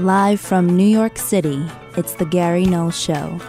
Live 0.00 0.40
from 0.40 0.76
New 0.76 0.86
York 0.86 1.18
City, 1.18 1.60
it's 1.96 2.14
The 2.14 2.24
Gary 2.24 2.64
Null 2.66 2.92
Show. 2.92 3.40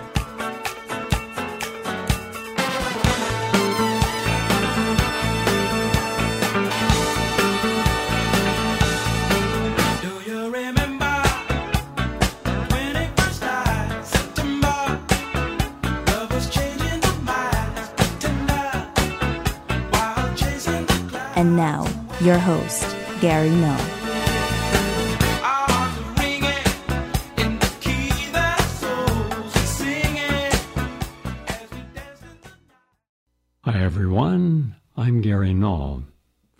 And 21.35 21.55
now, 21.55 21.87
your 22.21 22.39
host, 22.39 22.97
Gary 23.21 23.51
Null. 23.51 23.98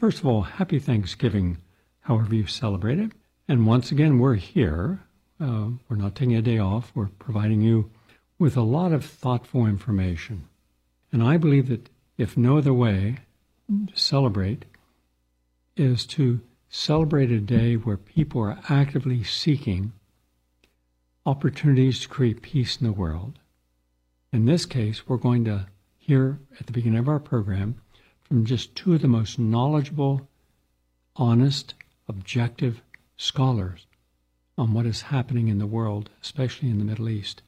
First 0.09 0.21
of 0.21 0.25
all, 0.25 0.41
happy 0.41 0.79
Thanksgiving, 0.79 1.59
however 1.99 2.33
you 2.33 2.47
celebrate 2.47 2.97
it. 2.97 3.11
And 3.47 3.67
once 3.67 3.91
again, 3.91 4.17
we're 4.17 4.33
here. 4.33 5.03
Uh, 5.39 5.67
we're 5.87 5.97
not 5.97 6.15
taking 6.15 6.35
a 6.35 6.41
day 6.41 6.57
off. 6.57 6.91
We're 6.95 7.09
providing 7.19 7.61
you 7.61 7.91
with 8.39 8.57
a 8.57 8.63
lot 8.63 8.91
of 8.91 9.05
thoughtful 9.05 9.67
information. 9.67 10.47
And 11.11 11.21
I 11.21 11.37
believe 11.37 11.69
that 11.69 11.91
if 12.17 12.35
no 12.35 12.57
other 12.57 12.73
way 12.73 13.19
to 13.69 13.95
celebrate 13.95 14.65
is 15.77 16.07
to 16.07 16.41
celebrate 16.69 17.29
a 17.29 17.39
day 17.39 17.75
where 17.75 17.95
people 17.95 18.41
are 18.41 18.57
actively 18.67 19.23
seeking 19.23 19.93
opportunities 21.23 21.99
to 21.99 22.07
create 22.07 22.41
peace 22.41 22.77
in 22.77 22.87
the 22.87 22.93
world. 22.93 23.37
In 24.33 24.45
this 24.45 24.65
case, 24.65 25.07
we're 25.07 25.17
going 25.17 25.45
to 25.45 25.67
hear 25.99 26.39
at 26.59 26.65
the 26.65 26.73
beginning 26.73 26.97
of 26.97 27.07
our 27.07 27.19
program 27.19 27.79
from 28.29 28.45
just 28.45 28.75
two 28.75 28.93
of 28.93 29.01
the 29.01 29.07
most 29.07 29.37
knowledgeable, 29.37 30.27
honest, 31.17 31.73
objective 32.07 32.81
scholars 33.17 33.87
on 34.57 34.71
what 34.71 34.85
is 34.85 35.01
happening 35.03 35.49
in 35.49 35.57
the 35.57 35.67
world, 35.67 36.09
especially 36.21 36.69
in 36.69 36.77
the 36.77 36.85
Middle 36.85 37.09
East 37.09 37.41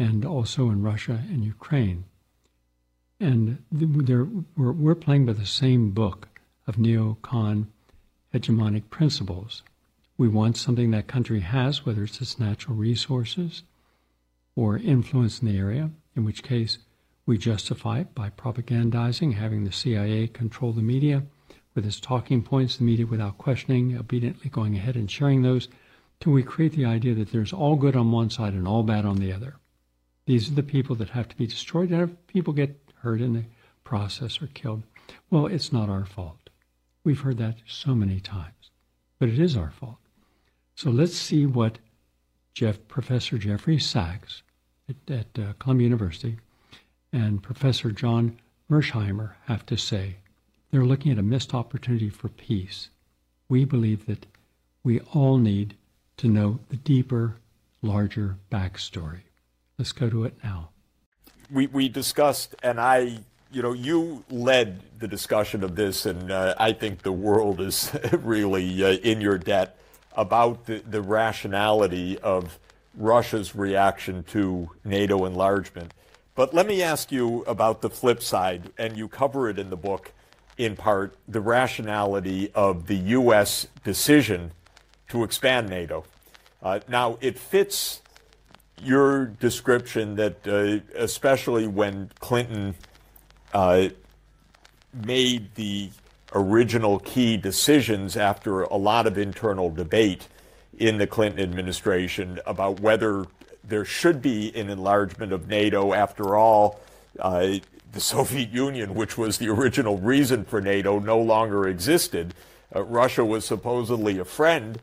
and 0.00 0.24
also 0.24 0.70
in 0.70 0.82
Russia 0.82 1.22
and 1.28 1.44
Ukraine. 1.44 2.04
And 3.20 3.62
we're, 3.70 4.24
we're 4.56 4.94
playing 4.94 5.26
by 5.26 5.34
the 5.34 5.44
same 5.44 5.90
book 5.90 6.28
of 6.66 6.76
neocon 6.76 7.66
hegemonic 8.32 8.88
principles. 8.88 9.62
We 10.16 10.28
want 10.28 10.56
something 10.56 10.90
that 10.92 11.06
country 11.06 11.40
has, 11.40 11.84
whether 11.84 12.04
it's 12.04 12.20
its 12.20 12.38
natural 12.38 12.76
resources 12.76 13.62
or 14.56 14.78
influence 14.78 15.40
in 15.40 15.48
the 15.48 15.58
area, 15.58 15.90
in 16.16 16.24
which 16.24 16.42
case 16.42 16.78
we 17.30 17.38
justify 17.38 18.00
it 18.00 18.12
by 18.12 18.28
propagandizing, 18.28 19.34
having 19.34 19.62
the 19.62 19.70
CIA 19.70 20.26
control 20.26 20.72
the 20.72 20.82
media 20.82 21.22
with 21.76 21.86
its 21.86 22.00
talking 22.00 22.42
points, 22.42 22.78
the 22.78 22.82
media 22.82 23.06
without 23.06 23.38
questioning, 23.38 23.96
obediently 23.96 24.50
going 24.50 24.76
ahead 24.76 24.96
and 24.96 25.08
sharing 25.08 25.42
those, 25.42 25.68
till 26.18 26.32
we 26.32 26.42
create 26.42 26.72
the 26.72 26.84
idea 26.84 27.14
that 27.14 27.30
there's 27.30 27.52
all 27.52 27.76
good 27.76 27.94
on 27.94 28.10
one 28.10 28.30
side 28.30 28.52
and 28.52 28.66
all 28.66 28.82
bad 28.82 29.04
on 29.04 29.18
the 29.18 29.32
other. 29.32 29.54
These 30.26 30.50
are 30.50 30.54
the 30.54 30.64
people 30.64 30.96
that 30.96 31.10
have 31.10 31.28
to 31.28 31.36
be 31.36 31.46
destroyed, 31.46 31.92
and 31.92 32.02
if 32.02 32.26
people 32.26 32.52
get 32.52 32.76
hurt 32.96 33.20
in 33.20 33.34
the 33.34 33.44
process 33.84 34.42
or 34.42 34.48
killed. 34.48 34.82
Well, 35.30 35.46
it's 35.46 35.72
not 35.72 35.88
our 35.88 36.06
fault. 36.06 36.50
We've 37.04 37.20
heard 37.20 37.38
that 37.38 37.58
so 37.64 37.94
many 37.94 38.18
times, 38.18 38.72
but 39.20 39.28
it 39.28 39.38
is 39.38 39.56
our 39.56 39.70
fault. 39.70 39.98
So 40.74 40.90
let's 40.90 41.16
see 41.16 41.46
what 41.46 41.78
Jeff, 42.54 42.88
Professor 42.88 43.38
Jeffrey 43.38 43.78
Sachs 43.78 44.42
at, 44.88 44.96
at 45.08 45.38
uh, 45.38 45.52
Columbia 45.60 45.84
University 45.84 46.40
and 47.12 47.42
Professor 47.42 47.90
John 47.90 48.38
Mearsheimer 48.70 49.32
have 49.46 49.66
to 49.66 49.76
say. 49.76 50.16
They're 50.70 50.84
looking 50.84 51.10
at 51.12 51.18
a 51.18 51.22
missed 51.22 51.54
opportunity 51.54 52.08
for 52.08 52.28
peace. 52.28 52.90
We 53.48 53.64
believe 53.64 54.06
that 54.06 54.26
we 54.84 55.00
all 55.12 55.38
need 55.38 55.74
to 56.18 56.28
know 56.28 56.60
the 56.68 56.76
deeper, 56.76 57.36
larger 57.82 58.36
backstory. 58.50 59.20
Let's 59.78 59.92
go 59.92 60.08
to 60.08 60.24
it 60.24 60.34
now. 60.44 60.68
We, 61.50 61.66
we 61.66 61.88
discussed, 61.88 62.54
and 62.62 62.80
I 62.80 63.20
you 63.52 63.62
know, 63.62 63.72
you 63.72 64.24
led 64.30 64.80
the 64.98 65.08
discussion 65.08 65.64
of 65.64 65.74
this, 65.74 66.06
and 66.06 66.30
uh, 66.30 66.54
I 66.58 66.72
think 66.72 67.02
the 67.02 67.12
world 67.12 67.60
is 67.60 67.90
really 68.12 68.84
uh, 68.84 68.92
in 68.98 69.20
your 69.20 69.38
debt 69.38 69.76
about 70.16 70.66
the, 70.66 70.78
the 70.78 71.02
rationality 71.02 72.18
of 72.18 72.58
Russia's 72.96 73.54
reaction 73.54 74.22
to 74.24 74.70
NATO 74.84 75.24
enlargement. 75.24 75.92
But 76.40 76.54
let 76.54 76.66
me 76.66 76.82
ask 76.82 77.12
you 77.12 77.42
about 77.42 77.82
the 77.82 77.90
flip 77.90 78.22
side, 78.22 78.72
and 78.78 78.96
you 78.96 79.08
cover 79.08 79.50
it 79.50 79.58
in 79.58 79.68
the 79.68 79.76
book 79.76 80.10
in 80.56 80.74
part 80.74 81.14
the 81.28 81.42
rationality 81.42 82.50
of 82.54 82.86
the 82.86 82.96
U.S. 82.96 83.66
decision 83.84 84.52
to 85.10 85.22
expand 85.22 85.68
NATO. 85.68 86.06
Uh, 86.62 86.80
now, 86.88 87.18
it 87.20 87.38
fits 87.38 88.00
your 88.82 89.26
description 89.26 90.14
that, 90.14 90.48
uh, 90.48 90.80
especially 90.96 91.66
when 91.66 92.10
Clinton 92.20 92.74
uh, 93.52 93.90
made 94.94 95.54
the 95.56 95.90
original 96.34 97.00
key 97.00 97.36
decisions 97.36 98.16
after 98.16 98.62
a 98.62 98.76
lot 98.76 99.06
of 99.06 99.18
internal 99.18 99.68
debate 99.68 100.26
in 100.78 100.96
the 100.96 101.06
Clinton 101.06 101.42
administration 101.42 102.40
about 102.46 102.80
whether 102.80 103.26
there 103.70 103.84
should 103.84 104.20
be 104.20 104.54
an 104.54 104.68
enlargement 104.68 105.32
of 105.32 105.48
NATO. 105.48 105.94
After 105.94 106.36
all, 106.36 106.80
uh, 107.18 107.58
the 107.92 108.00
Soviet 108.00 108.50
Union, 108.50 108.94
which 108.94 109.16
was 109.16 109.38
the 109.38 109.48
original 109.48 109.98
reason 109.98 110.44
for 110.44 110.60
NATO, 110.60 110.98
no 110.98 111.18
longer 111.18 111.68
existed. 111.68 112.34
Uh, 112.74 112.82
Russia 112.82 113.24
was 113.24 113.44
supposedly 113.44 114.18
a 114.18 114.24
friend, 114.24 114.78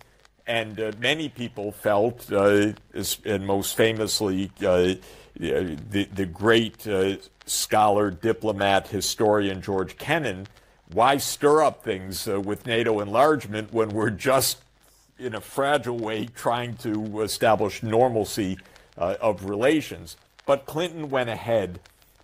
and 0.46 0.80
uh, 0.80 0.92
many 1.00 1.30
people 1.30 1.72
felt, 1.72 2.32
uh, 2.32 2.74
and 3.26 3.46
most 3.46 3.76
famously, 3.76 4.52
uh, 4.66 4.96
the, 5.36 6.08
the 6.14 6.26
great 6.26 6.88
uh, 6.88 7.16
scholar, 7.46 8.10
diplomat, 8.10 8.88
historian 8.88 9.62
George 9.62 9.98
Kennan, 9.98 10.48
why 10.92 11.18
stir 11.18 11.64
up 11.64 11.84
things 11.84 12.28
with 12.28 12.66
NATO 12.66 13.02
enlargement 13.02 13.74
when 13.74 13.90
we're 13.90 14.10
just, 14.10 14.60
in 15.20 15.36
a 15.36 15.42
fragile 15.42 15.98
way, 15.98 16.28
trying 16.28 16.76
to 16.78 17.22
establish 17.22 17.84
normalcy 17.84 18.58
uh, 18.98 19.16
of 19.22 19.46
relations? 19.46 20.18
But 20.46 20.66
Clinton 20.66 21.10
went 21.10 21.30
ahead 21.30 21.80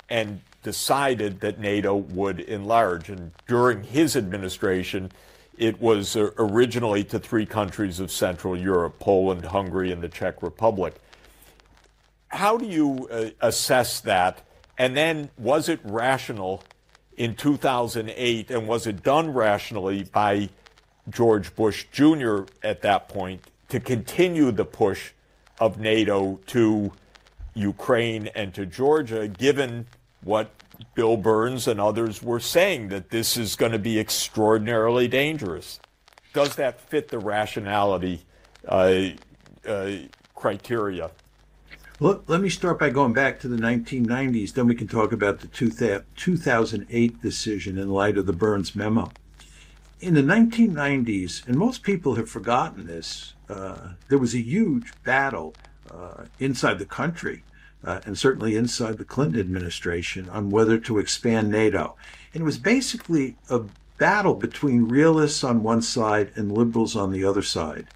and 0.10 0.42
decided 0.64 1.42
that 1.42 1.60
NATO 1.60 1.96
would 1.96 2.40
enlarge. 2.40 3.10
And 3.10 3.32
during 3.48 3.84
his 3.84 4.16
administration, 4.16 5.12
it 5.58 5.80
was 5.82 6.16
uh, 6.16 6.32
originally 6.38 7.04
to 7.06 7.20
three 7.20 7.46
countries 7.46 8.00
of 8.00 8.12
Central 8.12 8.58
Europe 8.58 9.00
Poland, 9.00 9.46
Hungary, 9.46 9.92
and 9.92 10.02
the 10.02 10.10
Czech 10.10 10.42
Republic. 10.42 10.96
How 12.30 12.58
do 12.58 12.66
you 12.66 13.08
uh, 13.12 13.30
assess 13.42 14.00
that? 14.02 14.42
And 14.78 14.98
then, 14.98 15.30
was 15.38 15.70
it 15.70 15.80
rational 15.84 16.64
in 17.16 17.36
2008, 17.36 18.50
and 18.50 18.68
was 18.68 18.88
it 18.88 19.04
done 19.04 19.34
rationally 19.34 20.04
by 20.04 20.50
George 21.10 21.56
Bush 21.56 21.86
Jr. 21.92 22.44
at 22.64 22.82
that 22.82 23.08
point 23.08 23.44
to 23.70 23.80
continue 23.80 24.52
the 24.52 24.66
push 24.66 25.12
of 25.64 25.80
NATO 25.80 26.42
to 26.48 26.92
Ukraine 27.54 28.28
and 28.36 28.54
to 28.54 28.66
Georgia, 28.66 29.30
given 29.30 29.88
what 30.22 30.52
Bill 30.94 31.16
Burns 31.16 31.70
and 31.70 31.80
others 31.80 32.22
were 32.22 32.42
saying 32.42 32.90
that 32.90 33.12
this 33.12 33.38
is 33.38 33.56
going 33.56 33.72
to 33.72 33.80
be 33.80 33.98
extraordinarily 33.98 35.08
dangerous? 35.08 35.80
Does 36.34 36.58
that 36.58 36.82
fit 36.82 37.08
the 37.08 37.20
rationality 37.20 38.26
uh, 38.68 39.12
uh, 39.66 39.92
criteria? 40.36 41.12
Well, 42.02 42.22
let 42.28 42.42
me 42.42 42.50
start 42.50 42.78
by 42.80 42.90
going 42.90 43.14
back 43.14 43.40
to 43.42 43.48
the 43.48 43.56
1990s. 43.56 44.52
Then 44.54 44.68
we 44.68 44.76
can 44.76 44.90
talk 44.90 45.14
about 45.14 45.40
the 45.40 45.48
2008 45.48 47.22
decision 47.22 47.78
in 47.78 47.90
light 47.90 48.18
of 48.18 48.26
the 48.26 48.34
Burns 48.34 48.76
memo. 48.76 49.12
In 50.04 50.16
the 50.16 50.22
1990s, 50.22 51.48
and 51.48 51.56
most 51.56 51.82
people 51.82 52.16
have 52.16 52.30
forgotten 52.30 52.88
this, 52.88 53.36
uh, 53.48 53.94
there 54.10 54.18
was 54.18 54.36
a 54.36 54.42
huge 54.42 54.92
battle 55.06 55.56
uh, 55.90 56.26
inside 56.40 56.78
the 56.78 56.86
country 56.86 57.46
uh, 57.86 58.02
and 58.06 58.18
certainly 58.18 58.58
inside 58.58 58.98
the 58.98 59.06
Clinton 59.06 59.40
administration 59.40 60.28
on 60.28 60.50
whether 60.50 60.78
to 60.78 61.00
expand 61.00 61.50
NATO. 61.50 61.96
And 62.34 62.42
it 62.42 62.44
was 62.44 62.58
basically 62.58 63.38
a 63.50 63.62
battle 63.98 64.36
between 64.36 64.90
realists 64.90 65.42
on 65.42 65.64
one 65.64 65.82
side 65.82 66.34
and 66.36 66.52
liberals 66.52 66.98
on 66.98 67.14
the 67.14 67.24
other 67.24 67.42
side. 67.42 67.88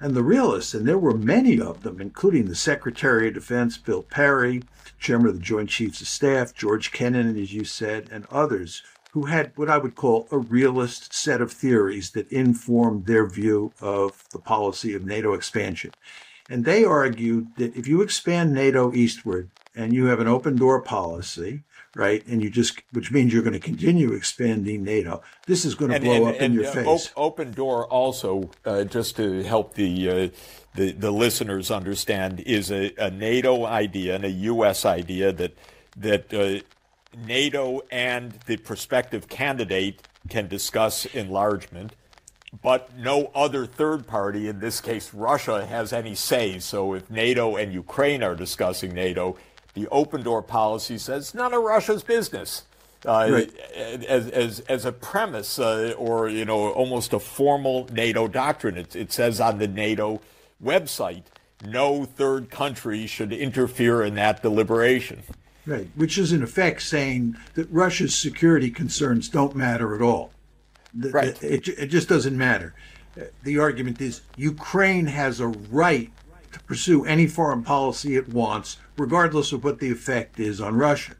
And 0.00 0.14
the 0.14 0.22
realists, 0.22 0.72
and 0.72 0.88
there 0.88 0.96
were 0.96 1.12
many 1.12 1.60
of 1.60 1.82
them, 1.82 2.00
including 2.00 2.48
the 2.48 2.54
Secretary 2.54 3.28
of 3.28 3.34
Defense, 3.34 3.76
Bill 3.76 4.02
Perry, 4.02 4.62
Chairman 4.98 5.28
of 5.28 5.34
the 5.34 5.42
Joint 5.42 5.68
Chiefs 5.68 6.00
of 6.00 6.08
Staff, 6.08 6.54
George 6.54 6.90
Kennan, 6.90 7.36
as 7.38 7.52
you 7.52 7.64
said, 7.64 8.08
and 8.10 8.24
others, 8.30 8.82
who 9.12 9.26
had 9.26 9.52
what 9.56 9.68
I 9.70 9.78
would 9.78 9.94
call 9.94 10.28
a 10.30 10.38
realist 10.38 11.12
set 11.12 11.40
of 11.40 11.52
theories 11.52 12.10
that 12.12 12.30
informed 12.30 13.06
their 13.06 13.26
view 13.26 13.72
of 13.80 14.24
the 14.32 14.38
policy 14.38 14.94
of 14.94 15.04
NATO 15.04 15.34
expansion. 15.34 15.90
And 16.48 16.64
they 16.64 16.84
argued 16.84 17.48
that 17.56 17.76
if 17.76 17.86
you 17.86 18.02
expand 18.02 18.52
NATO 18.52 18.92
eastward 18.92 19.50
and 19.74 19.92
you 19.92 20.06
have 20.06 20.20
an 20.20 20.26
open 20.28 20.56
door 20.56 20.80
policy, 20.82 21.62
right, 21.94 22.26
and 22.26 22.42
you 22.42 22.50
just, 22.50 22.80
which 22.92 23.10
means 23.12 23.32
you're 23.32 23.42
going 23.42 23.52
to 23.52 23.60
continue 23.60 24.12
expanding 24.12 24.82
NATO, 24.84 25.22
this 25.46 25.64
is 25.64 25.74
going 25.76 25.90
to 25.90 25.96
And, 25.96 26.04
blow 26.04 26.14
and- 26.14 26.26
up 26.28 26.34
in 26.36 26.42
and, 26.42 26.54
your 26.54 26.66
uh, 26.66 26.72
face. 26.72 26.86
op- 26.86 27.12
open 27.16 27.52
door 27.52 27.86
also, 27.86 28.50
uh, 28.64 28.82
just 28.84 29.16
to 29.16 29.42
help 29.44 29.74
the, 29.74 30.10
uh, 30.10 30.28
the 30.74 30.92
the 30.92 31.10
listeners 31.10 31.70
understand, 31.70 32.40
is 32.40 32.70
a, 32.70 32.92
a 32.96 33.10
NATO 33.10 33.64
idea 33.64 34.14
and 34.16 34.24
a 34.24 34.30
U.S. 34.30 34.84
idea 34.84 35.32
that 35.32 35.56
that 35.96 36.32
uh, 36.32 36.60
NATO 37.16 37.82
and 37.90 38.32
the 38.46 38.56
prospective 38.56 39.28
candidate 39.28 40.06
can 40.28 40.48
discuss 40.48 41.06
enlargement, 41.06 41.94
but 42.62 42.96
no 42.96 43.30
other 43.34 43.66
third 43.66 44.06
party, 44.06 44.48
in 44.48 44.60
this 44.60 44.80
case 44.80 45.12
Russia, 45.14 45.66
has 45.66 45.92
any 45.92 46.14
say. 46.14 46.58
So 46.58 46.94
if 46.94 47.10
NATO 47.10 47.56
and 47.56 47.72
Ukraine 47.72 48.22
are 48.22 48.34
discussing 48.34 48.92
NATO, 48.92 49.36
the 49.74 49.88
open 49.88 50.22
door 50.22 50.42
policy 50.42 50.98
says 50.98 51.34
none 51.34 51.54
of 51.54 51.62
Russia's 51.62 52.02
business. 52.02 52.64
Uh, 53.06 53.28
Right. 53.32 53.58
as, 53.74 54.28
as, 54.28 54.60
as 54.60 54.84
a 54.84 54.92
premise 54.92 55.58
uh, 55.58 55.94
or 55.96 56.28
you 56.28 56.44
know 56.44 56.68
almost 56.72 57.14
a 57.14 57.18
formal 57.18 57.88
NATO 57.90 58.28
doctrine. 58.28 58.76
It, 58.76 58.94
it 58.94 59.10
says 59.12 59.40
on 59.40 59.56
the 59.56 59.68
NATO 59.68 60.20
website, 60.62 61.22
no 61.64 62.04
third 62.04 62.50
country 62.50 63.06
should 63.06 63.32
interfere 63.32 64.02
in 64.02 64.16
that 64.16 64.42
deliberation. 64.42 65.22
Right, 65.66 65.88
which 65.94 66.16
is 66.18 66.32
in 66.32 66.42
effect 66.42 66.82
saying 66.82 67.36
that 67.54 67.70
Russia's 67.70 68.14
security 68.14 68.70
concerns 68.70 69.28
don't 69.28 69.54
matter 69.54 69.94
at 69.94 70.02
all. 70.02 70.32
The- 70.94 71.10
Right. 71.10 71.34
the- 71.36 71.54
It, 71.54 71.68
it 71.68 71.86
just 71.86 72.08
doesn't 72.08 72.36
matter. 72.36 72.74
The 73.42 73.58
argument 73.58 74.00
is 74.00 74.22
Ukraine 74.36 75.06
has 75.06 75.40
a 75.40 75.48
right 75.48 76.10
to 76.52 76.60
pursue 76.60 77.04
any 77.04 77.26
foreign 77.26 77.62
policy 77.62 78.16
it 78.16 78.28
wants, 78.28 78.78
regardless 78.96 79.52
of 79.52 79.62
what 79.62 79.78
the 79.78 79.90
effect 79.90 80.40
is 80.40 80.60
on 80.60 80.76
Russia. 80.76 81.14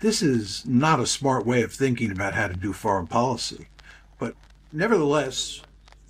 This 0.00 0.22
is 0.22 0.64
not 0.66 0.98
a 0.98 1.06
smart 1.06 1.44
way 1.46 1.62
of 1.62 1.72
thinking 1.72 2.10
about 2.10 2.34
how 2.34 2.48
to 2.48 2.54
do 2.54 2.72
foreign 2.72 3.06
policy. 3.06 3.68
But 4.18 4.34
nevertheless, 4.72 5.60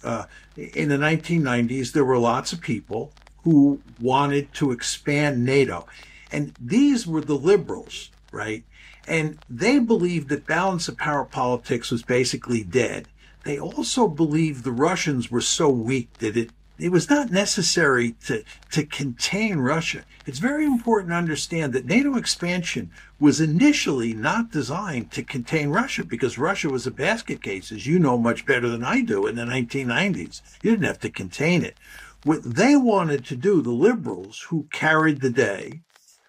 uh, 0.05 0.25
in 0.57 0.89
the 0.89 0.97
1990s, 0.99 1.93
there 1.93 2.05
were 2.05 2.19
lots 2.19 2.53
of 2.53 2.61
people 2.61 3.13
who 3.45 3.81
wanted 4.01 4.53
to 4.55 4.71
expand 4.71 5.45
NATO. 5.45 5.87
And 6.33 6.55
these 6.59 7.07
were 7.07 7.21
the 7.21 7.37
liberals, 7.37 8.11
right? 8.33 8.65
And 9.07 9.39
they 9.51 9.79
believed 9.79 10.29
that 10.31 10.47
balance 10.47 10.89
of 10.89 10.97
power 10.97 11.25
politics 11.25 11.91
was 11.91 12.03
basically 12.03 12.65
dead. 12.65 13.09
They 13.45 13.59
also 13.59 14.09
believed 14.09 14.65
the 14.65 14.73
Russians 14.73 15.31
were 15.31 15.41
so 15.41 15.69
weak 15.69 16.13
that 16.19 16.37
it, 16.37 16.51
it 16.79 16.91
was 16.91 17.11
not 17.11 17.31
necessary 17.31 18.13
to, 18.27 18.45
to 18.71 18.87
contain 18.87 19.59
Russia. 19.59 20.05
It's 20.25 20.39
very 20.39 20.65
important 20.65 21.11
to 21.11 21.17
understand 21.17 21.73
that 21.73 21.85
NATO 21.85 22.17
expansion 22.17 22.91
was 23.19 23.41
initially 23.41 24.15
not 24.15 24.53
designed 24.53 25.11
to 25.13 25.25
contain 25.25 25.71
Russia 25.71 26.05
because 26.05 26.39
Russia 26.39 26.71
was 26.71 26.87
a 26.87 26.93
basket 26.93 27.43
case, 27.43 27.73
as 27.73 27.87
you 27.87 27.99
know 27.99 28.17
much 28.17 28.47
better 28.47 28.69
than 28.69 28.85
I 28.85 29.03
do, 29.03 29.27
in 29.27 29.35
the 29.35 29.45
1990s. 29.45 30.41
You 30.63 30.71
didn't 30.71 30.87
have 30.87 31.01
to 31.01 31.11
contain 31.11 31.65
it. 31.65 31.77
What 32.23 32.45
they 32.45 32.77
wanted 32.77 33.25
to 33.27 33.37
do, 33.37 33.61
the 33.61 33.71
liberals 33.71 34.47
who 34.49 34.69
carried 34.71 35.21
the 35.21 35.31
day, 35.31 35.83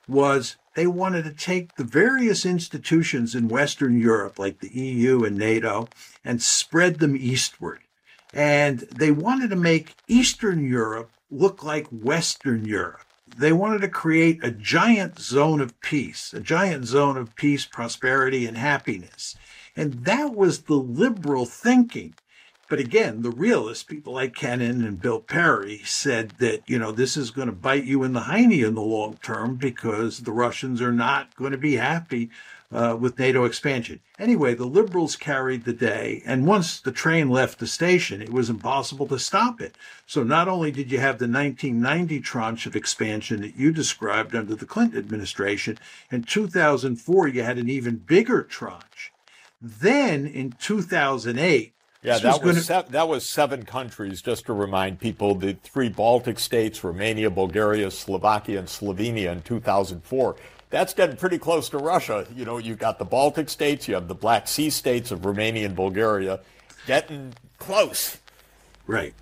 was 0.08 0.58
they 0.76 0.88
wanted 0.88 1.24
to 1.26 1.32
take 1.32 1.76
the 1.76 1.84
various 1.84 2.46
institutions 2.46 3.36
in 3.36 3.48
Western 3.48 4.00
Europe, 4.00 4.40
like 4.40 4.60
the 4.60 4.76
EU 4.76 5.24
and 5.24 5.38
NATO, 5.38 5.88
and 6.26 6.42
spread 6.42 7.00
them 7.00 7.16
eastward. 7.16 7.80
And 8.34 8.80
they 8.80 9.12
wanted 9.12 9.52
to 9.52 9.56
make 9.56 9.96
Eastern 10.08 10.68
Europe 10.68 11.12
look 11.30 11.64
like 11.64 11.88
Western 11.88 12.66
Europe. 12.66 13.06
They 13.38 13.54
wanted 13.54 13.82
to 13.82 13.88
create 13.88 14.44
a 14.44 14.52
giant 14.52 15.20
zone 15.20 15.62
of 15.62 15.80
peace, 15.82 16.34
a 16.34 16.40
giant 16.40 16.86
zone 16.86 17.18
of 17.18 17.36
peace, 17.36 17.66
prosperity, 17.66 18.46
and 18.46 18.58
happiness. 18.58 19.36
And 19.76 20.06
that 20.06 20.36
was 20.36 20.64
the 20.64 20.76
liberal 20.76 21.46
thinking. 21.46 22.14
But 22.74 22.80
again, 22.80 23.22
the 23.22 23.30
realists, 23.30 23.84
people 23.84 24.14
like 24.14 24.34
Kennan 24.34 24.84
and 24.84 25.00
Bill 25.00 25.20
Perry, 25.20 25.84
said 25.86 26.32
that, 26.40 26.64
you 26.66 26.80
know, 26.80 26.92
this 26.92 27.16
is 27.16 27.30
going 27.30 27.46
to 27.46 27.52
bite 27.52 27.84
you 27.84 28.02
in 28.02 28.14
the 28.14 28.22
hiney 28.22 28.66
in 28.66 28.74
the 28.74 28.82
long 28.82 29.20
term 29.22 29.58
because 29.58 30.22
the 30.22 30.32
Russians 30.32 30.82
are 30.82 30.92
not 30.92 31.36
going 31.36 31.52
to 31.52 31.58
be 31.60 31.76
happy 31.76 32.32
uh, 32.72 32.98
with 33.00 33.20
NATO 33.20 33.44
expansion. 33.44 34.00
Anyway, 34.18 34.56
the 34.56 34.66
liberals 34.66 35.16
carried 35.16 35.66
the 35.66 35.74
day. 35.74 36.24
And 36.26 36.48
once 36.48 36.80
the 36.80 36.92
train 36.92 37.30
left 37.30 37.60
the 37.60 37.68
station, 37.68 38.24
it 38.24 38.34
was 38.34 38.50
impossible 38.50 39.06
to 39.06 39.20
stop 39.20 39.62
it. 39.62 39.78
So 40.08 40.24
not 40.24 40.48
only 40.48 40.72
did 40.72 40.92
you 40.92 40.98
have 40.98 41.20
the 41.20 41.28
1990 41.28 42.22
tranche 42.22 42.66
of 42.66 42.76
expansion 42.76 43.42
that 43.42 43.56
you 43.56 43.72
described 43.72 44.36
under 44.36 44.56
the 44.56 44.66
Clinton 44.66 44.98
administration, 44.98 45.78
in 46.10 46.24
2004, 46.24 47.28
you 47.28 47.44
had 47.44 47.60
an 47.60 47.70
even 47.70 47.98
bigger 47.98 48.42
tranche. 48.42 49.12
Then 49.62 50.26
in 50.26 50.54
2008, 50.54 51.73
Yeah, 52.04 52.14
this 52.14 52.22
that 52.24 52.44
was 52.44 52.68
gonna- 52.68 52.84
se- 52.84 52.92
that 52.92 53.08
was 53.08 53.26
seven 53.26 53.64
countries. 53.64 54.22
Just 54.22 54.46
to 54.48 54.54
remind 54.54 55.00
people, 55.00 55.36
the 55.36 55.54
three 55.64 55.90
Baltic 55.90 56.40
states, 56.40 56.84
Romania, 56.84 57.30
Bulgaria, 57.30 57.90
Slovakia, 57.92 58.60
and 58.60 58.68
Slovenia 58.68 59.32
in 59.32 59.42
2004. 59.42 60.36
That's 60.70 60.94
getting 60.94 61.16
pretty 61.16 61.38
close 61.38 61.70
to 61.70 61.78
Russia. 61.78 62.26
You 62.36 62.46
know, 62.46 62.58
you 62.58 62.76
got 62.76 62.98
the 63.00 63.06
Baltic 63.06 63.50
states, 63.50 63.88
you 63.88 63.94
have 63.94 64.08
the 64.08 64.16
Black 64.16 64.48
Sea 64.48 64.70
states 64.70 65.12
of 65.12 65.24
Romania 65.24 65.66
and 65.66 65.76
Bulgaria, 65.76 66.40
getting 66.88 67.34
close. 67.60 68.18
Right. 68.88 69.14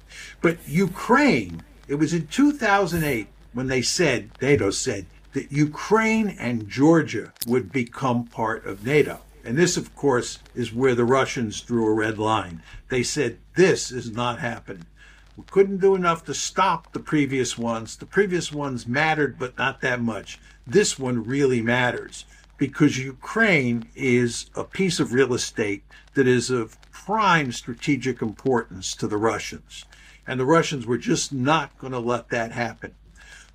But 0.41 0.57
Ukraine, 0.67 1.61
it 1.87 1.95
was 1.95 2.13
in 2.13 2.27
2008 2.27 3.27
when 3.53 3.67
they 3.67 3.81
said, 3.81 4.31
NATO 4.41 4.71
said, 4.71 5.05
that 5.33 5.51
Ukraine 5.51 6.29
and 6.39 6.67
Georgia 6.67 7.31
would 7.47 7.71
become 7.71 8.25
part 8.25 8.65
of 8.65 8.85
NATO. 8.85 9.19
And 9.43 9.57
this, 9.57 9.77
of 9.77 9.95
course, 9.95 10.39
is 10.53 10.73
where 10.73 10.95
the 10.95 11.05
Russians 11.05 11.61
drew 11.61 11.85
a 11.87 11.93
red 11.93 12.19
line. 12.19 12.61
They 12.89 13.03
said, 13.03 13.39
this 13.55 13.91
is 13.91 14.11
not 14.11 14.39
happening. 14.39 14.85
We 15.37 15.43
couldn't 15.49 15.77
do 15.77 15.95
enough 15.95 16.25
to 16.25 16.33
stop 16.33 16.91
the 16.91 16.99
previous 16.99 17.57
ones. 17.57 17.95
The 17.97 18.05
previous 18.05 18.51
ones 18.51 18.87
mattered, 18.87 19.39
but 19.39 19.57
not 19.57 19.81
that 19.81 20.01
much. 20.01 20.39
This 20.67 20.99
one 20.99 21.23
really 21.23 21.61
matters 21.61 22.25
because 22.57 22.99
Ukraine 22.99 23.87
is 23.95 24.51
a 24.55 24.63
piece 24.63 24.99
of 24.99 25.13
real 25.13 25.33
estate 25.33 25.83
that 26.13 26.27
is 26.27 26.51
of 26.51 26.79
prime 26.91 27.51
strategic 27.51 28.21
importance 28.21 28.93
to 28.95 29.07
the 29.07 29.17
Russians. 29.17 29.85
And 30.27 30.39
the 30.39 30.45
Russians 30.45 30.85
were 30.85 30.99
just 30.99 31.33
not 31.33 31.75
going 31.79 31.93
to 31.93 31.99
let 31.99 32.29
that 32.29 32.51
happen. 32.51 32.93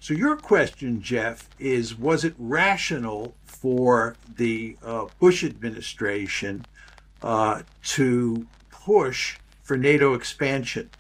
So, 0.07 0.15
your 0.15 0.37
question, 0.37 1.03
Jeff, 1.03 1.51
is 1.59 1.99
was 1.99 2.25
it 2.25 2.37
rational 2.39 3.35
for 3.45 4.15
the 4.37 4.77
uh, 4.81 5.07
Bush 5.19 5.43
administration 5.43 6.65
uh, 7.23 7.63
to 7.87 8.47
push 8.71 9.39
for 9.65 9.77
NATO 9.77 10.15
expansion? 10.15 10.91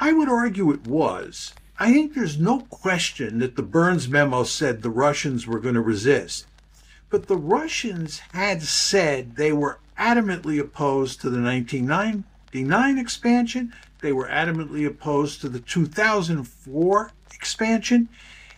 I 0.00 0.14
would 0.14 0.30
argue 0.30 0.72
it 0.72 0.86
was. 0.86 1.52
I 1.78 1.92
think 1.92 2.14
there's 2.14 2.38
no 2.38 2.60
question 2.60 3.40
that 3.40 3.54
the 3.54 3.62
Burns 3.62 4.08
memo 4.08 4.44
said 4.44 4.80
the 4.80 4.88
Russians 4.88 5.46
were 5.46 5.60
going 5.60 5.74
to 5.74 5.82
resist. 5.82 6.46
But 7.10 7.26
the 7.26 7.36
Russians 7.36 8.20
had 8.32 8.62
said 8.62 9.36
they 9.36 9.52
were 9.52 9.78
adamantly 9.98 10.58
opposed 10.58 11.20
to 11.20 11.28
the 11.28 11.42
1999 11.42 12.98
expansion. 12.98 13.74
They 14.00 14.14
were 14.14 14.28
adamantly 14.28 14.86
opposed 14.86 15.42
to 15.42 15.50
the 15.50 15.60
2004 15.60 17.12
expansion. 17.36 18.08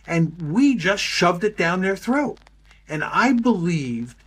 And 0.07 0.51
we 0.51 0.75
just 0.75 1.03
shoved 1.03 1.43
it 1.43 1.55
down 1.55 1.81
their 1.81 1.95
throat. 1.95 2.39
And 2.87 3.03
I 3.03 3.33
believed, 3.33 4.17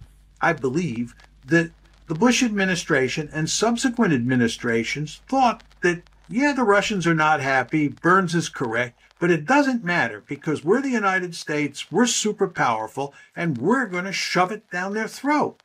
I 0.40 0.52
believe 0.52 1.14
that 1.46 1.72
the 2.06 2.14
Bush 2.14 2.42
administration 2.42 3.28
and 3.32 3.50
subsequent 3.50 4.12
administrations 4.12 5.20
thought 5.28 5.64
that, 5.80 6.02
yeah, 6.28 6.52
the 6.52 6.62
Russians 6.62 7.06
are 7.06 7.14
not 7.14 7.40
happy. 7.40 7.88
Burns 7.88 8.34
is 8.34 8.48
correct. 8.48 8.98
But 9.18 9.30
it 9.30 9.46
doesn't 9.46 9.84
matter 9.84 10.22
because 10.26 10.64
we're 10.64 10.82
the 10.82 10.90
United 10.90 11.34
States, 11.34 11.90
we're 11.92 12.06
super 12.06 12.48
powerful, 12.48 13.14
and 13.36 13.56
we're 13.56 13.86
going 13.86 14.04
to 14.04 14.12
shove 14.12 14.50
it 14.50 14.68
down 14.70 14.94
their 14.94 15.08
throat. 15.08 15.60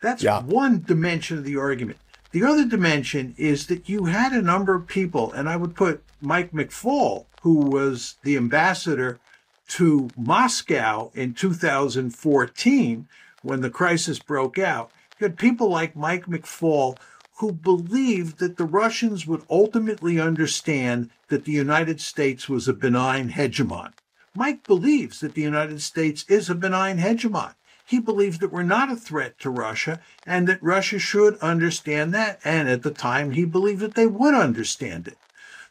That's 0.00 0.22
Yeah. 0.22 0.42
one 0.42 0.82
dimension 0.86 1.38
of 1.38 1.44
the 1.44 1.56
argument. 1.56 1.98
The 2.30 2.44
other 2.44 2.64
dimension 2.64 3.34
is 3.36 3.66
that 3.66 3.88
you 3.88 4.04
had 4.04 4.32
a 4.32 4.42
number 4.42 4.74
of 4.74 4.86
people, 4.86 5.32
and 5.32 5.48
I 5.48 5.56
would 5.56 5.74
put 5.74 6.04
Mike 6.20 6.52
McFaul, 6.52 7.26
who 7.42 7.56
was 7.56 8.16
the 8.22 8.36
ambassador 8.36 9.20
to 9.68 10.08
Moscow 10.16 11.10
in 11.14 11.34
2014 11.34 13.08
when 13.42 13.60
the 13.60 13.70
crisis 13.70 14.18
broke 14.18 14.58
out. 14.58 14.90
You 15.18 15.26
had 15.26 15.38
people 15.38 15.68
like 15.68 15.94
Mike 15.94 16.26
McFaul 16.26 16.96
who 17.36 17.52
believed 17.52 18.38
that 18.38 18.56
the 18.56 18.64
Russians 18.64 19.26
would 19.26 19.42
ultimately 19.48 20.18
understand 20.18 21.10
that 21.28 21.44
the 21.44 21.52
United 21.52 22.00
States 22.00 22.48
was 22.48 22.66
a 22.66 22.72
benign 22.72 23.30
hegemon. 23.30 23.92
Mike 24.34 24.64
believes 24.66 25.20
that 25.20 25.34
the 25.34 25.42
United 25.42 25.80
States 25.80 26.24
is 26.28 26.50
a 26.50 26.54
benign 26.54 26.98
hegemon. 26.98 27.54
He 27.84 28.00
believes 28.00 28.38
that 28.38 28.52
we're 28.52 28.64
not 28.64 28.90
a 28.90 28.96
threat 28.96 29.38
to 29.38 29.50
Russia 29.50 30.00
and 30.26 30.46
that 30.48 30.62
Russia 30.62 30.98
should 30.98 31.38
understand 31.38 32.12
that. 32.14 32.40
And 32.44 32.68
at 32.68 32.82
the 32.82 32.90
time, 32.90 33.30
he 33.30 33.44
believed 33.44 33.80
that 33.80 33.94
they 33.94 34.06
would 34.06 34.34
understand 34.34 35.08
it. 35.08 35.16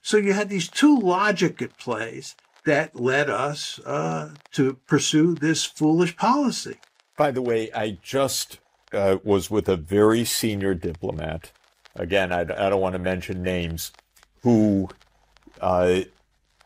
So 0.07 0.15
you 0.15 0.31
had 0.31 0.47
these 0.47 0.69
two 0.69 0.97
logic 0.97 1.61
at 1.61 1.77
plays 1.77 2.37
that 2.63 2.95
led 2.95 3.29
us 3.29 3.77
uh, 3.79 4.35
to 4.53 4.75
pursue 4.87 5.35
this 5.35 5.65
foolish 5.65 6.15
policy. 6.15 6.77
By 7.17 7.31
the 7.31 7.41
way, 7.41 7.69
I 7.73 7.97
just 8.01 8.59
uh, 8.93 9.17
was 9.25 9.51
with 9.51 9.67
a 9.67 9.75
very 9.75 10.23
senior 10.23 10.73
diplomat. 10.73 11.51
Again, 11.93 12.31
I, 12.31 12.43
I 12.43 12.69
don't 12.69 12.79
want 12.79 12.93
to 12.93 12.99
mention 12.99 13.43
names, 13.43 13.91
who 14.43 14.87
uh, 15.59 16.03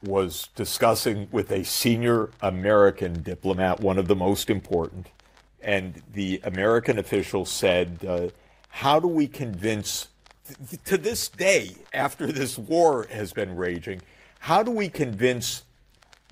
was 0.03 0.49
discussing 0.53 1.27
with 1.31 1.51
a 1.51 1.65
senior 1.65 2.29
American 2.43 3.23
diplomat, 3.23 3.79
one 3.79 3.97
of 3.97 4.07
the 4.07 4.15
most 4.15 4.51
important, 4.51 5.07
and 5.63 6.03
the 6.13 6.39
American 6.43 6.99
official 6.99 7.47
said, 7.47 8.05
uh, 8.07 8.27
How 8.69 8.99
do 8.99 9.07
we 9.07 9.25
convince, 9.25 10.09
th- 10.69 10.83
to 10.85 10.97
this 10.97 11.29
day, 11.29 11.75
after 11.93 12.31
this 12.31 12.57
war 12.57 13.07
has 13.09 13.33
been 13.33 13.55
raging, 13.55 14.01
how 14.39 14.63
do 14.63 14.71
we 14.71 14.89
convince 14.89 15.63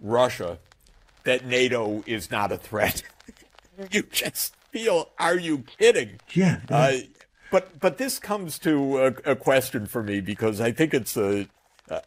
Russia 0.02 0.60
that 1.24 1.46
NATO 1.46 2.04
is 2.06 2.32
not 2.32 2.52
a 2.52 2.58
threat? 2.58 3.04
you 3.92 4.04
just 4.04 4.56
feel, 4.72 5.10
are 5.20 5.38
you 5.38 5.60
kidding? 5.60 6.20
Yeah. 6.34 6.60
Uh, 6.70 6.98
but 7.52 7.80
but 7.80 7.98
this 7.98 8.20
comes 8.20 8.60
to 8.60 8.98
a, 9.00 9.06
a, 9.32 9.36
question 9.36 9.86
for 9.86 10.04
me 10.04 10.22
because 10.22 10.62
I 10.62 10.72
think 10.72 10.94
it's 10.94 11.18
a 11.18 11.48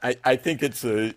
I, 0.03 0.17
I 0.25 0.37
think 0.37 0.63
it's 0.63 0.85
a 0.85 1.15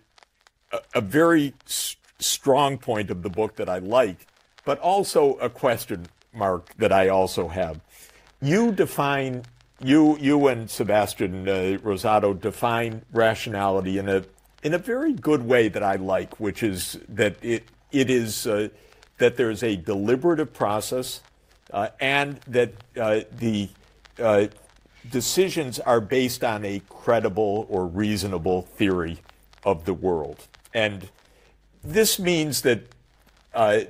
a, 0.94 1.00
very 1.00 1.54
s- 1.64 1.96
strong 2.18 2.76
point 2.78 3.10
of 3.10 3.22
the 3.22 3.30
book 3.30 3.56
that 3.56 3.68
I 3.68 3.78
like, 3.78 4.26
but 4.64 4.78
also 4.80 5.34
a 5.34 5.48
question 5.48 6.06
mark 6.34 6.74
that 6.76 6.92
I 6.92 7.08
also 7.08 7.48
have. 7.48 7.80
You 8.42 8.72
define 8.72 9.44
you 9.82 10.16
you 10.18 10.48
and 10.48 10.70
Sebastian 10.70 11.48
uh, 11.48 11.78
Rosato 11.82 12.38
define 12.38 13.02
rationality 13.12 13.98
in 13.98 14.08
a 14.08 14.24
in 14.62 14.74
a 14.74 14.78
very 14.78 15.12
good 15.12 15.42
way 15.42 15.68
that 15.68 15.82
I 15.82 15.96
like, 15.96 16.40
which 16.40 16.62
is 16.62 16.98
that 17.08 17.36
it 17.42 17.64
it 17.92 18.10
is 18.10 18.46
uh, 18.46 18.68
that 19.18 19.36
there's 19.36 19.62
a 19.62 19.76
deliberative 19.76 20.52
process 20.52 21.20
uh, 21.72 21.88
and 22.00 22.40
that 22.46 22.72
uh, 22.98 23.20
the 23.38 23.68
uh, 24.18 24.46
decisions 25.10 25.78
are 25.80 26.00
based 26.00 26.42
on 26.44 26.64
a 26.64 26.80
credible 26.88 27.66
or 27.68 27.86
reasonable 27.86 28.62
theory 28.62 29.18
of 29.64 29.84
the 29.84 29.94
world. 29.94 30.46
And 30.74 31.08
this 31.82 32.18
means 32.18 32.62
that 32.62 32.82
uh, 33.54 33.80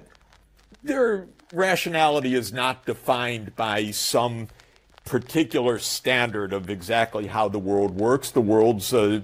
their 0.83 1.27
rationality 1.53 2.35
is 2.35 2.53
not 2.53 2.87
defined 2.87 3.57
by 3.57 3.91
some 3.91 4.49
particular 5.07 5.79
standard 5.79 6.53
of 6.53 6.69
exactly 6.69 7.29
how 7.29 7.49
the 7.49 7.59
world 7.59 7.97
works. 7.97 8.31
The 8.31 8.43
world's 8.43 8.93
uh, 8.93 9.23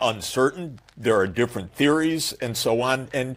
uncertain. 0.00 0.78
There 0.96 1.16
are 1.16 1.26
different 1.26 1.74
theories 1.74 2.32
and 2.34 2.56
so 2.56 2.80
on. 2.80 3.08
And 3.12 3.36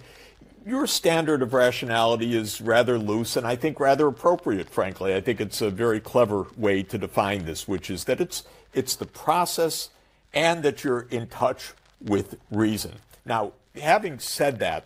your 0.65 0.87
standard 0.87 1.41
of 1.41 1.53
rationality 1.53 2.35
is 2.37 2.61
rather 2.61 2.97
loose 2.97 3.35
and 3.35 3.45
I 3.45 3.55
think 3.55 3.79
rather 3.79 4.07
appropriate, 4.07 4.69
frankly. 4.69 5.13
I 5.15 5.21
think 5.21 5.41
it's 5.41 5.61
a 5.61 5.69
very 5.69 5.99
clever 5.99 6.45
way 6.55 6.83
to 6.83 6.97
define 6.97 7.45
this, 7.45 7.67
which 7.67 7.89
is 7.89 8.05
that 8.05 8.21
it's, 8.21 8.43
it's 8.73 8.95
the 8.95 9.07
process 9.07 9.89
and 10.33 10.63
that 10.63 10.83
you're 10.83 11.07
in 11.09 11.27
touch 11.27 11.73
with 11.99 12.37
reason. 12.51 12.93
Now, 13.25 13.53
having 13.75 14.19
said 14.19 14.59
that, 14.59 14.85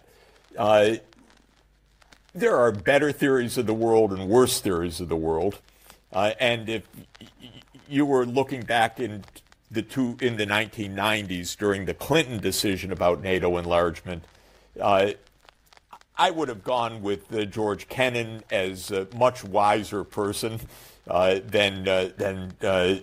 uh, 0.57 0.95
there 2.33 2.55
are 2.55 2.71
better 2.71 3.11
theories 3.11 3.57
of 3.57 3.65
the 3.65 3.73
world 3.73 4.11
and 4.13 4.29
worse 4.29 4.59
theories 4.61 4.99
of 5.01 5.09
the 5.09 5.15
world. 5.15 5.59
Uh, 6.13 6.33
and 6.39 6.69
if 6.69 6.83
you 7.89 8.05
were 8.05 8.25
looking 8.25 8.61
back 8.61 8.99
in 8.99 9.23
the 9.71 9.81
two 9.81 10.15
in 10.21 10.37
the 10.37 10.45
1990s 10.45 11.57
during 11.57 11.85
the 11.85 11.93
Clinton 11.93 12.39
decision 12.39 12.91
about 12.91 13.21
NATO 13.21 13.57
enlargement, 13.57 14.23
uh, 14.79 15.11
I 16.15 16.29
would 16.29 16.47
have 16.47 16.63
gone 16.63 17.01
with 17.01 17.33
uh, 17.33 17.45
George 17.45 17.89
Kennan 17.89 18.43
as 18.51 18.91
a 18.91 19.07
much 19.15 19.43
wiser 19.43 20.03
person 20.03 20.59
uh, 21.07 21.39
than 21.43 21.87
uh, 21.87 22.09
than 22.15 22.53
uh, 22.61 22.97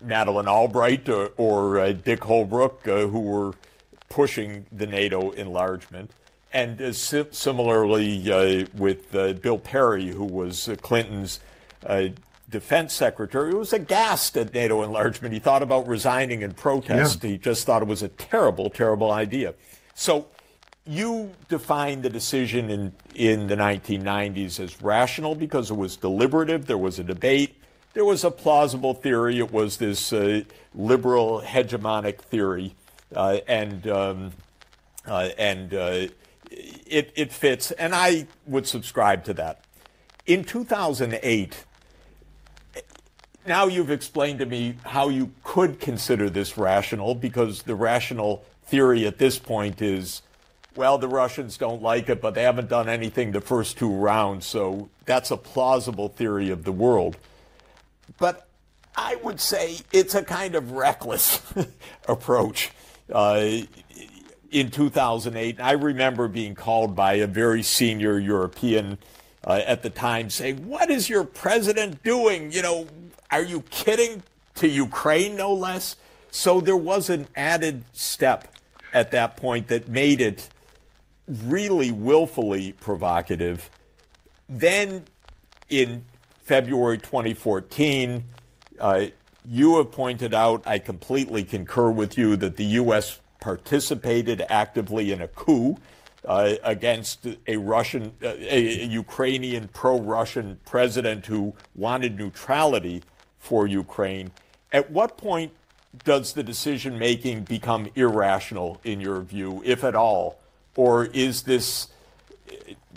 Madeleine 0.00 0.48
Albright 0.48 1.08
or, 1.10 1.32
or 1.36 1.92
Dick 1.92 2.20
Holbrooke, 2.20 3.10
who 3.10 3.20
were 3.20 3.52
pushing 4.08 4.64
the 4.72 4.86
NATO 4.86 5.32
enlargement. 5.32 6.12
And 6.50 6.96
si- 6.96 7.26
similarly 7.30 8.66
with 8.74 9.12
Bill 9.42 9.58
Perry, 9.58 10.06
who 10.08 10.24
was 10.24 10.70
Clinton's 10.80 11.40
defense 12.50 12.94
secretary, 12.94 13.50
who 13.50 13.58
was 13.58 13.72
aghast 13.72 14.36
at 14.36 14.54
NATO 14.54 14.82
enlargement. 14.82 15.34
He 15.34 15.40
thought 15.40 15.62
about 15.62 15.86
resigning 15.86 16.42
in 16.42 16.54
protest. 16.54 17.22
Yeah. 17.22 17.30
He 17.30 17.38
just 17.38 17.66
thought 17.66 17.82
it 17.82 17.88
was 17.88 18.02
a 18.02 18.08
terrible, 18.08 18.70
terrible 18.70 19.12
idea. 19.12 19.54
So 19.94 20.28
you 20.86 21.32
defined 21.48 22.02
the 22.02 22.08
decision 22.08 22.70
in, 22.70 22.92
in 23.14 23.46
the 23.46 23.56
1990s 23.56 24.58
as 24.58 24.80
rational 24.80 25.34
because 25.34 25.70
it 25.70 25.76
was 25.76 25.96
deliberative, 25.96 26.66
there 26.66 26.78
was 26.78 26.98
a 26.98 27.04
debate, 27.04 27.56
there 27.92 28.06
was 28.06 28.24
a 28.24 28.30
plausible 28.30 28.94
theory, 28.94 29.38
it 29.38 29.52
was 29.52 29.76
this 29.76 30.12
uh, 30.12 30.42
liberal 30.74 31.42
hegemonic 31.42 32.20
theory, 32.20 32.74
uh, 33.14 33.38
and, 33.46 33.86
um, 33.86 34.32
uh, 35.06 35.28
and 35.36 35.74
uh, 35.74 36.06
it, 36.50 37.12
it 37.14 37.32
fits, 37.32 37.70
and 37.72 37.94
I 37.94 38.26
would 38.46 38.66
subscribe 38.66 39.24
to 39.24 39.34
that. 39.34 39.64
In 40.24 40.42
2008, 40.42 41.64
now 43.48 43.66
you've 43.66 43.90
explained 43.90 44.38
to 44.40 44.46
me 44.46 44.76
how 44.84 45.08
you 45.08 45.32
could 45.42 45.80
consider 45.80 46.30
this 46.30 46.56
rational 46.56 47.14
because 47.14 47.62
the 47.62 47.74
rational 47.74 48.44
theory 48.66 49.06
at 49.06 49.18
this 49.18 49.38
point 49.38 49.82
is 49.82 50.22
well, 50.78 50.96
the 50.96 51.08
Russians 51.08 51.56
don't 51.56 51.82
like 51.82 52.08
it, 52.08 52.20
but 52.20 52.34
they 52.34 52.44
haven't 52.44 52.68
done 52.68 52.88
anything 52.88 53.32
the 53.32 53.40
first 53.40 53.78
two 53.78 53.92
rounds, 53.92 54.46
so 54.46 54.88
that's 55.06 55.32
a 55.32 55.36
plausible 55.36 56.08
theory 56.08 56.50
of 56.50 56.62
the 56.62 56.70
world. 56.70 57.16
But 58.16 58.46
I 58.94 59.16
would 59.16 59.40
say 59.40 59.78
it's 59.92 60.14
a 60.14 60.22
kind 60.22 60.54
of 60.54 60.70
reckless 60.70 61.42
approach. 62.08 62.70
Uh, 63.12 63.62
in 64.52 64.70
2008, 64.70 65.60
I 65.60 65.72
remember 65.72 66.28
being 66.28 66.54
called 66.54 66.94
by 66.94 67.14
a 67.14 67.26
very 67.26 67.64
senior 67.64 68.18
European 68.18 68.98
uh, 69.44 69.60
at 69.66 69.82
the 69.82 69.90
time 69.90 70.30
saying, 70.30 70.68
What 70.68 70.90
is 70.90 71.08
your 71.08 71.24
president 71.24 72.04
doing? 72.04 72.52
You 72.52 72.62
know, 72.62 72.86
are 73.30 73.42
you 73.42 73.62
kidding? 73.70 74.22
To 74.56 74.68
Ukraine, 74.68 75.36
no 75.36 75.52
less. 75.54 75.96
So 76.30 76.60
there 76.60 76.76
was 76.76 77.10
an 77.10 77.28
added 77.36 77.84
step 77.92 78.56
at 78.92 79.12
that 79.12 79.36
point 79.36 79.68
that 79.68 79.88
made 79.88 80.20
it 80.20 80.48
really 81.28 81.92
willfully 81.92 82.72
provocative. 82.72 83.70
Then 84.48 85.04
in 85.68 86.04
February 86.42 86.98
2014, 86.98 88.24
uh, 88.80 89.06
you 89.46 89.76
have 89.76 89.92
pointed 89.92 90.34
out, 90.34 90.66
I 90.66 90.78
completely 90.78 91.44
concur 91.44 91.90
with 91.90 92.18
you, 92.18 92.36
that 92.36 92.56
the 92.56 92.64
U.S. 92.64 93.20
participated 93.40 94.44
actively 94.48 95.12
in 95.12 95.22
a 95.22 95.28
coup 95.28 95.76
uh, 96.24 96.54
against 96.64 97.26
a 97.46 97.56
Russian, 97.56 98.12
uh, 98.22 98.28
a, 98.28 98.82
a 98.82 98.86
Ukrainian 98.86 99.68
pro-Russian 99.68 100.58
president 100.64 101.26
who 101.26 101.54
wanted 101.74 102.18
neutrality 102.18 103.02
for 103.48 103.66
Ukraine. 103.66 104.30
At 104.72 104.90
what 104.90 105.16
point 105.16 105.52
does 106.04 106.34
the 106.34 106.42
decision 106.42 106.98
making 106.98 107.44
become 107.44 107.88
irrational 107.94 108.80
in 108.84 109.00
your 109.00 109.20
view, 109.20 109.62
if 109.64 109.84
at 109.84 109.94
all? 109.94 110.38
or 110.78 111.06
is 111.06 111.42
this 111.42 111.88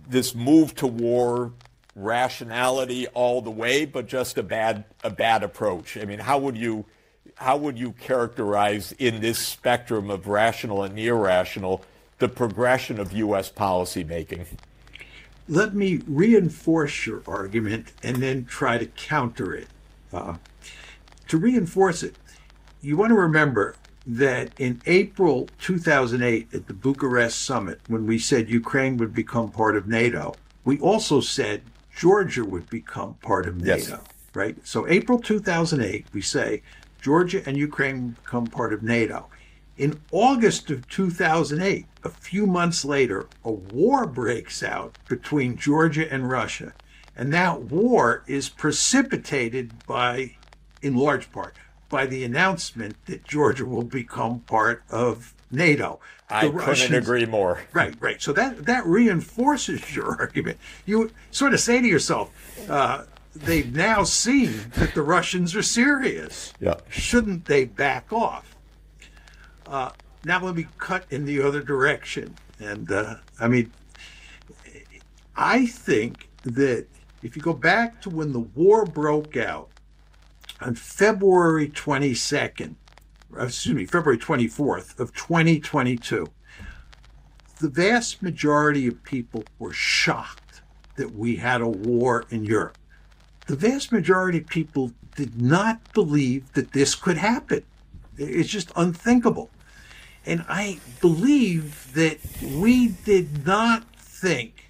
this 0.08 0.36
move 0.36 0.76
to 0.76 0.86
war 0.86 1.52
rationality 1.96 3.08
all 3.08 3.42
the 3.42 3.52
way, 3.52 3.86
but 3.86 4.08
just 4.08 4.38
a 4.38 4.44
bad 4.44 4.86
a 5.04 5.10
bad 5.10 5.44
approach? 5.44 5.98
I 5.98 6.06
mean, 6.06 6.20
how 6.20 6.38
would 6.38 6.56
you 6.56 6.86
how 7.36 7.58
would 7.58 7.80
you 7.80 7.94
characterize 7.94 8.94
in 8.94 9.20
this 9.20 9.40
spectrum 9.40 10.12
of 10.12 10.28
rational 10.28 10.84
and 10.84 10.98
irrational 10.98 11.84
the 12.20 12.30
progression 12.30 13.00
of 13.00 13.12
U.S. 13.14 13.50
policy 13.50 14.04
making? 14.04 14.46
Let 15.50 15.74
me 15.74 16.02
reinforce 16.06 17.08
your 17.08 17.24
argument 17.26 17.94
and 18.04 18.18
then 18.18 18.46
try 18.46 18.78
to 18.78 18.86
counter 18.86 19.56
it. 19.56 19.68
Uh, 20.14 20.36
to 21.28 21.38
reinforce 21.38 22.04
it, 22.04 22.16
you 22.82 22.98
want 22.98 23.10
to 23.10 23.16
remember 23.16 23.76
that 24.06 24.52
in 24.60 24.82
April 24.86 25.48
2008 25.60 26.54
at 26.54 26.68
the 26.68 26.74
Bucharest 26.74 27.42
summit, 27.44 27.80
when 27.88 28.08
we 28.08 28.18
said 28.18 28.50
Ukraine 28.50 28.98
would 28.98 29.14
become 29.14 29.52
part 29.52 29.78
of 29.78 29.88
NATO, 29.88 30.34
we 30.66 30.80
also 30.80 31.22
said 31.22 31.62
Georgia 31.96 32.44
would 32.44 32.70
become 32.70 33.16
part 33.16 33.48
of 33.48 33.58
NATO, 33.58 33.92
yes. 33.92 34.00
right? 34.34 34.68
So 34.68 34.88
April 34.88 35.20
2008, 35.20 36.08
we 36.14 36.22
say 36.22 36.64
Georgia 37.02 37.42
and 37.46 37.58
Ukraine 37.58 38.18
become 38.24 38.48
part 38.48 38.74
of 38.74 38.84
NATO. 38.84 39.28
In 39.78 40.00
August 40.12 40.70
of 40.70 40.88
2008, 40.90 41.86
a 42.04 42.10
few 42.10 42.46
months 42.46 42.84
later, 42.86 43.28
a 43.44 43.52
war 43.52 44.06
breaks 44.06 44.64
out 44.64 44.98
between 45.08 45.58
Georgia 45.58 46.12
and 46.12 46.30
Russia. 46.30 46.74
And 47.22 47.32
that 47.34 47.62
war 47.66 48.24
is 48.26 48.50
precipitated 48.50 49.86
by, 49.86 50.38
in 50.82 50.96
large 50.96 51.32
part, 51.32 51.56
by 51.88 52.08
the 52.08 52.24
announcement 52.24 52.96
that 53.06 53.24
Georgia 53.26 53.64
will 53.64 53.84
become 53.84 54.40
part 54.40 54.82
of 54.90 55.36
NATO. 55.52 56.00
I 56.32 56.48
couldn't 56.48 56.56
Russians, 56.56 57.08
agree 57.08 57.28
more. 57.28 57.62
Right, 57.74 57.94
right. 58.00 58.20
So 58.20 58.34
that 58.34 58.66
that 58.66 58.88
reinforces 58.88 59.96
your 59.96 60.16
argument. 60.20 60.58
You 60.88 61.12
sort 61.30 61.54
of 61.54 61.60
say 61.60 61.80
to 61.80 61.88
yourself, 61.88 62.32
uh, 62.68 63.04
they've 63.36 63.72
now 63.72 64.02
seen 64.02 64.72
that 64.78 64.96
the 64.96 65.04
Russians 65.04 65.56
are 65.56 65.62
serious. 65.62 66.54
Yeah. 66.60 66.78
Shouldn't 66.90 67.46
they 67.46 67.66
back 67.66 68.12
off? 68.12 68.56
Uh, 69.68 69.92
now 70.26 70.44
let 70.44 70.56
me 70.56 70.66
cut 70.80 71.06
in 71.12 71.26
the 71.26 71.40
other 71.40 71.62
direction. 71.62 72.34
And 72.58 72.92
uh, 72.92 73.18
I 73.40 73.48
mean, 73.48 73.72
I 75.36 75.68
think 75.68 76.28
that 76.46 76.88
if 77.24 77.36
you 77.36 77.42
go 77.42 77.54
back 77.54 78.02
to 78.02 78.10
when 78.10 78.34
the 78.34 78.40
war 78.40 78.86
broke 78.86 79.38
out 79.38 79.70
on 80.60 80.76
February 80.76 81.70
22nd, 81.70 82.76
uh, 83.38 83.46
excuse 83.46 83.76
me, 83.76 83.86
February 83.86 84.18
24th 84.18 85.00
of 85.00 85.14
2022, 85.14 86.28
the 87.60 87.70
vast 87.70 88.22
majority 88.24 88.88
of 88.88 89.04
people 89.04 89.44
were 89.60 89.74
shocked 89.74 90.62
that 90.96 91.14
we 91.14 91.36
had 91.36 91.62
a 91.62 91.68
war 91.68 92.26
in 92.30 92.44
Europe. 92.44 92.78
The 93.48 93.56
vast 93.56 93.92
majority 93.92 94.40
of 94.40 94.48
people 94.48 94.92
did 95.16 95.42
not 95.42 95.94
believe 95.94 96.52
that 96.54 96.72
this 96.72 96.96
could 96.96 97.18
happen. 97.18 97.64
It's 98.18 98.50
just 98.50 98.72
unthinkable. 98.76 99.50
And 100.26 100.46
I 100.48 100.80
believe 101.02 101.94
that 101.94 102.20
we 102.44 102.90
did 102.90 103.46
not 103.46 103.84
think 103.96 104.70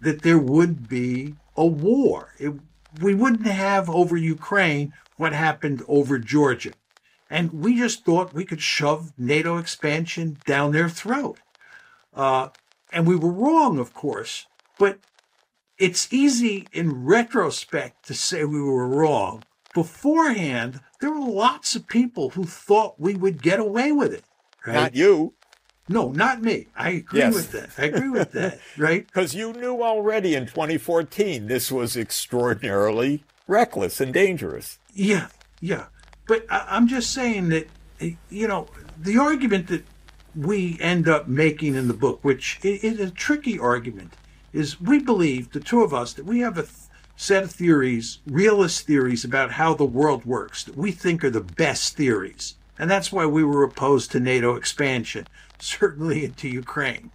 that 0.00 0.22
there 0.22 0.38
would 0.38 0.88
be 0.88 1.34
a 1.56 1.66
war. 1.66 2.34
It, 2.38 2.54
we 3.00 3.14
wouldn't 3.14 3.46
have 3.46 3.90
over 3.90 4.16
Ukraine 4.16 4.92
what 5.16 5.32
happened 5.32 5.82
over 5.88 6.18
Georgia. 6.18 6.72
And 7.28 7.52
we 7.52 7.76
just 7.76 8.04
thought 8.04 8.32
we 8.34 8.44
could 8.44 8.62
shove 8.62 9.12
NATO 9.18 9.58
expansion 9.58 10.38
down 10.46 10.72
their 10.72 10.88
throat. 10.88 11.38
Uh, 12.14 12.48
and 12.92 13.06
we 13.06 13.16
were 13.16 13.32
wrong, 13.32 13.78
of 13.78 13.92
course, 13.92 14.46
but 14.78 14.98
it's 15.78 16.12
easy 16.12 16.66
in 16.72 17.04
retrospect 17.04 18.06
to 18.06 18.14
say 18.14 18.44
we 18.44 18.62
were 18.62 18.88
wrong. 18.88 19.42
Beforehand, 19.74 20.80
there 21.00 21.10
were 21.10 21.28
lots 21.28 21.74
of 21.76 21.86
people 21.86 22.30
who 22.30 22.44
thought 22.44 22.98
we 22.98 23.14
would 23.14 23.42
get 23.42 23.60
away 23.60 23.92
with 23.92 24.14
it. 24.14 24.24
Right? 24.66 24.74
Not 24.74 24.94
you. 24.94 25.34
No, 25.88 26.10
not 26.10 26.42
me. 26.42 26.66
I 26.76 26.90
agree 26.90 27.20
yes. 27.20 27.34
with 27.34 27.52
that. 27.52 27.70
I 27.78 27.86
agree 27.86 28.08
with 28.08 28.32
that, 28.32 28.58
right? 28.76 29.06
Because 29.06 29.34
you 29.34 29.52
knew 29.52 29.82
already 29.82 30.34
in 30.34 30.46
2014 30.46 31.46
this 31.46 31.70
was 31.70 31.96
extraordinarily 31.96 33.24
reckless 33.46 34.00
and 34.00 34.12
dangerous. 34.12 34.78
Yeah, 34.92 35.28
yeah. 35.60 35.86
But 36.26 36.44
I, 36.50 36.76
am 36.76 36.88
just 36.88 37.12
saying 37.12 37.50
that, 37.50 37.68
eh, 38.00 38.12
you 38.30 38.48
know, 38.48 38.66
the 38.98 39.18
argument 39.18 39.68
that 39.68 39.84
we 40.34 40.76
end 40.80 41.08
up 41.08 41.28
making 41.28 41.76
in 41.76 41.88
the 41.88 41.94
book, 41.94 42.18
which 42.22 42.58
is 42.62 42.98
a 42.98 43.10
tricky 43.10 43.58
argument, 43.58 44.14
is 44.52 44.80
we 44.80 44.98
believe, 44.98 45.52
the 45.52 45.60
two 45.60 45.82
of 45.82 45.94
us, 45.94 46.12
that 46.14 46.24
we 46.24 46.40
have 46.40 46.58
a 46.58 46.62
th- 46.62 46.72
set 47.16 47.44
of 47.44 47.50
theories, 47.52 48.18
realist 48.26 48.86
theories 48.86 49.24
about 49.24 49.52
how 49.52 49.72
the 49.72 49.84
world 49.84 50.24
works, 50.24 50.64
that 50.64 50.76
we 50.76 50.90
think 50.90 51.22
are 51.22 51.30
the 51.30 51.40
best 51.40 51.96
theories. 51.96 52.55
And 52.78 52.90
that's 52.90 53.12
why 53.12 53.26
we 53.26 53.44
were 53.44 53.64
opposed 53.64 54.12
to 54.12 54.20
NATO 54.20 54.54
expansion, 54.54 55.26
certainly 55.58 56.24
into 56.24 56.48
Ukraine. 56.48 57.10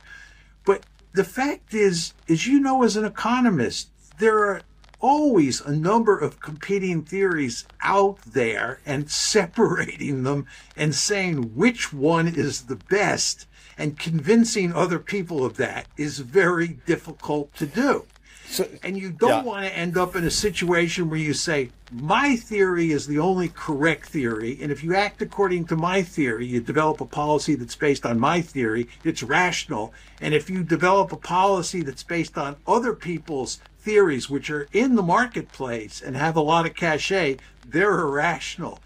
But 0.65 0.85
the 1.13 1.23
fact 1.23 1.73
is, 1.73 2.13
as 2.29 2.47
you 2.47 2.59
know, 2.59 2.83
as 2.83 2.95
an 2.95 3.05
economist, 3.05 3.89
there 4.19 4.39
are 4.39 4.61
always 4.99 5.61
a 5.61 5.75
number 5.75 6.17
of 6.17 6.39
competing 6.39 7.01
theories 7.01 7.65
out 7.81 8.19
there 8.21 8.79
and 8.85 9.09
separating 9.29 10.23
them 10.23 10.45
and 10.75 10.93
saying 10.95 11.55
which 11.55 11.91
one 11.91 12.27
is 12.27 12.63
the 12.63 12.75
best 12.75 13.47
and 13.77 13.97
convincing 13.97 14.71
other 14.73 14.99
people 14.99 15.43
of 15.43 15.57
that 15.57 15.87
is 15.97 16.19
very 16.19 16.67
difficult 16.85 17.53
to 17.55 17.65
do. 17.65 18.05
So, 18.51 18.67
and 18.83 18.97
you 18.97 19.11
don't 19.11 19.29
yeah. 19.29 19.43
want 19.43 19.65
to 19.65 19.77
end 19.77 19.97
up 19.97 20.15
in 20.15 20.25
a 20.25 20.31
situation 20.31 21.09
where 21.09 21.19
you 21.19 21.33
say, 21.33 21.69
my 21.89 22.35
theory 22.35 22.91
is 22.91 23.07
the 23.07 23.17
only 23.17 23.47
correct 23.47 24.09
theory. 24.09 24.59
And 24.61 24.73
if 24.73 24.83
you 24.83 24.93
act 24.93 25.21
according 25.21 25.65
to 25.67 25.77
my 25.77 26.01
theory, 26.01 26.45
you 26.45 26.59
develop 26.59 26.99
a 26.99 27.05
policy 27.05 27.55
that's 27.55 27.77
based 27.77 28.05
on 28.05 28.19
my 28.19 28.41
theory, 28.41 28.89
it's 29.05 29.23
rational. 29.23 29.93
And 30.19 30.33
if 30.33 30.49
you 30.49 30.63
develop 30.63 31.13
a 31.13 31.17
policy 31.17 31.81
that's 31.81 32.03
based 32.03 32.37
on 32.37 32.57
other 32.67 32.93
people's 32.93 33.59
theories, 33.79 34.29
which 34.29 34.49
are 34.49 34.67
in 34.73 34.95
the 34.95 35.03
marketplace 35.03 36.01
and 36.01 36.17
have 36.17 36.35
a 36.35 36.41
lot 36.41 36.65
of 36.65 36.75
cachet, 36.75 37.37
they're 37.65 37.99
irrational. 38.01 38.79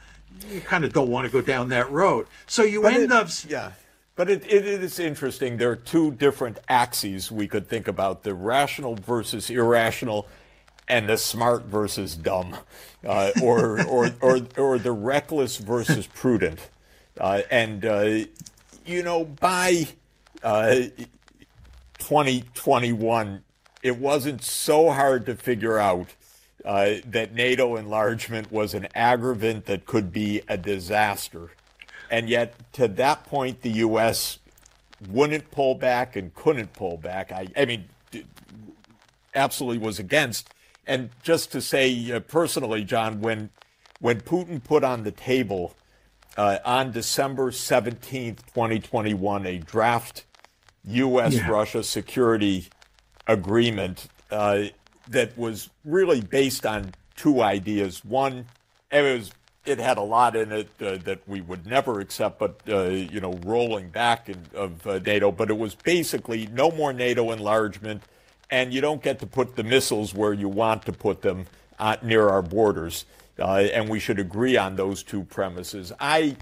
You 0.51 0.61
kind 0.61 0.85
of 0.85 0.93
don't 0.93 1.09
want 1.09 1.25
to 1.25 1.31
go 1.31 1.41
down 1.41 1.69
that 1.69 1.89
road. 1.89 2.27
So 2.45 2.61
you 2.61 2.83
but 2.83 2.93
end 2.93 3.03
it, 3.05 3.11
up. 3.11 3.29
Yeah. 3.47 3.71
But 4.15 4.29
it, 4.29 4.43
it 4.45 4.65
is 4.65 4.99
interesting. 4.99 5.57
There 5.57 5.71
are 5.71 5.75
two 5.75 6.11
different 6.11 6.59
axes 6.69 7.31
we 7.31 7.47
could 7.47 7.67
think 7.67 7.87
about 7.87 8.23
the 8.23 8.33
rational 8.33 8.95
versus 8.95 9.49
irrational, 9.49 10.27
and 10.87 11.09
the 11.09 11.17
smart 11.17 11.65
versus 11.65 12.15
dumb, 12.15 12.55
uh, 13.05 13.31
or, 13.41 13.85
or, 13.87 14.11
or, 14.21 14.39
or 14.57 14.79
the 14.79 14.91
reckless 14.91 15.57
versus 15.57 16.07
prudent. 16.07 16.69
Uh, 17.19 17.41
and, 17.49 17.85
uh, 17.85 18.19
you 18.85 19.03
know, 19.03 19.25
by 19.25 19.87
uh, 20.43 20.75
2021, 21.97 23.43
it 23.83 23.97
wasn't 23.97 24.43
so 24.43 24.91
hard 24.91 25.25
to 25.25 25.35
figure 25.35 25.77
out 25.77 26.07
uh, 26.63 26.95
that 27.05 27.33
NATO 27.33 27.75
enlargement 27.75 28.51
was 28.51 28.73
an 28.73 28.87
aggravant 28.95 29.65
that 29.65 29.85
could 29.85 30.11
be 30.11 30.41
a 30.47 30.57
disaster. 30.57 31.51
And 32.09 32.29
yet, 32.29 32.55
to 32.73 32.87
that 32.87 33.25
point, 33.25 33.61
the 33.61 33.71
U.S. 33.71 34.39
wouldn't 35.09 35.51
pull 35.51 35.75
back 35.75 36.15
and 36.15 36.33
couldn't 36.33 36.73
pull 36.73 36.97
back. 36.97 37.31
I, 37.31 37.47
I 37.55 37.65
mean, 37.65 37.85
absolutely 39.33 39.79
was 39.79 39.99
against. 39.99 40.49
And 40.87 41.09
just 41.23 41.51
to 41.51 41.61
say 41.61 42.11
uh, 42.11 42.19
personally, 42.19 42.83
John, 42.83 43.21
when 43.21 43.49
when 43.99 44.21
Putin 44.21 44.63
put 44.63 44.83
on 44.83 45.03
the 45.03 45.11
table 45.11 45.75
uh, 46.37 46.57
on 46.65 46.91
December 46.91 47.49
17th, 47.49 48.45
2021, 48.53 49.45
a 49.45 49.57
draft 49.59 50.25
U.S. 50.85 51.35
Yeah. 51.35 51.49
Russia 51.49 51.83
security 51.83 52.67
agreement 53.27 54.07
uh, 54.31 54.65
that 55.07 55.37
was 55.37 55.69
really 55.83 56.21
based 56.21 56.65
on 56.65 56.93
two 57.15 57.41
ideas. 57.41 58.03
One, 58.03 58.45
it 58.91 59.01
was 59.01 59.31
it 59.65 59.79
had 59.79 59.97
a 59.97 60.01
lot 60.01 60.35
in 60.35 60.51
it 60.51 60.69
uh, 60.81 60.97
that 61.03 61.19
we 61.27 61.41
would 61.41 61.65
never 61.65 61.99
accept, 61.99 62.39
but 62.39 62.59
uh, 62.67 62.83
you 62.85 63.19
know, 63.19 63.33
rolling 63.45 63.89
back 63.89 64.29
in, 64.29 64.45
of 64.53 64.85
uh, 64.85 64.99
NATO. 64.99 65.31
But 65.31 65.49
it 65.49 65.57
was 65.57 65.75
basically 65.75 66.47
no 66.47 66.71
more 66.71 66.93
NATO 66.93 67.31
enlargement, 67.31 68.03
and 68.49 68.73
you 68.73 68.81
don't 68.81 69.01
get 69.01 69.19
to 69.19 69.27
put 69.27 69.55
the 69.55 69.63
missiles 69.63 70.13
where 70.13 70.33
you 70.33 70.49
want 70.49 70.85
to 70.85 70.91
put 70.91 71.21
them 71.21 71.45
uh, 71.79 71.97
near 72.01 72.29
our 72.29 72.41
borders. 72.41 73.05
Uh, 73.37 73.67
and 73.73 73.89
we 73.89 73.99
should 73.99 74.19
agree 74.19 74.55
on 74.55 74.75
those 74.77 75.03
two 75.03 75.23
premises. 75.23 75.91
I 75.99 76.37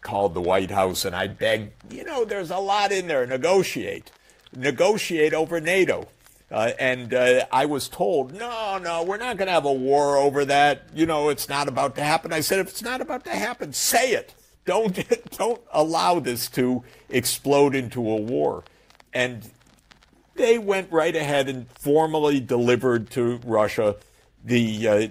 called 0.00 0.34
the 0.34 0.40
White 0.40 0.70
House 0.70 1.04
and 1.04 1.14
I 1.14 1.26
begged, 1.26 1.72
you 1.92 2.04
know, 2.04 2.24
there's 2.24 2.50
a 2.50 2.58
lot 2.58 2.92
in 2.92 3.08
there. 3.08 3.26
Negotiate, 3.26 4.10
negotiate 4.56 5.34
over 5.34 5.60
NATO. 5.60 6.08
Uh, 6.50 6.72
and 6.78 7.12
uh, 7.12 7.44
I 7.52 7.66
was 7.66 7.88
told, 7.88 8.32
no, 8.32 8.78
no, 8.78 9.02
we're 9.02 9.18
not 9.18 9.36
going 9.36 9.48
to 9.48 9.52
have 9.52 9.66
a 9.66 9.72
war 9.72 10.16
over 10.16 10.46
that. 10.46 10.84
You 10.94 11.04
know, 11.04 11.28
it's 11.28 11.48
not 11.48 11.68
about 11.68 11.94
to 11.96 12.02
happen. 12.02 12.32
I 12.32 12.40
said, 12.40 12.58
if 12.58 12.68
it's 12.68 12.82
not 12.82 13.00
about 13.00 13.24
to 13.24 13.30
happen, 13.30 13.72
say 13.72 14.12
it. 14.12 14.34
Don't 14.64 14.98
don't 15.38 15.60
allow 15.72 16.20
this 16.20 16.48
to 16.50 16.84
explode 17.08 17.74
into 17.74 18.00
a 18.00 18.16
war. 18.16 18.64
And 19.12 19.50
they 20.34 20.58
went 20.58 20.90
right 20.92 21.14
ahead 21.14 21.48
and 21.48 21.68
formally 21.72 22.40
delivered 22.40 23.10
to 23.10 23.40
Russia 23.44 23.96
the 24.44 24.88
uh, 24.88 25.08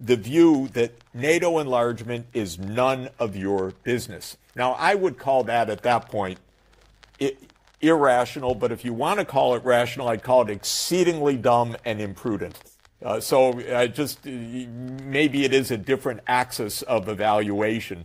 the 0.00 0.16
view 0.16 0.68
that 0.72 0.92
NATO 1.14 1.58
enlargement 1.58 2.26
is 2.34 2.58
none 2.58 3.08
of 3.18 3.36
your 3.36 3.72
business. 3.84 4.36
Now, 4.56 4.72
I 4.72 4.94
would 4.94 5.16
call 5.16 5.44
that 5.44 5.70
at 5.70 5.82
that 5.82 6.08
point. 6.08 6.38
Irrational, 7.82 8.54
but 8.54 8.72
if 8.72 8.84
you 8.84 8.94
want 8.94 9.18
to 9.18 9.24
call 9.24 9.54
it 9.54 9.64
rational, 9.64 10.08
I'd 10.08 10.22
call 10.22 10.42
it 10.42 10.50
exceedingly 10.50 11.36
dumb 11.36 11.76
and 11.84 12.00
imprudent. 12.00 12.58
Uh, 13.04 13.18
so 13.20 13.60
I 13.76 13.88
just 13.88 14.24
maybe 14.24 15.44
it 15.44 15.52
is 15.52 15.72
a 15.72 15.76
different 15.76 16.20
axis 16.26 16.82
of 16.82 17.08
evaluation, 17.08 18.04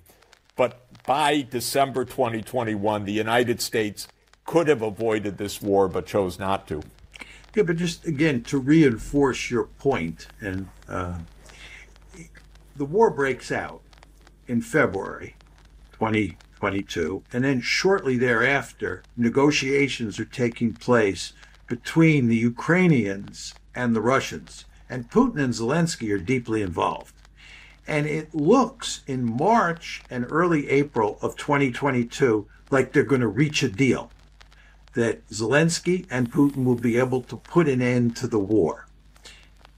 but 0.56 0.82
by 1.06 1.42
December 1.42 2.04
2021, 2.04 3.06
the 3.06 3.14
United 3.14 3.62
States 3.62 4.08
could 4.46 4.68
have 4.68 4.82
avoided 4.82 5.38
this 5.38 5.62
war, 5.62 5.88
but 5.88 6.08
chose 6.08 6.40
not 6.40 6.68
to. 6.68 6.82
Yeah, 7.56 7.64
but 7.64 7.76
just 7.76 8.06
again 8.06 8.44
to 8.44 8.58
reinforce 8.58 9.52
your 9.52 9.66
point, 9.66 10.28
and 10.42 10.68
uh, 10.88 11.20
the 12.76 12.86
war 12.86 13.12
breaks 13.12 13.52
out 13.52 13.82
in 14.48 14.62
February 14.62 15.36
20, 15.94 16.38
2022. 16.58 17.24
And 17.32 17.44
then 17.44 17.62
shortly 17.62 18.18
thereafter, 18.18 19.04
negotiations 19.16 20.20
are 20.20 20.26
taking 20.26 20.74
place 20.74 21.34
between 21.68 22.28
the 22.28 22.36
Ukrainians 22.36 23.54
and 23.76 23.96
the 23.96 24.02
Russians. 24.02 24.66
And 24.90 25.10
Putin 25.10 25.40
and 25.40 25.54
Zelensky 25.54 26.14
are 26.14 26.18
deeply 26.18 26.62
involved. 26.62 27.14
And 27.88 28.06
it 28.08 28.34
looks 28.34 29.04
in 29.08 29.24
March 29.24 30.02
and 30.10 30.26
early 30.30 30.70
April 30.70 31.18
of 31.22 31.38
2022 31.38 32.48
like 32.70 32.92
they're 32.92 33.04
going 33.04 33.22
to 33.22 33.28
reach 33.28 33.64
a 33.64 33.70
deal 33.70 34.12
that 34.94 35.28
Zelensky 35.30 36.08
and 36.10 36.32
Putin 36.32 36.66
will 36.66 36.76
be 36.76 36.98
able 36.98 37.22
to 37.22 37.38
put 37.38 37.70
an 37.70 37.82
end 37.82 38.16
to 38.18 38.28
the 38.28 38.40
war. 38.40 38.88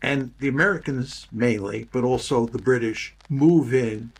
And 0.02 0.32
the 0.40 0.48
Americans 0.48 1.28
mainly, 1.32 1.90
but 1.92 2.06
also 2.06 2.46
the 2.46 2.58
British, 2.58 3.16
move 3.28 3.74
in, 3.74 4.12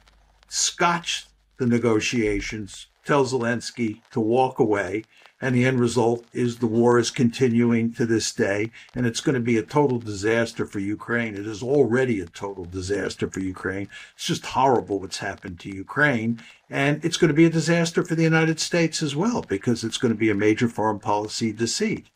scotch 0.50 1.29
the 1.60 1.68
negotiations, 1.68 2.88
tell 3.06 3.26
Zelensky 3.26 4.02
to 4.12 4.20
walk 4.20 4.60
away, 4.60 5.04
and 5.42 5.54
the 5.54 5.66
end 5.66 5.80
result 5.80 6.26
is 6.34 6.58
the 6.58 6.68
war 6.68 6.98
is 6.98 7.12
continuing 7.12 7.94
to 7.94 8.06
this 8.06 8.32
day, 8.32 8.72
and 8.96 9.06
it's 9.06 9.22
going 9.22 9.36
to 9.36 9.42
be 9.42 9.58
a 9.58 9.64
total 9.64 10.00
disaster 10.00 10.66
for 10.66 10.80
Ukraine. 10.80 11.36
It 11.36 11.46
is 11.46 11.62
already 11.62 12.20
a 12.20 12.26
total 12.26 12.66
disaster 12.66 13.30
for 13.30 13.40
Ukraine. 13.40 13.88
It's 14.16 14.26
just 14.26 14.46
horrible 14.48 15.00
what's 15.00 15.20
happened 15.20 15.60
to 15.62 15.70
Ukraine. 15.70 16.42
And 16.70 17.04
it's 17.06 17.18
going 17.18 17.30
to 17.30 17.34
be 17.34 17.46
a 17.46 17.50
disaster 17.50 18.04
for 18.04 18.16
the 18.16 18.24
United 18.24 18.60
States 18.60 19.02
as 19.02 19.16
well, 19.16 19.42
because 19.48 19.84
it's 19.84 19.98
going 19.98 20.14
to 20.14 20.20
be 20.20 20.30
a 20.30 20.36
major 20.36 20.68
foreign 20.68 21.00
policy 21.00 21.54
deceit, 21.54 22.08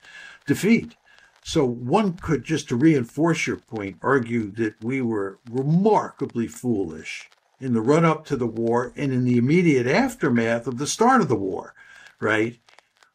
defeat. 0.45 0.95
So 1.45 1.65
one 1.65 2.13
could, 2.13 2.43
just 2.43 2.69
to 2.69 2.75
reinforce 2.75 3.47
your 3.47 3.57
point, 3.57 3.97
argue 4.01 4.51
that 4.51 4.81
we 4.81 5.01
were 5.01 5.39
remarkably 5.49 6.47
foolish 6.47 7.29
in 7.63 7.73
the 7.73 7.81
run 7.81 8.03
up 8.03 8.25
to 8.25 8.35
the 8.35 8.47
war 8.47 8.91
and 8.95 9.13
in 9.13 9.23
the 9.23 9.37
immediate 9.37 9.87
aftermath 9.87 10.67
of 10.67 10.77
the 10.77 10.87
start 10.87 11.21
of 11.21 11.29
the 11.29 11.35
war, 11.35 11.73
right? 12.19 12.59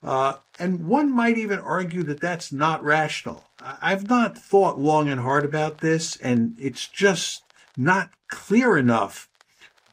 Uh, 0.03 0.35
and 0.59 0.87
one 0.87 1.15
might 1.15 1.37
even 1.37 1.59
argue 1.59 2.03
that 2.05 2.21
that's 2.21 2.53
not 2.53 2.83
rational. 2.83 3.45
I've 3.61 4.09
not 4.09 4.39
thought 4.39 4.79
long 4.79 5.09
and 5.09 5.21
hard 5.21 5.45
about 5.45 5.79
this, 5.79 6.17
and 6.17 6.57
it's 6.59 6.87
just 6.87 7.43
not 7.77 8.11
clear 8.29 8.79
enough 8.79 9.29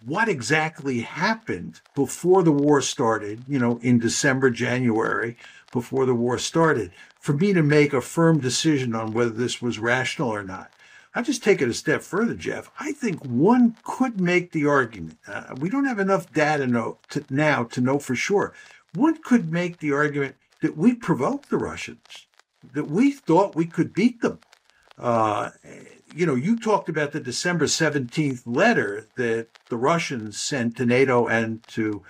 what 0.06 0.30
exactly 0.30 1.02
happened 1.02 1.82
before 1.96 2.44
the 2.44 2.52
war 2.52 2.82
started, 2.82 3.44
you 3.48 3.58
know, 3.58 3.80
in 3.82 3.98
December, 3.98 4.52
January, 4.52 5.36
before 5.72 6.06
the 6.06 6.14
war 6.14 6.38
started, 6.38 6.92
for 7.20 7.34
me 7.34 7.54
to 7.54 7.64
make 7.64 7.92
a 7.92 8.02
firm 8.02 8.40
decision 8.40 8.94
on 8.94 9.12
whether 9.12 9.32
this 9.32 9.62
was 9.62 9.80
rational 9.80 10.30
or 10.30 10.44
not. 10.44 10.72
I'll 11.16 11.24
just 11.24 11.44
take 11.44 11.62
it 11.62 11.70
a 11.70 11.74
step 11.74 12.02
further, 12.04 12.36
Jeff. 12.36 12.70
I 12.78 12.92
think 12.92 13.24
one 13.26 13.78
could 13.84 14.20
make 14.20 14.52
the 14.52 14.68
argument. 14.68 15.18
Uh, 15.26 15.56
we 15.58 15.70
don't 15.70 15.86
have 15.86 15.98
enough 15.98 16.32
data 16.34 16.68
know, 16.68 17.00
to, 17.12 17.24
now 17.30 17.64
to 17.64 17.82
know 17.82 18.00
for 18.00 18.16
sure 18.16 18.54
one 18.96 19.22
could 19.22 19.52
make 19.52 19.80
the 19.80 19.92
argument 19.92 20.36
that 20.62 20.78
we 20.78 20.96
provoked 20.96 21.50
the 21.50 21.58
Russians, 21.58 22.28
that 22.74 22.88
we 22.88 23.12
thought 23.12 23.56
we 23.56 23.66
could 23.66 23.94
beat 23.94 24.22
them. 24.22 24.40
Uh, 24.98 25.52
you 26.14 26.26
know, 26.26 26.36
you 26.36 26.58
talked 26.58 26.88
about 26.88 27.12
the 27.12 27.20
December 27.20 27.66
17th 27.66 28.44
letter 28.46 29.08
that 29.18 29.48
the 29.70 29.78
Russians 29.78 30.40
sent 30.40 30.78
to 30.78 30.86
NATO 30.86 31.28
and 31.28 31.62
to 31.70 32.04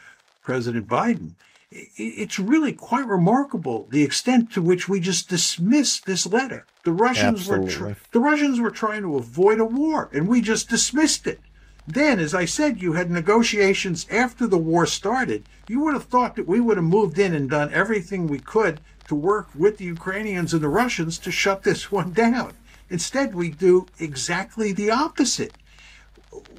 President 0.43 0.87
Biden. 0.87 1.33
It's 1.71 2.39
really 2.39 2.73
quite 2.73 3.07
remarkable 3.07 3.87
the 3.89 4.03
extent 4.03 4.51
to 4.53 4.61
which 4.61 4.87
we 4.87 4.99
just 4.99 5.29
dismissed 5.29 6.05
this 6.05 6.25
letter. 6.25 6.65
The 6.83 6.91
Russians 6.91 7.49
Absolutely. 7.49 7.81
were 7.81 7.97
the 8.11 8.19
Russians 8.19 8.59
were 8.59 8.71
trying 8.71 9.01
to 9.01 9.17
avoid 9.17 9.59
a 9.59 9.65
war, 9.65 10.09
and 10.13 10.27
we 10.27 10.41
just 10.41 10.69
dismissed 10.69 11.25
it. 11.27 11.39
Then, 11.87 12.19
as 12.19 12.33
I 12.33 12.45
said, 12.45 12.81
you 12.81 12.93
had 12.93 13.11
negotiations 13.11 14.07
after 14.09 14.47
the 14.47 14.57
war 14.57 14.85
started. 14.85 15.47
You 15.67 15.81
would 15.81 15.93
have 15.93 16.05
thought 16.05 16.35
that 16.35 16.47
we 16.47 16.59
would 16.59 16.77
have 16.77 16.85
moved 16.85 17.19
in 17.19 17.33
and 17.33 17.49
done 17.49 17.73
everything 17.73 18.27
we 18.27 18.39
could 18.39 18.81
to 19.07 19.15
work 19.15 19.49
with 19.53 19.77
the 19.77 19.85
Ukrainians 19.85 20.53
and 20.53 20.63
the 20.63 20.69
Russians 20.69 21.19
to 21.19 21.31
shut 21.31 21.63
this 21.63 21.91
one 21.91 22.11
down. 22.11 22.53
Instead, 22.89 23.35
we 23.35 23.49
do 23.49 23.87
exactly 23.99 24.71
the 24.71 24.91
opposite. 24.91 25.53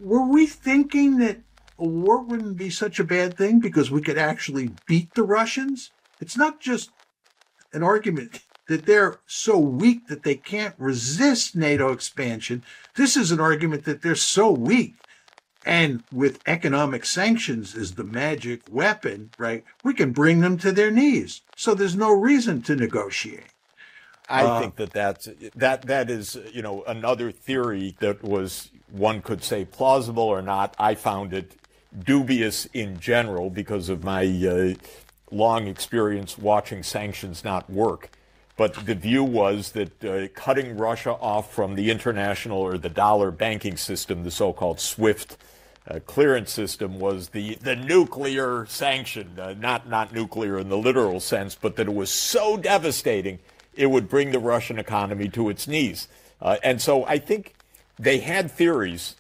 Were 0.01 0.25
we 0.25 0.47
thinking 0.47 1.19
that 1.19 1.39
a 1.79 1.85
war 1.85 2.23
wouldn't 2.23 2.57
be 2.57 2.71
such 2.71 2.99
a 2.99 3.05
bad 3.05 3.37
thing 3.37 3.61
because 3.61 3.91
we 3.91 4.03
could 4.03 4.19
actually 4.19 4.71
beat 4.87 5.15
the 5.15 5.23
Russians? 5.23 5.91
It's 6.21 6.37
not 6.37 6.61
just 6.61 6.91
an 7.73 7.83
argument 7.83 8.41
that 8.69 8.87
they're 8.87 9.21
so 9.27 9.59
weak 9.59 10.09
that 10.09 10.23
they 10.23 10.35
can't 10.35 10.75
resist 10.79 11.55
NATO 11.55 11.93
expansion. 11.93 12.65
This 12.97 13.17
is 13.17 13.31
an 13.31 13.41
argument 13.41 13.85
that 13.85 14.03
they're 14.03 14.15
so 14.15 14.51
weak 14.51 14.95
and 15.67 16.05
with 16.13 16.41
economic 16.47 17.05
sanctions 17.05 17.77
as 17.77 17.97
the 17.97 18.05
magic 18.05 18.63
weapon, 18.71 19.31
right, 19.37 19.65
we 19.83 19.93
can 19.93 20.13
bring 20.13 20.41
them 20.41 20.57
to 20.59 20.71
their 20.71 20.93
knees. 20.93 21.43
So 21.57 21.75
there's 21.75 21.97
no 21.97 22.13
reason 22.13 22.63
to 22.63 22.77
negotiate. 22.77 23.53
I 24.29 24.45
uh, 24.45 24.61
think 24.61 24.77
that 24.77 24.93
that's 24.93 25.29
that 25.57 25.83
that 25.83 26.09
is 26.11 26.39
you 26.53 26.63
know 26.63 26.85
another 26.85 27.31
theory 27.31 27.97
that 28.01 28.23
was 28.23 28.71
one 28.91 29.23
could 29.23 29.43
say 29.43 29.65
plausible 29.65 30.23
or 30.23 30.43
not. 30.43 30.75
I 30.79 30.95
found 30.95 31.33
it 31.33 31.55
dubious 32.05 32.67
in 32.67 33.01
general 33.01 33.51
because 33.51 33.89
of 33.89 34.05
my 34.05 34.25
uh, 34.25 34.75
long 35.31 35.67
experience 35.67 36.39
watching 36.39 36.83
sanctions 36.83 37.45
not 37.45 37.69
work. 37.71 38.11
But 38.57 38.87
the 38.87 38.95
view 38.95 39.23
was 39.23 39.73
that 39.73 40.05
uh, 40.05 40.29
cutting 40.35 40.79
Russia 40.79 41.13
off 41.13 41.53
from 41.53 41.75
the 41.75 41.91
international 41.91 42.59
or 42.59 42.79
the 42.79 42.89
dollar 42.89 43.31
banking 43.31 43.77
system, 43.77 44.25
the 44.25 44.31
so-called 44.31 44.81
SWIFT 44.81 45.37
uh, 45.89 46.01
clearance 46.07 46.53
system 46.53 46.99
was 46.99 47.29
the, 47.29 47.57
the 47.57 47.77
nuclear 47.77 48.67
sanction, 48.67 49.39
uh, 49.39 49.55
not, 49.59 49.89
not 49.89 50.13
nuclear 50.13 50.59
in 50.59 50.69
the 50.69 50.79
literal 50.79 51.21
sense, 51.21 51.55
but 51.55 51.77
that 51.77 51.87
it 51.87 51.95
was 51.95 52.11
so 52.11 52.57
devastating 52.57 53.39
it 53.75 53.87
would 53.87 54.09
bring 54.09 54.33
the 54.33 54.39
Russian 54.39 54.79
economy 54.79 55.29
to 55.29 55.51
its 55.51 55.69
knees. 55.69 56.09
Uh, 56.41 56.57
and 56.63 56.81
so 56.81 57.05
I 57.05 57.19
think 57.19 57.55
they 57.99 58.19
had 58.19 58.51
theories, 58.51 59.17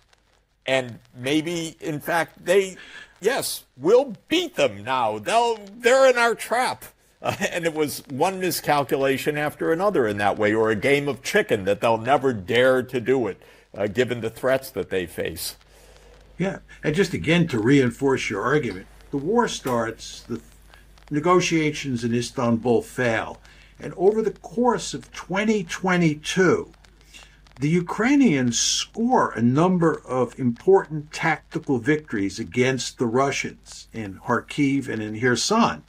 and 0.66 0.98
maybe, 1.14 1.76
in 1.80 2.00
fact, 2.00 2.44
they, 2.44 2.76
yes, 3.20 3.64
we'll 3.76 4.16
beat 4.28 4.56
them 4.56 4.82
now. 4.82 5.18
They'll, 5.18 5.58
they're 5.78 6.10
in 6.10 6.18
our 6.18 6.34
trap. 6.34 6.84
Uh, 7.22 7.34
and 7.50 7.64
it 7.64 7.74
was 7.74 8.02
one 8.08 8.40
miscalculation 8.40 9.38
after 9.38 9.72
another 9.72 10.06
in 10.06 10.18
that 10.18 10.38
way, 10.38 10.54
or 10.54 10.70
a 10.70 10.76
game 10.76 11.08
of 11.08 11.22
chicken 11.22 11.64
that 11.64 11.80
they'll 11.80 11.98
never 11.98 12.32
dare 12.32 12.82
to 12.82 13.00
do 13.00 13.26
it, 13.26 13.40
uh, 13.76 13.86
given 13.86 14.20
the 14.20 14.30
threats 14.30 14.70
that 14.70 14.90
they 14.90 15.06
face. 15.06 15.56
Yeah, 16.38 16.58
and 16.84 16.94
just 16.94 17.14
again 17.14 17.48
to 17.48 17.58
reinforce 17.58 18.28
your 18.28 18.42
argument, 18.42 18.86
the 19.10 19.16
war 19.16 19.48
starts, 19.48 20.22
the 20.22 20.40
negotiations 21.10 22.04
in 22.04 22.14
Istanbul 22.14 22.82
fail, 22.82 23.40
and 23.80 23.94
over 23.96 24.20
the 24.20 24.32
course 24.32 24.92
of 24.92 25.10
2022, 25.12 26.72
the 27.60 27.68
Ukrainians 27.68 28.58
score 28.58 29.30
a 29.32 29.42
number 29.42 30.00
of 30.06 30.38
important 30.38 31.12
tactical 31.12 31.78
victories 31.78 32.38
against 32.38 32.98
the 32.98 33.06
Russians 33.06 33.88
in 33.92 34.20
Kharkiv 34.20 34.88
and 34.88 35.02
in 35.02 35.20
Kherson. 35.20 35.84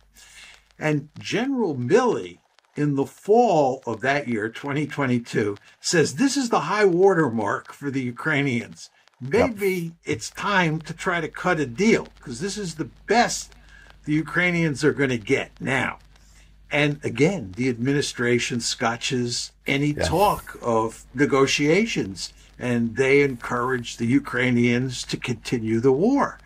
And 0.79 1.09
General 1.19 1.75
Milley, 1.75 2.39
in 2.75 2.95
the 2.95 3.05
fall 3.05 3.81
of 3.87 4.01
that 4.01 4.27
year, 4.27 4.49
2022, 4.49 5.57
says 5.79 6.15
this 6.15 6.37
is 6.37 6.49
the 6.49 6.61
high 6.61 6.85
water 6.85 7.29
mark 7.29 7.73
for 7.73 7.89
the 7.89 8.01
Ukrainians 8.01 8.89
maybe 9.19 9.69
yep. 9.69 9.93
it's 10.05 10.29
time 10.29 10.79
to 10.81 10.93
try 10.93 11.21
to 11.21 11.27
cut 11.27 11.59
a 11.59 11.65
deal 11.65 12.07
because 12.15 12.39
this 12.39 12.57
is 12.57 12.75
the 12.75 12.89
best 13.07 13.53
the 14.05 14.13
Ukrainians 14.13 14.83
are 14.83 14.93
going 14.93 15.09
to 15.09 15.17
get 15.17 15.51
now. 15.59 15.99
And 16.71 16.99
again, 17.03 17.53
the 17.55 17.69
administration 17.69 18.59
scotches 18.59 19.51
any 19.67 19.93
talk 19.93 20.57
of 20.61 21.05
negotiations 21.13 22.33
and 22.59 22.95
they 22.95 23.21
encourage 23.21 23.97
the 23.97 24.05
Ukrainians 24.05 25.03
to 25.03 25.17
continue 25.17 25.79
the 25.79 25.91
war. 25.91 26.39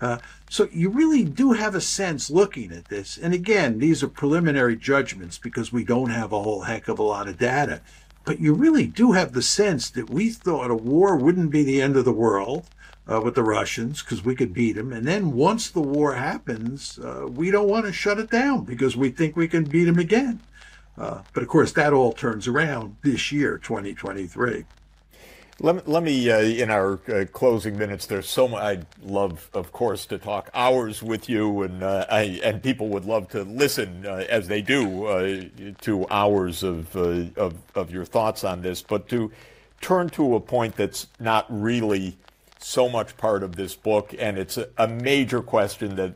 Uh, 0.00 0.18
so 0.50 0.68
you 0.72 0.90
really 0.90 1.24
do 1.24 1.52
have 1.52 1.74
a 1.74 1.80
sense 1.80 2.30
looking 2.30 2.70
at 2.72 2.86
this. 2.86 3.16
And 3.16 3.32
again, 3.32 3.78
these 3.78 4.02
are 4.02 4.08
preliminary 4.08 4.76
judgments 4.76 5.38
because 5.38 5.72
we 5.72 5.84
don't 5.84 6.10
have 6.10 6.32
a 6.32 6.42
whole 6.42 6.62
heck 6.62 6.88
of 6.88 6.98
a 6.98 7.02
lot 7.02 7.28
of 7.28 7.38
data. 7.38 7.80
But 8.24 8.40
you 8.40 8.54
really 8.54 8.86
do 8.86 9.12
have 9.12 9.32
the 9.32 9.42
sense 9.42 9.90
that 9.90 10.10
we 10.10 10.30
thought 10.30 10.70
a 10.70 10.74
war 10.74 11.16
wouldn't 11.16 11.50
be 11.50 11.62
the 11.62 11.80
end 11.80 11.96
of 11.96 12.04
the 12.04 12.12
world 12.12 12.66
uh, 13.10 13.20
with 13.20 13.34
the 13.34 13.42
Russians 13.42 14.02
because 14.02 14.24
we 14.24 14.34
could 14.34 14.54
beat 14.54 14.76
them. 14.76 14.92
And 14.92 15.06
then 15.06 15.32
once 15.32 15.70
the 15.70 15.80
war 15.80 16.14
happens, 16.14 16.98
uh, 16.98 17.26
we 17.28 17.50
don't 17.50 17.68
want 17.68 17.86
to 17.86 17.92
shut 17.92 18.18
it 18.18 18.30
down 18.30 18.64
because 18.64 18.96
we 18.96 19.10
think 19.10 19.36
we 19.36 19.48
can 19.48 19.64
beat 19.64 19.84
them 19.84 19.98
again. 19.98 20.40
Uh, 20.96 21.22
but 21.32 21.42
of 21.42 21.48
course, 21.48 21.72
that 21.72 21.92
all 21.92 22.12
turns 22.12 22.46
around 22.46 22.96
this 23.02 23.32
year, 23.32 23.58
2023. 23.58 24.64
Let, 25.60 25.88
let 25.88 26.02
me, 26.02 26.30
uh, 26.30 26.40
in 26.40 26.68
our 26.68 26.98
uh, 27.08 27.26
closing 27.32 27.78
minutes, 27.78 28.06
there's 28.06 28.28
so 28.28 28.48
much. 28.48 28.62
I'd 28.62 28.86
love, 29.04 29.48
of 29.54 29.70
course, 29.70 30.04
to 30.06 30.18
talk 30.18 30.50
hours 30.52 31.00
with 31.00 31.28
you, 31.28 31.62
and 31.62 31.82
uh, 31.82 32.06
I, 32.10 32.40
and 32.42 32.60
people 32.60 32.88
would 32.88 33.04
love 33.04 33.28
to 33.30 33.44
listen, 33.44 34.04
uh, 34.04 34.24
as 34.28 34.48
they 34.48 34.62
do, 34.62 35.06
uh, 35.06 35.44
to 35.82 36.08
hours 36.10 36.64
of, 36.64 36.96
uh, 36.96 37.26
of, 37.36 37.54
of 37.76 37.92
your 37.92 38.04
thoughts 38.04 38.42
on 38.42 38.62
this. 38.62 38.82
But 38.82 39.08
to 39.10 39.30
turn 39.80 40.08
to 40.10 40.34
a 40.34 40.40
point 40.40 40.74
that's 40.74 41.06
not 41.20 41.46
really 41.48 42.16
so 42.58 42.88
much 42.88 43.16
part 43.16 43.44
of 43.44 43.54
this 43.54 43.76
book, 43.76 44.12
and 44.18 44.38
it's 44.38 44.56
a, 44.56 44.68
a 44.76 44.88
major 44.88 45.40
question 45.40 45.94
that 45.96 46.14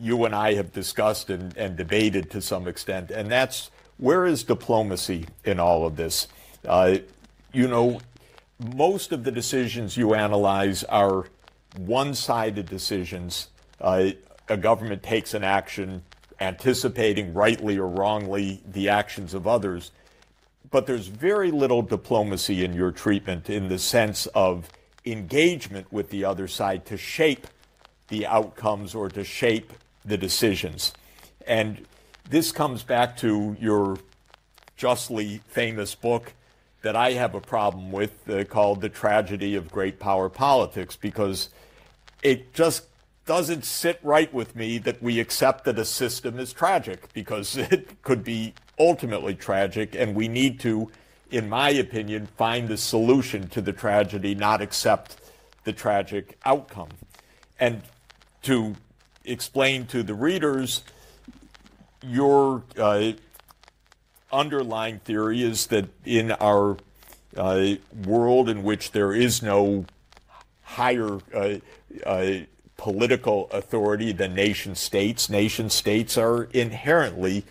you 0.00 0.24
and 0.24 0.34
I 0.34 0.54
have 0.54 0.72
discussed 0.72 1.30
and, 1.30 1.56
and 1.56 1.76
debated 1.76 2.30
to 2.32 2.40
some 2.40 2.66
extent, 2.66 3.12
and 3.12 3.30
that's 3.30 3.70
where 3.98 4.26
is 4.26 4.44
diplomacy 4.44 5.26
in 5.44 5.58
all 5.58 5.86
of 5.86 5.96
this? 5.96 6.28
Uh, 6.66 6.98
you 7.52 7.68
know, 7.68 8.00
most 8.58 9.12
of 9.12 9.24
the 9.24 9.30
decisions 9.30 9.96
you 9.96 10.14
analyze 10.14 10.84
are 10.84 11.26
one 11.78 12.14
sided 12.14 12.66
decisions. 12.66 13.48
Uh, 13.80 14.10
a 14.48 14.56
government 14.56 15.02
takes 15.02 15.34
an 15.34 15.44
action 15.44 16.02
anticipating, 16.40 17.32
rightly 17.32 17.78
or 17.78 17.88
wrongly, 17.88 18.62
the 18.66 18.88
actions 18.88 19.34
of 19.34 19.46
others. 19.46 19.90
But 20.70 20.86
there's 20.86 21.06
very 21.06 21.50
little 21.50 21.82
diplomacy 21.82 22.64
in 22.64 22.72
your 22.72 22.90
treatment 22.90 23.48
in 23.48 23.68
the 23.68 23.78
sense 23.78 24.26
of 24.26 24.68
engagement 25.04 25.90
with 25.92 26.10
the 26.10 26.24
other 26.24 26.48
side 26.48 26.84
to 26.86 26.96
shape 26.96 27.46
the 28.08 28.26
outcomes 28.26 28.94
or 28.94 29.08
to 29.08 29.24
shape 29.24 29.72
the 30.04 30.16
decisions. 30.16 30.92
And 31.46 31.86
this 32.28 32.52
comes 32.52 32.82
back 32.82 33.16
to 33.18 33.56
your 33.60 33.98
justly 34.76 35.40
famous 35.48 35.94
book 35.94 36.32
that 36.82 36.96
I 36.96 37.12
have 37.12 37.34
a 37.34 37.40
problem 37.40 37.92
with 37.92 38.28
uh, 38.28 38.44
called 38.44 38.80
The 38.80 38.88
Tragedy 38.88 39.54
of 39.54 39.70
Great 39.70 39.98
Power 39.98 40.28
Politics 40.28 40.96
because 40.96 41.50
it 42.22 42.52
just 42.52 42.84
doesn't 43.24 43.64
sit 43.64 43.98
right 44.02 44.32
with 44.32 44.54
me 44.54 44.78
that 44.78 45.02
we 45.02 45.18
accept 45.18 45.64
that 45.64 45.78
a 45.78 45.84
system 45.84 46.38
is 46.38 46.52
tragic 46.52 47.12
because 47.12 47.56
it 47.56 48.02
could 48.02 48.22
be 48.22 48.54
ultimately 48.78 49.34
tragic 49.34 49.94
and 49.94 50.14
we 50.14 50.28
need 50.28 50.60
to 50.60 50.90
in 51.30 51.48
my 51.48 51.70
opinion 51.70 52.26
find 52.36 52.68
the 52.68 52.76
solution 52.76 53.48
to 53.48 53.60
the 53.60 53.72
tragedy 53.72 54.34
not 54.34 54.60
accept 54.60 55.16
the 55.64 55.72
tragic 55.72 56.38
outcome. 56.44 56.90
And 57.58 57.82
to 58.42 58.76
explain 59.24 59.86
to 59.86 60.02
the 60.04 60.14
readers 60.14 60.84
your 62.06 62.62
uh, 62.78 63.12
underlying 64.32 64.98
theory 65.00 65.42
is 65.42 65.66
that 65.68 65.88
in 66.04 66.32
our 66.32 66.76
uh, 67.36 67.74
world 68.04 68.48
in 68.48 68.62
which 68.62 68.92
there 68.92 69.12
is 69.12 69.42
no 69.42 69.84
higher 70.62 71.18
uh, 71.34 71.54
uh 72.04 72.32
political 72.76 73.48
authority 73.52 74.12
than 74.12 74.34
nation 74.34 74.74
states, 74.74 75.30
nation 75.30 75.70
states 75.70 76.18
are 76.18 76.44
inherently 76.52 77.44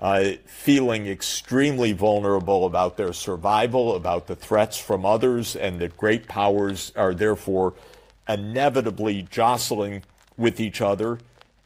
uh, 0.00 0.32
feeling 0.44 1.06
extremely 1.06 1.92
vulnerable 1.92 2.66
about 2.66 2.96
their 2.96 3.12
survival, 3.12 3.94
about 3.94 4.26
the 4.26 4.34
threats 4.34 4.76
from 4.76 5.06
others, 5.06 5.54
and 5.54 5.78
that 5.78 5.96
great 5.96 6.26
powers 6.26 6.92
are 6.96 7.14
therefore 7.14 7.74
inevitably 8.28 9.22
jostling 9.30 10.02
with 10.36 10.58
each 10.58 10.80
other. 10.80 11.18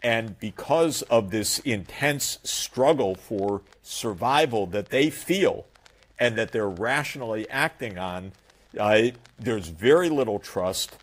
And 0.03 0.39
because 0.39 1.03
of 1.03 1.31
this 1.31 1.59
intense 1.61 2.39
struggle 2.43 3.15
for 3.15 3.63
survival 3.83 4.67
that 4.67 4.91
they 4.91 5.11
feel 5.11 5.67
and 6.19 6.37
that 6.37 6.53
they're 6.53 6.69
rationally 6.69 7.49
acting 7.51 7.99
on, 7.99 8.33
uh, 8.79 9.09
there's 9.39 9.69
very 9.69 10.09
little 10.09 10.39
trust, 10.39 10.97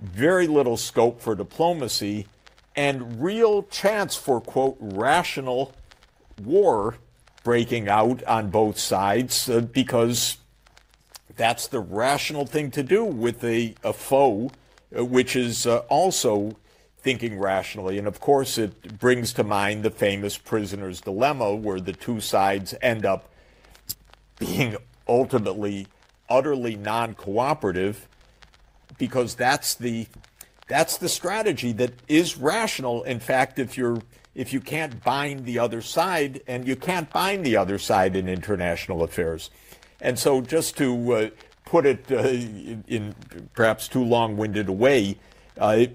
very 0.00 0.46
little 0.46 0.76
scope 0.76 1.20
for 1.20 1.34
diplomacy, 1.34 2.26
and 2.76 3.22
real 3.22 3.64
chance 3.64 4.16
for, 4.16 4.40
quote, 4.40 4.76
rational 4.80 5.72
war 6.42 6.96
breaking 7.42 7.88
out 7.88 8.22
on 8.24 8.50
both 8.50 8.78
sides 8.78 9.48
uh, 9.48 9.60
because 9.60 10.38
that's 11.36 11.68
the 11.68 11.80
rational 11.80 12.46
thing 12.46 12.70
to 12.70 12.82
do 12.82 13.04
with 13.04 13.42
a, 13.44 13.74
a 13.82 13.92
foe, 13.92 14.50
uh, 14.96 15.04
which 15.04 15.34
is 15.36 15.66
uh, 15.66 15.78
also 15.88 16.56
thinking 17.02 17.38
rationally. 17.38 17.98
And 17.98 18.06
of 18.06 18.20
course, 18.20 18.58
it 18.58 18.98
brings 18.98 19.32
to 19.34 19.44
mind 19.44 19.82
the 19.82 19.90
famous 19.90 20.38
prisoner's 20.38 21.00
dilemma, 21.00 21.54
where 21.54 21.80
the 21.80 21.92
two 21.92 22.20
sides 22.20 22.74
end 22.82 23.04
up 23.04 23.28
being 24.38 24.76
ultimately 25.08 25.86
utterly 26.28 26.76
non 26.76 27.14
cooperative 27.14 28.06
because 28.98 29.34
that's 29.34 29.74
the 29.74 30.06
that's 30.68 30.98
the 30.98 31.08
strategy 31.08 31.72
that 31.72 31.92
is 32.06 32.36
rational. 32.36 33.02
In 33.02 33.18
fact, 33.18 33.58
if 33.58 33.76
you're 33.76 34.00
if 34.34 34.52
you 34.52 34.60
can't 34.60 35.02
bind 35.02 35.44
the 35.44 35.58
other 35.58 35.82
side, 35.82 36.40
and 36.46 36.66
you 36.66 36.76
can't 36.76 37.10
bind 37.10 37.44
the 37.44 37.56
other 37.56 37.78
side 37.78 38.14
in 38.14 38.28
international 38.28 39.02
affairs. 39.02 39.50
And 40.00 40.18
so, 40.18 40.40
just 40.40 40.76
to 40.78 41.12
uh, 41.12 41.30
put 41.64 41.84
it 41.84 42.10
uh, 42.10 42.18
in, 42.18 42.84
in, 42.86 43.14
perhaps 43.54 43.88
too 43.88 44.04
long 44.04 44.36
winded 44.36 44.68
a 44.68 44.72
way, 44.72 45.18
uh, 45.58 45.86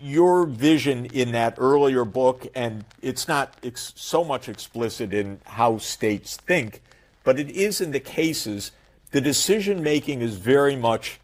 your 0.00 0.46
vision 0.46 1.06
in 1.06 1.32
that 1.32 1.54
earlier 1.58 2.04
book, 2.04 2.46
and 2.54 2.84
it's 3.02 3.28
not 3.28 3.54
ex- 3.62 3.92
so 3.96 4.24
much 4.24 4.48
explicit 4.48 5.12
in 5.12 5.40
how 5.44 5.78
states 5.78 6.36
think, 6.36 6.80
but 7.24 7.38
it 7.38 7.50
is 7.50 7.80
in 7.80 7.92
the 7.92 8.00
cases, 8.00 8.72
the 9.10 9.20
decision 9.20 9.82
making 9.82 10.22
is 10.22 10.36
very 10.36 10.76
much 10.76 11.20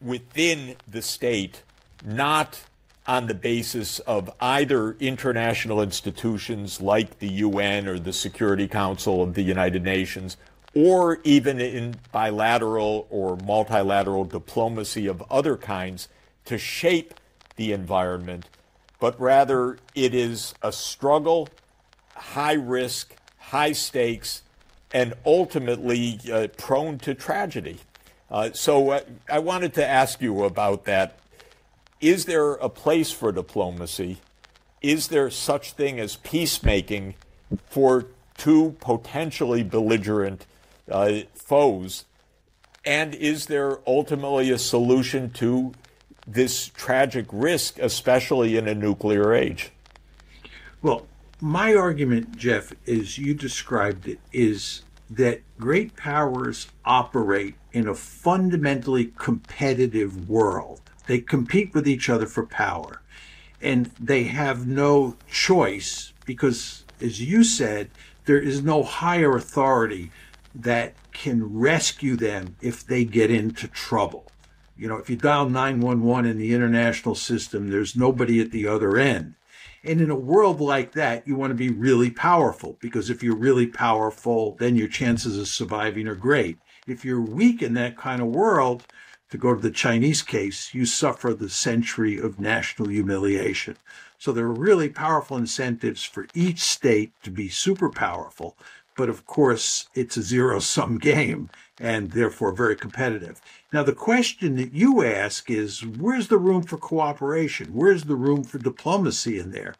within 0.00 0.76
the 0.88 1.02
state, 1.02 1.62
not 2.04 2.60
on 3.06 3.26
the 3.26 3.34
basis 3.34 3.98
of 4.00 4.30
either 4.40 4.92
international 5.00 5.82
institutions 5.82 6.80
like 6.80 7.18
the 7.18 7.28
UN 7.28 7.88
or 7.88 7.98
the 7.98 8.12
Security 8.12 8.68
Council 8.68 9.22
of 9.22 9.34
the 9.34 9.42
United 9.42 9.82
Nations, 9.82 10.36
or 10.74 11.18
even 11.24 11.60
in 11.60 11.96
bilateral 12.12 13.06
or 13.10 13.36
multilateral 13.44 14.24
diplomacy 14.24 15.06
of 15.06 15.22
other 15.30 15.56
kinds 15.56 16.08
to 16.44 16.56
shape 16.56 17.14
the 17.56 17.72
environment, 17.72 18.48
but 19.00 19.20
rather 19.20 19.78
it 19.94 20.14
is 20.14 20.54
a 20.62 20.72
struggle, 20.72 21.48
high 22.14 22.54
risk, 22.54 23.14
high 23.38 23.72
stakes, 23.72 24.42
and 24.92 25.14
ultimately 25.24 26.20
uh, 26.30 26.48
prone 26.56 26.98
to 26.98 27.14
tragedy. 27.14 27.78
Uh, 28.30 28.50
so 28.52 28.90
uh, 28.90 29.00
I 29.28 29.38
wanted 29.38 29.74
to 29.74 29.86
ask 29.86 30.20
you 30.20 30.44
about 30.44 30.84
that 30.84 31.18
is 32.00 32.24
there 32.24 32.54
a 32.54 32.68
place 32.68 33.12
for 33.12 33.30
diplomacy? 33.30 34.18
Is 34.80 35.06
there 35.08 35.30
such 35.30 35.72
thing 35.72 36.00
as 36.00 36.16
peacemaking 36.16 37.14
for 37.66 38.06
two 38.36 38.74
potentially 38.80 39.62
belligerent 39.62 40.44
uh, 40.90 41.20
foes? 41.36 42.04
And 42.84 43.14
is 43.14 43.46
there 43.46 43.78
ultimately 43.86 44.50
a 44.50 44.58
solution 44.58 45.30
to 45.34 45.72
this 46.26 46.68
tragic 46.68 47.26
risk, 47.32 47.78
especially 47.78 48.56
in 48.56 48.68
a 48.68 48.74
nuclear 48.74 49.34
age? 49.34 49.72
Well, 50.80 51.06
my 51.40 51.74
argument, 51.74 52.36
Jeff, 52.36 52.72
as 52.86 53.18
you 53.18 53.34
described 53.34 54.06
it, 54.06 54.20
is 54.32 54.82
that 55.10 55.42
great 55.58 55.96
powers 55.96 56.68
operate 56.84 57.54
in 57.72 57.86
a 57.86 57.94
fundamentally 57.94 59.12
competitive 59.18 60.28
world. 60.28 60.80
They 61.06 61.20
compete 61.20 61.74
with 61.74 61.86
each 61.86 62.08
other 62.08 62.26
for 62.26 62.46
power. 62.46 63.02
And 63.60 63.90
they 64.00 64.24
have 64.24 64.66
no 64.66 65.16
choice 65.30 66.12
because, 66.24 66.84
as 67.00 67.20
you 67.20 67.44
said, 67.44 67.90
there 68.24 68.40
is 68.40 68.62
no 68.62 68.82
higher 68.82 69.36
authority 69.36 70.10
that 70.54 70.94
can 71.12 71.58
rescue 71.58 72.16
them 72.16 72.56
if 72.60 72.86
they 72.86 73.04
get 73.04 73.30
into 73.30 73.68
trouble. 73.68 74.31
You 74.82 74.88
know, 74.88 74.96
if 74.96 75.08
you 75.08 75.14
dial 75.14 75.48
911 75.48 76.28
in 76.28 76.38
the 76.38 76.52
international 76.52 77.14
system, 77.14 77.70
there's 77.70 77.94
nobody 77.94 78.40
at 78.40 78.50
the 78.50 78.66
other 78.66 78.96
end. 78.96 79.36
And 79.84 80.00
in 80.00 80.10
a 80.10 80.16
world 80.16 80.60
like 80.60 80.90
that, 80.94 81.24
you 81.24 81.36
want 81.36 81.52
to 81.52 81.54
be 81.54 81.68
really 81.68 82.10
powerful 82.10 82.78
because 82.80 83.08
if 83.08 83.22
you're 83.22 83.36
really 83.36 83.68
powerful, 83.68 84.56
then 84.58 84.74
your 84.74 84.88
chances 84.88 85.38
of 85.38 85.46
surviving 85.46 86.08
are 86.08 86.16
great. 86.16 86.58
If 86.88 87.04
you're 87.04 87.20
weak 87.20 87.62
in 87.62 87.74
that 87.74 87.96
kind 87.96 88.20
of 88.20 88.26
world, 88.26 88.84
to 89.30 89.38
go 89.38 89.54
to 89.54 89.60
the 89.60 89.70
Chinese 89.70 90.20
case, 90.20 90.74
you 90.74 90.84
suffer 90.84 91.32
the 91.32 91.48
century 91.48 92.18
of 92.18 92.40
national 92.40 92.88
humiliation. 92.88 93.76
So 94.18 94.32
there 94.32 94.46
are 94.46 94.52
really 94.52 94.88
powerful 94.88 95.36
incentives 95.36 96.02
for 96.02 96.26
each 96.34 96.58
state 96.58 97.12
to 97.22 97.30
be 97.30 97.48
super 97.48 97.88
powerful. 97.88 98.58
But 98.96 99.08
of 99.08 99.26
course, 99.26 99.88
it's 99.94 100.16
a 100.16 100.22
zero 100.22 100.58
sum 100.58 100.98
game 101.10 101.50
and 101.78 102.12
therefore 102.12 102.52
very 102.52 102.76
competitive. 102.76 103.40
Now, 103.72 103.82
the 103.82 103.94
question 103.94 104.56
that 104.56 104.72
you 104.72 105.04
ask 105.04 105.50
is 105.50 105.84
where's 105.84 106.28
the 106.28 106.38
room 106.38 106.62
for 106.62 106.76
cooperation? 106.76 107.74
Where's 107.74 108.04
the 108.04 108.16
room 108.16 108.44
for 108.44 108.58
diplomacy 108.58 109.38
in 109.38 109.50
there? 109.50 109.74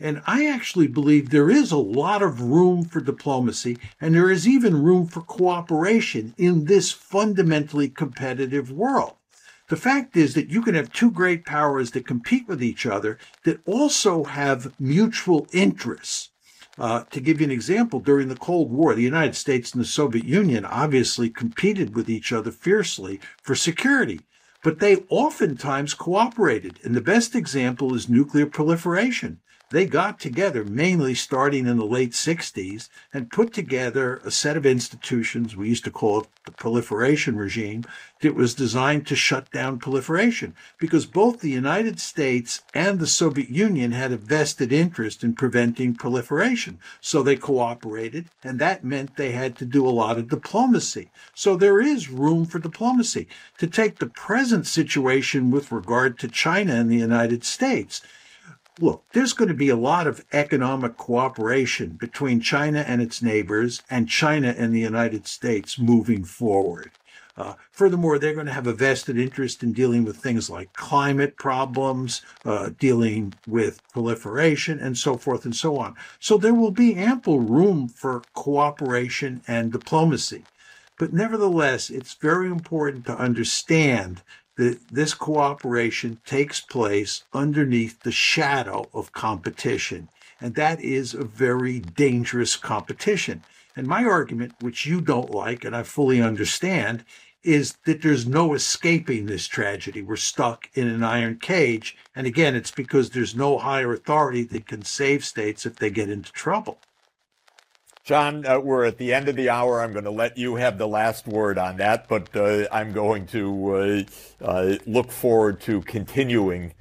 And 0.00 0.22
I 0.26 0.46
actually 0.46 0.88
believe 0.88 1.30
there 1.30 1.50
is 1.50 1.70
a 1.70 1.76
lot 1.76 2.22
of 2.22 2.40
room 2.40 2.84
for 2.84 3.00
diplomacy, 3.00 3.78
and 4.00 4.14
there 4.14 4.30
is 4.30 4.46
even 4.46 4.82
room 4.82 5.06
for 5.06 5.20
cooperation 5.20 6.34
in 6.36 6.64
this 6.64 6.90
fundamentally 6.90 7.88
competitive 7.88 8.72
world. 8.72 9.14
The 9.68 9.76
fact 9.76 10.16
is 10.16 10.34
that 10.34 10.50
you 10.50 10.62
can 10.62 10.74
have 10.74 10.92
two 10.92 11.10
great 11.10 11.44
powers 11.46 11.92
that 11.92 12.06
compete 12.06 12.46
with 12.46 12.62
each 12.62 12.84
other 12.84 13.18
that 13.44 13.60
also 13.66 14.24
have 14.24 14.78
mutual 14.78 15.46
interests. 15.52 16.30
Uh, 16.76 17.04
to 17.04 17.20
give 17.20 17.40
you 17.40 17.44
an 17.44 17.52
example, 17.52 18.00
during 18.00 18.28
the 18.28 18.36
Cold 18.36 18.70
War, 18.70 18.94
the 18.94 19.02
United 19.02 19.36
States 19.36 19.72
and 19.72 19.80
the 19.80 19.86
Soviet 19.86 20.24
Union 20.24 20.64
obviously 20.64 21.30
competed 21.30 21.94
with 21.94 22.10
each 22.10 22.32
other 22.32 22.50
fiercely 22.50 23.20
for 23.42 23.54
security. 23.54 24.20
but 24.64 24.80
they 24.80 24.96
oftentimes 25.10 25.94
cooperated. 25.94 26.80
And 26.82 26.96
the 26.96 27.00
best 27.00 27.36
example 27.36 27.94
is 27.94 28.08
nuclear 28.08 28.46
proliferation 28.46 29.40
they 29.70 29.86
got 29.86 30.20
together, 30.20 30.64
mainly 30.64 31.14
starting 31.14 31.66
in 31.66 31.78
the 31.78 31.84
late 31.84 32.12
60s, 32.12 32.88
and 33.12 33.30
put 33.30 33.52
together 33.52 34.20
a 34.24 34.30
set 34.30 34.56
of 34.56 34.66
institutions. 34.66 35.56
We 35.56 35.68
used 35.68 35.84
to 35.84 35.90
call 35.90 36.20
it 36.20 36.26
the 36.44 36.52
proliferation 36.52 37.36
regime. 37.36 37.84
That 38.20 38.34
was 38.34 38.54
designed 38.54 39.06
to 39.08 39.16
shut 39.16 39.50
down 39.50 39.78
proliferation 39.78 40.54
because 40.78 41.04
both 41.04 41.40
the 41.40 41.50
United 41.50 42.00
States 42.00 42.62
and 42.72 42.98
the 42.98 43.06
Soviet 43.06 43.50
Union 43.50 43.92
had 43.92 44.12
a 44.12 44.16
vested 44.16 44.72
interest 44.72 45.22
in 45.22 45.34
preventing 45.34 45.94
proliferation. 45.94 46.78
So 47.00 47.22
they 47.22 47.36
cooperated, 47.36 48.26
and 48.42 48.58
that 48.60 48.84
meant 48.84 49.16
they 49.16 49.32
had 49.32 49.56
to 49.56 49.66
do 49.66 49.86
a 49.86 49.90
lot 49.90 50.18
of 50.18 50.28
diplomacy. 50.28 51.10
So 51.34 51.56
there 51.56 51.80
is 51.80 52.08
room 52.08 52.46
for 52.46 52.58
diplomacy. 52.58 53.28
To 53.58 53.66
take 53.66 53.98
the 53.98 54.06
present 54.06 54.66
situation 54.66 55.50
with 55.50 55.72
regard 55.72 56.18
to 56.20 56.28
China 56.28 56.74
and 56.74 56.90
the 56.90 56.96
United 56.96 57.44
States, 57.44 58.00
look, 58.80 59.04
there's 59.12 59.32
going 59.32 59.48
to 59.48 59.54
be 59.54 59.68
a 59.68 59.76
lot 59.76 60.06
of 60.06 60.24
economic 60.32 60.96
cooperation 60.96 61.90
between 61.90 62.40
China 62.40 62.84
and 62.86 63.00
its 63.00 63.22
neighbors 63.22 63.82
and 63.88 64.08
China 64.08 64.54
and 64.56 64.74
the 64.74 64.80
United 64.80 65.26
States 65.26 65.78
moving 65.78 66.24
forward. 66.24 66.90
Uh, 67.36 67.54
furthermore, 67.72 68.18
they're 68.18 68.34
going 68.34 68.46
to 68.46 68.52
have 68.52 68.66
a 68.66 68.72
vested 68.72 69.18
interest 69.18 69.62
in 69.62 69.72
dealing 69.72 70.04
with 70.04 70.16
things 70.16 70.48
like 70.48 70.72
climate 70.72 71.36
problems, 71.36 72.22
uh, 72.44 72.70
dealing 72.78 73.34
with 73.46 73.80
proliferation, 73.92 74.78
and 74.78 74.96
so 74.96 75.16
forth 75.16 75.44
and 75.44 75.56
so 75.56 75.76
on. 75.76 75.96
So 76.20 76.38
there 76.38 76.54
will 76.54 76.70
be 76.70 76.94
ample 76.94 77.40
room 77.40 77.88
for 77.88 78.22
cooperation 78.34 79.42
and 79.48 79.72
diplomacy. 79.72 80.44
But 80.96 81.12
nevertheless, 81.12 81.90
it's 81.90 82.14
very 82.14 82.46
important 82.46 83.04
to 83.06 83.18
understand 83.18 84.22
that 84.56 84.88
this 84.90 85.14
cooperation 85.14 86.20
takes 86.24 86.60
place 86.60 87.24
underneath 87.32 88.00
the 88.00 88.12
shadow 88.12 88.88
of 88.92 89.12
competition. 89.12 90.08
And 90.40 90.54
that 90.54 90.80
is 90.80 91.14
a 91.14 91.24
very 91.24 91.80
dangerous 91.80 92.56
competition. 92.56 93.42
And 93.76 93.86
my 93.86 94.04
argument, 94.04 94.54
which 94.60 94.86
you 94.86 95.00
don't 95.00 95.30
like 95.30 95.64
and 95.64 95.74
I 95.74 95.82
fully 95.82 96.20
understand, 96.20 97.04
is 97.42 97.76
that 97.84 98.02
there's 98.02 98.26
no 98.26 98.54
escaping 98.54 99.26
this 99.26 99.46
tragedy. 99.46 100.00
We're 100.02 100.16
stuck 100.16 100.70
in 100.74 100.88
an 100.88 101.04
iron 101.04 101.38
cage. 101.38 101.96
And 102.14 102.26
again, 102.26 102.54
it's 102.54 102.70
because 102.70 103.10
there's 103.10 103.34
no 103.34 103.58
higher 103.58 103.92
authority 103.92 104.44
that 104.44 104.66
can 104.66 104.82
save 104.82 105.24
states 105.24 105.66
if 105.66 105.76
they 105.76 105.90
get 105.90 106.08
into 106.08 106.32
trouble. 106.32 106.78
John, 108.04 108.44
uh, 108.44 108.60
we're 108.60 108.84
at 108.84 108.98
the 108.98 109.14
end 109.14 109.30
of 109.30 109.36
the 109.36 109.48
hour. 109.48 109.80
I'm 109.80 109.92
going 109.92 110.04
to 110.04 110.10
let 110.10 110.36
you 110.36 110.56
have 110.56 110.76
the 110.76 110.86
last 110.86 111.26
word 111.26 111.56
on 111.56 111.78
that, 111.78 112.06
but 112.06 112.36
uh, 112.36 112.66
I'm 112.70 112.92
going 112.92 113.26
to 113.28 113.74
uh, 113.74 114.44
uh 114.44 114.76
look 114.84 115.10
forward 115.10 115.62
to 115.62 115.80
continuing 115.80 116.74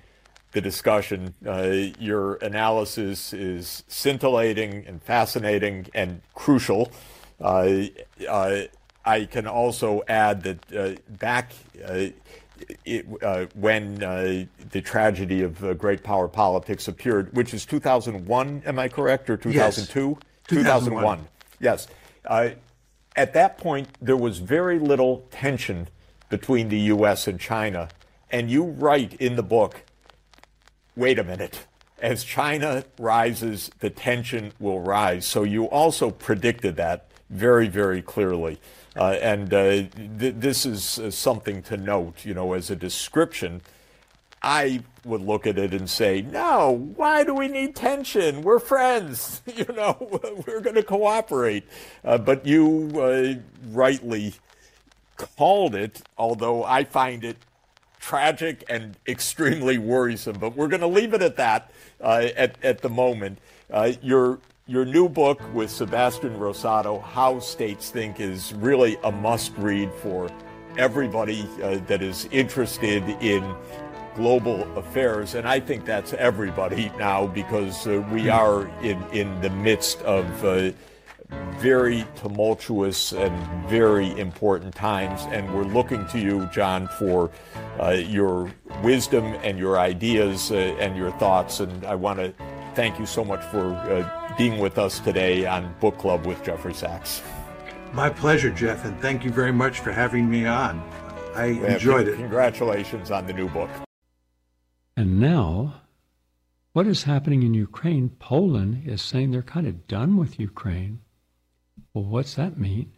the 0.51 0.59
discussion. 0.59 1.33
Uh, 1.45 1.93
your 1.97 2.35
analysis 2.35 3.31
is 3.31 3.85
scintillating 3.87 4.85
and 4.85 5.01
fascinating 5.01 5.87
and 5.93 6.21
crucial. 6.33 6.91
Uh, 7.39 7.83
I 9.05 9.25
can 9.31 9.47
also 9.47 10.03
add 10.09 10.43
that 10.43 11.19
back 11.19 11.53
it, 12.85 13.05
uh, 13.21 13.45
when 13.55 14.03
uh, 14.03 14.45
the 14.71 14.81
tragedy 14.81 15.41
of 15.41 15.63
uh, 15.63 15.73
great 15.73 16.03
power 16.03 16.27
politics 16.27 16.89
appeared, 16.89 17.33
which 17.33 17.53
is 17.53 17.65
2001, 17.65 18.63
am 18.65 18.79
I 18.79 18.89
correct, 18.89 19.29
or 19.29 19.37
2002? 19.37 20.09
Yes. 20.09 20.32
2001. 20.53 21.27
Yes. 21.59 21.87
Uh, 22.25 22.49
at 23.15 23.33
that 23.33 23.57
point, 23.57 23.87
there 24.01 24.17
was 24.17 24.39
very 24.39 24.79
little 24.79 25.25
tension 25.31 25.87
between 26.29 26.69
the 26.69 26.79
U.S. 26.79 27.27
and 27.27 27.39
China. 27.39 27.89
And 28.31 28.49
you 28.49 28.63
write 28.63 29.13
in 29.15 29.35
the 29.35 29.43
book 29.43 29.83
wait 30.95 31.19
a 31.19 31.23
minute. 31.23 31.65
As 31.99 32.23
China 32.23 32.83
rises, 32.99 33.71
the 33.79 33.89
tension 33.89 34.51
will 34.59 34.81
rise. 34.81 35.25
So 35.25 35.43
you 35.43 35.65
also 35.65 36.11
predicted 36.11 36.75
that 36.75 37.07
very, 37.29 37.67
very 37.67 38.01
clearly. 38.01 38.59
Uh, 38.95 39.17
and 39.21 39.53
uh, 39.53 39.83
th- 40.19 40.35
this 40.37 40.65
is 40.65 40.99
uh, 40.99 41.09
something 41.09 41.63
to 41.63 41.77
note, 41.77 42.25
you 42.25 42.33
know, 42.33 42.53
as 42.53 42.69
a 42.69 42.75
description 42.75 43.61
I 44.43 44.81
would 45.05 45.21
look 45.21 45.47
at 45.47 45.57
it 45.57 45.73
and 45.73 45.89
say, 45.89 46.21
no, 46.21 46.91
why 46.95 47.23
do 47.23 47.33
we 47.33 47.47
need 47.47 47.75
tension? 47.75 48.41
We're 48.41 48.59
friends. 48.59 49.41
You 49.53 49.65
know, 49.75 50.19
we're 50.47 50.61
going 50.61 50.75
to 50.75 50.83
cooperate. 50.83 51.63
Uh, 52.03 52.17
but 52.17 52.45
you 52.45 52.91
uh, 52.99 53.35
rightly 53.71 54.33
called 55.15 55.75
it, 55.75 56.01
although 56.17 56.63
I 56.63 56.85
find 56.85 57.23
it 57.23 57.37
tragic 57.99 58.63
and 58.67 58.97
extremely 59.07 59.77
worrisome. 59.77 60.37
But 60.39 60.55
we're 60.55 60.67
going 60.67 60.81
to 60.81 60.87
leave 60.87 61.13
it 61.13 61.21
at 61.21 61.35
that 61.37 61.71
uh, 62.01 62.29
at, 62.35 62.57
at 62.63 62.81
the 62.81 62.89
moment. 62.89 63.37
Uh, 63.69 63.93
your, 64.01 64.39
your 64.65 64.85
new 64.85 65.07
book 65.07 65.39
with 65.53 65.69
Sebastian 65.69 66.37
Rosato, 66.37 67.01
How 67.03 67.39
States 67.39 67.91
Think, 67.91 68.19
is 68.19 68.53
really 68.55 68.97
a 69.03 69.11
must 69.11 69.55
read 69.57 69.93
for 70.01 70.29
everybody 70.77 71.47
uh, 71.61 71.77
that 71.87 72.01
is 72.01 72.27
interested 72.31 73.03
in 73.21 73.43
global 74.15 74.61
affairs, 74.77 75.35
and 75.35 75.47
I 75.47 75.59
think 75.59 75.85
that's 75.85 76.13
everybody 76.13 76.91
now 76.97 77.27
because 77.27 77.87
uh, 77.87 78.05
we 78.11 78.23
hmm. 78.23 78.31
are 78.31 78.67
in, 78.81 79.01
in 79.11 79.41
the 79.41 79.49
midst 79.49 80.01
of 80.01 80.25
uh, 80.45 80.71
very 81.57 82.05
tumultuous 82.15 83.13
and 83.13 83.67
very 83.67 84.17
important 84.19 84.75
times, 84.75 85.21
and 85.31 85.53
we're 85.53 85.63
looking 85.63 86.05
to 86.07 86.19
you, 86.19 86.47
John, 86.53 86.87
for 86.99 87.31
uh, 87.79 87.91
your 87.91 88.51
wisdom 88.83 89.25
and 89.43 89.57
your 89.57 89.79
ideas 89.79 90.51
uh, 90.51 90.55
and 90.55 90.97
your 90.97 91.11
thoughts. 91.13 91.59
And 91.59 91.85
I 91.85 91.95
want 91.95 92.19
to 92.19 92.33
thank 92.75 92.99
you 92.99 93.05
so 93.05 93.23
much 93.23 93.43
for 93.45 93.73
uh, 93.73 94.35
being 94.37 94.59
with 94.59 94.77
us 94.77 94.99
today 94.99 95.45
on 95.45 95.73
Book 95.79 95.97
Club 95.97 96.25
with 96.25 96.43
Jeffrey 96.43 96.73
Sachs. 96.73 97.21
My 97.93 98.09
pleasure, 98.09 98.49
Jeff, 98.49 98.85
and 98.85 98.99
thank 98.99 99.23
you 99.23 99.31
very 99.31 99.51
much 99.51 99.79
for 99.79 99.91
having 99.91 100.29
me 100.29 100.47
on. 100.47 100.83
I 101.35 101.45
enjoyed 101.45 102.07
it. 102.07 102.15
Congratulations 102.17 103.11
on 103.11 103.27
the 103.27 103.33
new 103.33 103.47
book. 103.49 103.69
And 104.95 105.19
now, 105.19 105.81
what 106.73 106.87
is 106.87 107.03
happening 107.03 107.43
in 107.43 107.53
Ukraine? 107.53 108.09
Poland 108.19 108.87
is 108.87 109.01
saying 109.01 109.31
they're 109.31 109.41
kind 109.41 109.67
of 109.67 109.87
done 109.87 110.17
with 110.17 110.39
Ukraine. 110.39 111.01
Well, 111.93 112.05
what's 112.05 112.35
that 112.35 112.59
mean? 112.59 112.91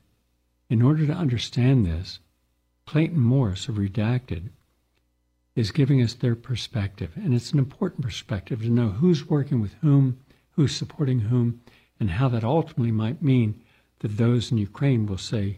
In 0.70 0.82
order 0.82 1.06
to 1.06 1.14
understand 1.14 1.86
this, 1.86 2.20
Clayton 2.86 3.20
Morris 3.20 3.68
of 3.68 3.76
Redacted 3.76 4.50
is 5.56 5.72
giving 5.72 6.02
us 6.02 6.14
their 6.14 6.36
perspective. 6.36 7.12
And 7.16 7.34
it's 7.34 7.52
an 7.52 7.60
important 7.60 8.04
perspective 8.04 8.62
to 8.62 8.70
know 8.70 8.90
who's 8.90 9.30
working 9.30 9.62
with 9.62 9.74
whom, 9.76 10.20
who's 10.52 10.76
supporting 10.76 11.20
whom, 11.20 11.62
and 12.00 12.12
how 12.12 12.28
that 12.30 12.44
ultimately 12.44 12.92
might 12.92 13.22
mean 13.22 13.64
that 14.00 14.18
those 14.18 14.52
in 14.52 14.58
Ukraine 14.58 15.06
will 15.06 15.18
say, 15.18 15.58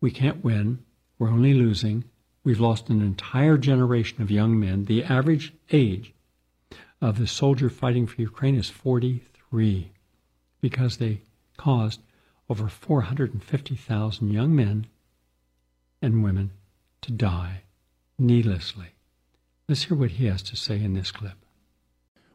we 0.00 0.10
can't 0.10 0.44
win, 0.44 0.84
we're 1.18 1.28
only 1.28 1.54
losing, 1.54 2.04
We've 2.44 2.60
lost 2.60 2.88
an 2.88 3.00
entire 3.00 3.56
generation 3.56 4.20
of 4.22 4.30
young 4.30 4.58
men. 4.58 4.86
The 4.86 5.04
average 5.04 5.52
age 5.70 6.12
of 7.00 7.18
the 7.18 7.26
soldier 7.26 7.70
fighting 7.70 8.06
for 8.06 8.20
Ukraine 8.20 8.56
is 8.56 8.68
43 8.68 9.92
because 10.60 10.96
they 10.96 11.22
caused 11.56 12.00
over 12.48 12.68
450,000 12.68 14.32
young 14.32 14.54
men 14.54 14.86
and 16.00 16.24
women 16.24 16.50
to 17.02 17.12
die 17.12 17.62
needlessly. 18.18 18.88
Let's 19.68 19.84
hear 19.84 19.96
what 19.96 20.12
he 20.12 20.26
has 20.26 20.42
to 20.42 20.56
say 20.56 20.82
in 20.82 20.94
this 20.94 21.10
clip. 21.10 21.41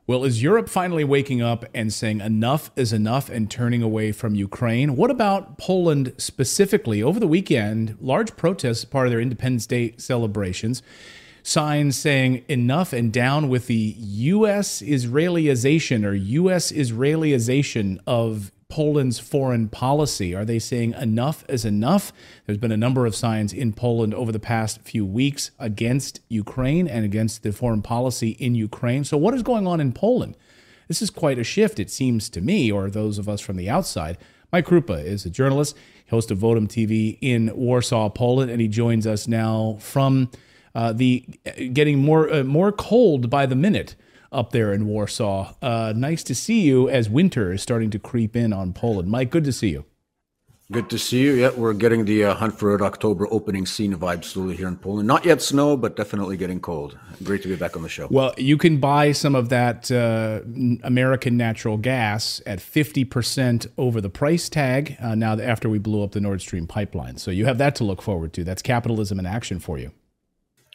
Well, 0.07 0.23
is 0.23 0.41
Europe 0.41 0.69
finally 0.69 1.03
waking 1.03 1.41
up 1.41 1.65
and 1.73 1.91
saying 1.91 2.21
enough 2.21 2.71
is 2.77 2.93
enough 2.93 3.29
and 3.29 3.51
turning 3.51 3.81
away 3.81 4.13
from 4.13 4.35
Ukraine? 4.35 4.95
What 4.95 5.11
about 5.11 5.57
Poland 5.57 6.13
specifically? 6.17 7.03
Over 7.03 7.19
the 7.19 7.27
weekend, 7.27 7.97
large 7.99 8.37
protests 8.37 8.85
part 8.85 9.07
of 9.07 9.11
their 9.11 9.19
Independence 9.19 9.67
Day 9.67 9.95
celebrations. 9.97 10.81
Signs 11.43 11.97
saying 11.97 12.45
enough 12.47 12.93
and 12.93 13.11
down 13.11 13.49
with 13.49 13.67
the 13.67 13.95
U.S. 13.97 14.81
Israelization 14.81 16.05
or 16.05 16.13
U.S. 16.13 16.71
Israelization 16.71 17.99
of 18.07 18.53
Poland's 18.69 19.17
foreign 19.17 19.69
policy? 19.69 20.35
Are 20.35 20.43
they 20.43 20.59
saying 20.59 20.93
enough 20.93 21.45
is 21.47 21.63
enough? 21.63 22.11
There's 22.45 22.57
been 22.57 22.71
a 22.71 22.77
number 22.77 23.05
of 23.05 23.15
signs 23.15 23.53
in 23.53 23.73
Poland 23.73 24.13
over 24.13 24.31
the 24.31 24.39
past 24.39 24.81
few 24.81 25.05
weeks 25.05 25.51
against 25.57 26.19
Ukraine 26.27 26.87
and 26.87 27.05
against 27.05 27.43
the 27.43 27.53
foreign 27.53 27.81
policy 27.81 28.31
in 28.31 28.55
Ukraine. 28.55 29.03
So, 29.03 29.17
what 29.17 29.33
is 29.33 29.41
going 29.41 29.67
on 29.67 29.79
in 29.79 29.93
Poland? 29.93 30.35
This 30.87 31.01
is 31.01 31.09
quite 31.09 31.39
a 31.39 31.43
shift, 31.43 31.79
it 31.79 31.89
seems 31.89 32.29
to 32.29 32.41
me, 32.41 32.71
or 32.71 32.89
those 32.89 33.17
of 33.17 33.27
us 33.29 33.41
from 33.41 33.55
the 33.55 33.69
outside. 33.69 34.17
Mike 34.51 34.67
Krupa 34.67 35.03
is 35.03 35.25
a 35.25 35.29
journalist, 35.29 35.75
host 36.09 36.31
of 36.31 36.39
Votum 36.39 36.67
TV 36.67 37.17
in 37.21 37.51
Warsaw, 37.55 38.09
Poland, 38.09 38.49
and 38.49 38.61
he 38.61 38.67
joins 38.67 39.05
us 39.05 39.27
now 39.27 39.77
from 39.79 40.29
uh, 40.75 40.93
the 40.93 41.25
getting 41.73 41.99
more 41.99 42.31
uh, 42.31 42.43
more 42.43 42.71
cold 42.71 43.29
by 43.29 43.45
the 43.45 43.55
minute 43.55 43.95
up 44.31 44.51
there 44.51 44.73
in 44.73 44.87
Warsaw. 44.87 45.53
Uh, 45.61 45.93
nice 45.95 46.23
to 46.23 46.35
see 46.35 46.61
you 46.61 46.89
as 46.89 47.09
winter 47.09 47.53
is 47.53 47.61
starting 47.61 47.89
to 47.91 47.99
creep 47.99 48.35
in 48.35 48.53
on 48.53 48.73
Poland. 48.73 49.09
Mike, 49.09 49.29
good 49.29 49.43
to 49.43 49.53
see 49.53 49.69
you. 49.69 49.85
Good 50.69 50.89
to 50.89 50.99
see 50.99 51.21
you. 51.21 51.31
Yeah, 51.31 51.51
we're 51.51 51.71
getting 51.71 52.03
the 52.03 52.25
uh, 52.25 52.33
Hunt 52.33 52.59
for 52.59 52.71
Red 52.71 52.81
October 52.81 53.25
opening 53.31 53.65
scene 53.65 53.95
vibe 53.95 54.25
slowly 54.25 54.57
here 54.57 54.67
in 54.67 54.75
Poland. 54.75 55.07
Not 55.07 55.23
yet 55.23 55.41
snow, 55.41 55.77
but 55.77 55.95
definitely 55.95 56.35
getting 56.35 56.59
cold. 56.59 56.97
Great 57.23 57.41
to 57.43 57.47
be 57.47 57.55
back 57.55 57.77
on 57.77 57.83
the 57.83 57.89
show. 57.89 58.09
Well, 58.11 58.33
you 58.37 58.57
can 58.57 58.81
buy 58.81 59.13
some 59.13 59.33
of 59.33 59.47
that 59.47 59.89
uh, 59.89 60.41
American 60.83 61.37
natural 61.37 61.77
gas 61.77 62.41
at 62.45 62.59
50% 62.59 63.67
over 63.77 64.01
the 64.01 64.09
price 64.09 64.49
tag 64.49 64.97
uh, 64.99 65.15
now 65.15 65.39
after 65.39 65.69
we 65.69 65.79
blew 65.79 66.03
up 66.03 66.11
the 66.11 66.19
Nord 66.19 66.41
Stream 66.41 66.67
pipeline. 66.67 67.15
So 67.15 67.31
you 67.31 67.45
have 67.45 67.59
that 67.59 67.73
to 67.75 67.85
look 67.85 68.01
forward 68.01 68.33
to. 68.33 68.43
That's 68.43 68.61
capitalism 68.61 69.19
in 69.19 69.25
action 69.25 69.59
for 69.59 69.77
you. 69.77 69.91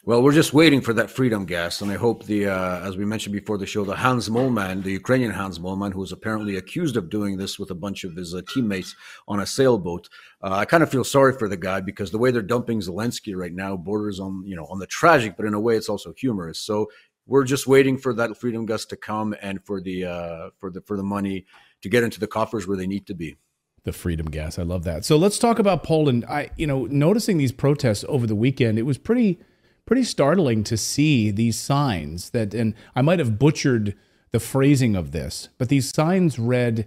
Well, 0.05 0.21
we're 0.21 0.33
just 0.33 0.53
waiting 0.53 0.81
for 0.81 0.93
that 0.95 1.13
freedom 1.13 1.45
gas, 1.45 1.81
and 1.81 1.89
I 1.89 1.95
hope 1.95 2.25
the, 2.25 2.49
uh, 2.49 2.81
as 2.81 2.97
we 2.97 3.05
mentioned 3.05 3.35
before 3.35 3.57
the 3.57 3.67
show, 3.67 3.85
the 3.85 3.95
Hans 3.95 4.29
Moleman, 4.29 4.83
the 4.83 4.91
Ukrainian 4.91 5.31
Hans 5.31 5.61
Moleman, 5.61 5.93
who 5.93 6.01
was 6.01 6.11
apparently 6.11 6.57
accused 6.57 6.97
of 6.97 7.09
doing 7.09 7.37
this 7.37 7.57
with 7.57 7.71
a 7.71 7.77
bunch 7.77 8.03
of 8.03 8.17
his 8.17 8.35
uh, 8.35 8.43
teammates 8.53 8.97
on 9.29 9.39
a 9.39 9.47
sailboat. 9.47 10.09
Uh, 10.43 10.55
I 10.55 10.65
kind 10.65 10.83
of 10.83 10.91
feel 10.91 11.05
sorry 11.05 11.35
for 11.35 11.49
the 11.49 11.57
guy 11.57 11.81
because 11.81 12.11
the 12.11 12.19
way 12.19 12.33
they're 12.33 12.43
dumping 12.43 12.81
Zelensky 12.81 13.37
right 13.37 13.55
now 13.55 13.77
borders 13.77 14.19
on, 14.19 14.43
you 14.45 14.57
know, 14.57 14.67
on 14.67 14.81
the 14.81 14.89
tragic, 14.89 15.37
but 15.37 15.47
in 15.47 15.55
a 15.55 15.61
way 15.61 15.77
it's 15.77 15.89
also 15.89 16.13
humorous. 16.17 16.59
So 16.59 16.91
we're 17.25 17.45
just 17.45 17.69
waiting 17.69 17.97
for 17.97 18.13
that 18.13 18.37
freedom 18.37 18.67
gas 18.67 18.85
to 18.87 18.97
come 18.97 19.37
and 19.41 19.65
for 19.65 19.81
the 19.81 20.07
uh, 20.07 20.51
for 20.59 20.73
the 20.73 20.81
for 20.81 20.97
the 20.97 21.05
money 21.05 21.47
to 21.83 21.89
get 21.89 22.03
into 22.03 22.19
the 22.19 22.27
coffers 22.27 22.67
where 22.67 22.77
they 22.77 22.89
need 22.89 23.07
to 23.07 23.15
be 23.15 23.37
the 23.85 23.93
freedom 23.93 24.27
gas. 24.27 24.59
I 24.59 24.65
love 24.65 24.83
that. 24.83 25.05
So 25.05 25.17
let's 25.17 25.39
talk 25.39 25.61
about 25.61 25.85
Poland. 25.85 26.25
I, 26.29 26.51
you 26.57 26.67
know, 26.67 26.87
noticing 26.87 27.39
these 27.39 27.53
protests 27.53 28.05
over 28.09 28.27
the 28.27 28.35
weekend, 28.35 28.81
it 28.81 28.83
was 28.83 28.99
pretty 28.99 29.39
pretty 29.87 30.05
startling 30.05 30.64
to 30.64 30.76
see 30.76 31.30
these 31.30 31.59
signs 31.59 32.30
that, 32.30 32.55
and 32.55 32.74
I 32.95 33.03
might 33.03 33.18
have 33.18 33.39
butchered 33.39 33.95
the 34.30 34.41
phrasing 34.41 34.97
of 34.97 35.12
this, 35.12 35.49
but 35.59 35.68
these 35.68 35.93
signs 35.93 36.39
read, 36.39 36.87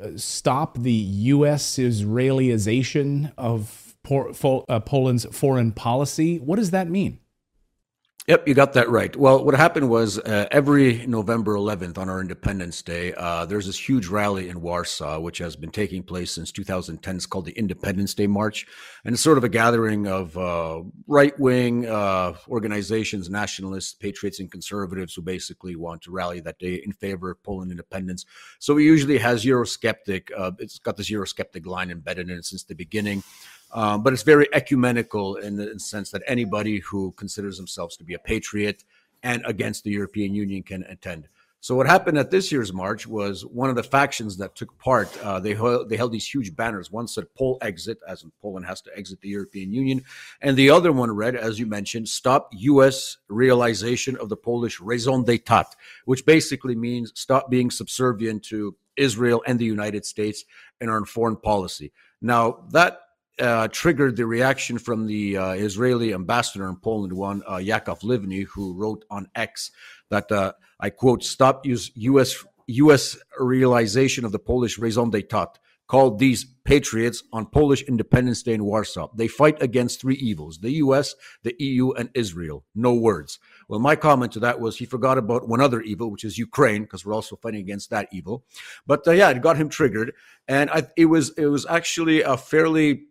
uh, 0.00 0.10
"Stop 0.16 0.78
the 0.78 0.92
U.S. 0.92 1.76
Israelization 1.76 3.32
of 3.36 3.96
uh, 4.10 4.80
Poland's 4.80 5.26
foreign 5.26 5.72
policy." 5.72 6.38
What 6.38 6.56
does 6.56 6.70
that 6.70 6.88
mean? 6.88 7.18
Yep, 8.28 8.48
you 8.48 8.54
got 8.54 8.72
that 8.72 8.90
right. 8.90 9.14
Well, 9.14 9.44
what 9.44 9.54
happened 9.54 9.88
was 9.88 10.18
uh, 10.18 10.48
every 10.50 11.06
November 11.06 11.54
11th 11.54 11.96
on 11.96 12.08
our 12.08 12.20
Independence 12.20 12.82
Day, 12.82 13.14
uh, 13.14 13.46
there's 13.46 13.66
this 13.66 13.78
huge 13.78 14.08
rally 14.08 14.48
in 14.48 14.60
Warsaw, 14.60 15.20
which 15.20 15.38
has 15.38 15.54
been 15.54 15.70
taking 15.70 16.02
place 16.02 16.32
since 16.32 16.50
2010. 16.50 17.14
It's 17.14 17.24
called 17.24 17.44
the 17.44 17.56
Independence 17.56 18.14
Day 18.14 18.26
March. 18.26 18.66
And 19.04 19.14
it's 19.14 19.22
sort 19.22 19.38
of 19.38 19.44
a 19.44 19.48
gathering 19.48 20.08
of 20.08 20.36
uh, 20.36 20.82
right 21.06 21.38
wing 21.38 21.86
uh, 21.86 22.32
organizations, 22.48 23.30
nationalists, 23.30 23.94
patriots, 23.94 24.40
and 24.40 24.50
conservatives 24.50 25.14
who 25.14 25.22
basically 25.22 25.76
want 25.76 26.02
to 26.02 26.10
rally 26.10 26.40
that 26.40 26.58
day 26.58 26.82
in 26.84 26.90
favor 26.90 27.30
of 27.30 27.40
Poland 27.44 27.70
independence. 27.70 28.26
So 28.58 28.76
it 28.76 28.82
usually 28.82 29.18
has 29.18 29.44
Eurosceptic, 29.44 30.30
uh, 30.36 30.50
it's 30.58 30.80
got 30.80 30.96
this 30.96 31.12
Eurosceptic 31.12 31.64
line 31.64 31.92
embedded 31.92 32.28
in 32.28 32.38
it 32.38 32.44
since 32.44 32.64
the 32.64 32.74
beginning. 32.74 33.22
Um, 33.76 34.02
but 34.02 34.14
it's 34.14 34.22
very 34.22 34.48
ecumenical 34.54 35.36
in 35.36 35.56
the, 35.56 35.78
sense 35.78 36.10
that 36.10 36.22
anybody 36.26 36.78
who 36.78 37.12
considers 37.12 37.58
themselves 37.58 37.94
to 37.98 38.04
be 38.04 38.14
a 38.14 38.18
patriot 38.18 38.84
and 39.22 39.42
against 39.44 39.84
the 39.84 39.90
European 39.90 40.34
Union 40.34 40.62
can 40.62 40.82
attend. 40.84 41.28
So 41.60 41.74
what 41.74 41.86
happened 41.86 42.16
at 42.16 42.30
this 42.30 42.50
year's 42.50 42.72
march 42.72 43.06
was 43.06 43.44
one 43.44 43.68
of 43.68 43.76
the 43.76 43.82
factions 43.82 44.38
that 44.38 44.54
took 44.54 44.78
part. 44.78 45.08
Uh, 45.22 45.40
they 45.40 45.52
they 45.88 45.96
held 45.96 46.12
these 46.12 46.26
huge 46.26 46.54
banners. 46.54 46.90
One 46.90 47.08
said 47.08 47.26
"Pole 47.34 47.58
exit," 47.60 47.98
as 48.06 48.22
in 48.22 48.30
Poland 48.40 48.66
has 48.66 48.80
to 48.82 48.96
exit 48.96 49.20
the 49.20 49.28
European 49.28 49.72
Union, 49.72 50.04
and 50.40 50.56
the 50.56 50.70
other 50.70 50.92
one 50.92 51.10
read, 51.10 51.34
as 51.34 51.58
you 51.58 51.66
mentioned, 51.66 52.08
"Stop 52.08 52.50
U.S. 52.52 53.16
realization 53.28 54.16
of 54.18 54.28
the 54.28 54.36
Polish 54.36 54.80
raison 54.80 55.24
d'état," 55.24 55.74
which 56.04 56.24
basically 56.24 56.76
means 56.76 57.12
stop 57.16 57.50
being 57.50 57.70
subservient 57.70 58.44
to 58.44 58.76
Israel 58.96 59.42
and 59.46 59.58
the 59.58 59.64
United 59.64 60.06
States 60.06 60.44
in 60.80 60.88
our 60.88 61.04
foreign 61.04 61.36
policy. 61.36 61.90
Now 62.22 62.64
that 62.70 63.00
uh, 63.40 63.68
triggered 63.68 64.16
the 64.16 64.26
reaction 64.26 64.78
from 64.78 65.06
the 65.06 65.36
uh, 65.36 65.52
Israeli 65.52 66.14
ambassador 66.14 66.68
in 66.68 66.76
Poland, 66.76 67.12
one 67.12 67.42
uh, 67.46 67.56
Livne, 67.56 68.46
who 68.46 68.74
wrote 68.74 69.04
on 69.10 69.28
X 69.34 69.70
that 70.10 70.30
uh, 70.32 70.52
I 70.80 70.90
quote: 70.90 71.22
"Stop 71.22 71.66
use 71.66 71.90
U.S. 71.94 72.44
U.S. 72.68 73.16
realization 73.38 74.24
of 74.24 74.32
the 74.32 74.38
Polish 74.38 74.78
raison 74.78 75.10
d'état." 75.10 75.56
Called 75.88 76.18
these 76.18 76.44
patriots 76.64 77.22
on 77.32 77.46
Polish 77.46 77.82
Independence 77.82 78.42
Day 78.42 78.54
in 78.54 78.64
Warsaw. 78.64 79.06
They 79.14 79.28
fight 79.28 79.62
against 79.62 80.00
three 80.00 80.16
evils: 80.16 80.58
the 80.58 80.72
U.S., 80.82 81.14
the 81.44 81.54
EU, 81.60 81.92
and 81.92 82.10
Israel. 82.12 82.64
No 82.74 82.92
words. 82.92 83.38
Well, 83.68 83.78
my 83.78 83.94
comment 83.94 84.32
to 84.32 84.40
that 84.40 84.58
was 84.58 84.78
he 84.78 84.84
forgot 84.84 85.16
about 85.16 85.46
one 85.46 85.60
other 85.60 85.80
evil, 85.80 86.10
which 86.10 86.24
is 86.24 86.38
Ukraine, 86.38 86.82
because 86.82 87.06
we're 87.06 87.14
also 87.14 87.36
fighting 87.36 87.60
against 87.60 87.90
that 87.90 88.08
evil. 88.10 88.44
But 88.84 89.06
uh, 89.06 89.12
yeah, 89.12 89.30
it 89.30 89.40
got 89.40 89.58
him 89.58 89.68
triggered, 89.68 90.12
and 90.48 90.70
I, 90.70 90.88
it 90.96 91.04
was 91.04 91.30
it 91.38 91.46
was 91.46 91.64
actually 91.66 92.22
a 92.22 92.36
fairly 92.36 93.04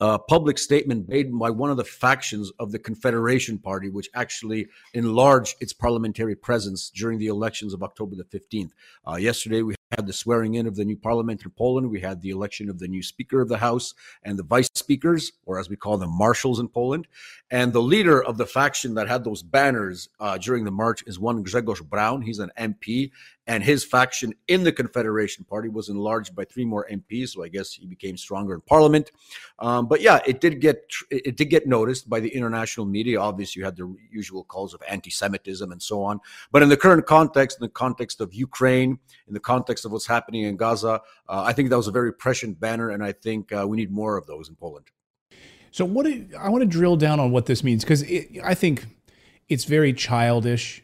a 0.00 0.18
public 0.18 0.58
statement 0.58 1.08
made 1.08 1.36
by 1.36 1.50
one 1.50 1.70
of 1.70 1.76
the 1.76 1.84
factions 1.84 2.52
of 2.58 2.70
the 2.70 2.78
Confederation 2.78 3.58
Party, 3.58 3.90
which 3.90 4.08
actually 4.14 4.68
enlarged 4.94 5.56
its 5.60 5.72
parliamentary 5.72 6.36
presence 6.36 6.90
during 6.90 7.18
the 7.18 7.26
elections 7.26 7.74
of 7.74 7.82
October 7.82 8.14
the 8.14 8.24
15th. 8.24 8.70
Uh, 9.06 9.16
yesterday, 9.16 9.62
we 9.62 9.74
had 9.92 10.06
the 10.06 10.12
swearing 10.12 10.54
in 10.54 10.66
of 10.66 10.76
the 10.76 10.84
new 10.84 10.96
parliament 10.96 11.42
in 11.44 11.50
Poland. 11.50 11.90
We 11.90 12.00
had 12.00 12.20
the 12.20 12.30
election 12.30 12.68
of 12.68 12.78
the 12.78 12.88
new 12.88 13.02
Speaker 13.02 13.40
of 13.40 13.48
the 13.48 13.58
House 13.58 13.94
and 14.22 14.38
the 14.38 14.42
vice 14.42 14.68
speakers, 14.74 15.32
or 15.46 15.58
as 15.58 15.68
we 15.68 15.76
call 15.76 15.96
them, 15.96 16.10
marshals 16.10 16.60
in 16.60 16.68
Poland. 16.68 17.08
And 17.50 17.72
the 17.72 17.82
leader 17.82 18.22
of 18.22 18.36
the 18.36 18.46
faction 18.46 18.94
that 18.94 19.08
had 19.08 19.24
those 19.24 19.42
banners 19.42 20.08
uh, 20.20 20.36
during 20.38 20.64
the 20.64 20.70
march 20.70 21.02
is 21.06 21.18
one 21.18 21.42
Grzegorz 21.42 21.82
Braun. 21.82 22.22
He's 22.22 22.38
an 22.38 22.52
MP, 22.58 23.10
and 23.48 23.64
his 23.64 23.82
faction 23.82 24.34
in 24.46 24.62
the 24.62 24.70
Confederation 24.70 25.42
Party 25.42 25.70
was 25.70 25.88
enlarged 25.88 26.36
by 26.36 26.44
three 26.44 26.66
more 26.66 26.86
MPs. 26.92 27.30
So 27.30 27.42
I 27.42 27.48
guess 27.48 27.72
he 27.72 27.86
became 27.86 28.18
stronger 28.18 28.54
in 28.54 28.60
Parliament. 28.60 29.10
Um, 29.58 29.88
but 29.88 30.02
yeah, 30.02 30.20
it 30.26 30.40
did 30.40 30.60
get 30.60 30.84
it 31.10 31.36
did 31.36 31.46
get 31.46 31.66
noticed 31.66 32.10
by 32.10 32.20
the 32.20 32.28
international 32.28 32.84
media. 32.84 33.18
Obviously, 33.18 33.60
you 33.60 33.64
had 33.64 33.74
the 33.74 33.96
usual 34.10 34.44
calls 34.44 34.74
of 34.74 34.82
anti-Semitism 34.86 35.72
and 35.72 35.82
so 35.82 36.02
on. 36.02 36.20
But 36.52 36.62
in 36.62 36.68
the 36.68 36.76
current 36.76 37.06
context, 37.06 37.58
in 37.58 37.64
the 37.64 37.70
context 37.70 38.20
of 38.20 38.34
Ukraine, 38.34 38.98
in 39.26 39.32
the 39.32 39.40
context 39.40 39.86
of 39.86 39.92
what's 39.92 40.06
happening 40.06 40.42
in 40.42 40.56
Gaza, 40.56 41.00
uh, 41.28 41.42
I 41.42 41.54
think 41.54 41.70
that 41.70 41.76
was 41.76 41.88
a 41.88 41.92
very 41.92 42.12
prescient 42.12 42.60
banner, 42.60 42.90
and 42.90 43.02
I 43.02 43.12
think 43.12 43.50
uh, 43.50 43.66
we 43.66 43.78
need 43.78 43.90
more 43.90 44.18
of 44.18 44.26
those 44.26 44.50
in 44.50 44.56
Poland. 44.56 44.86
So, 45.70 45.86
what 45.86 46.04
do, 46.04 46.28
I 46.38 46.50
want 46.50 46.62
to 46.62 46.68
drill 46.68 46.96
down 46.96 47.18
on 47.18 47.30
what 47.30 47.46
this 47.46 47.64
means 47.64 47.82
because 47.82 48.04
I 48.44 48.54
think 48.54 48.86
it's 49.48 49.64
very 49.64 49.94
childish. 49.94 50.82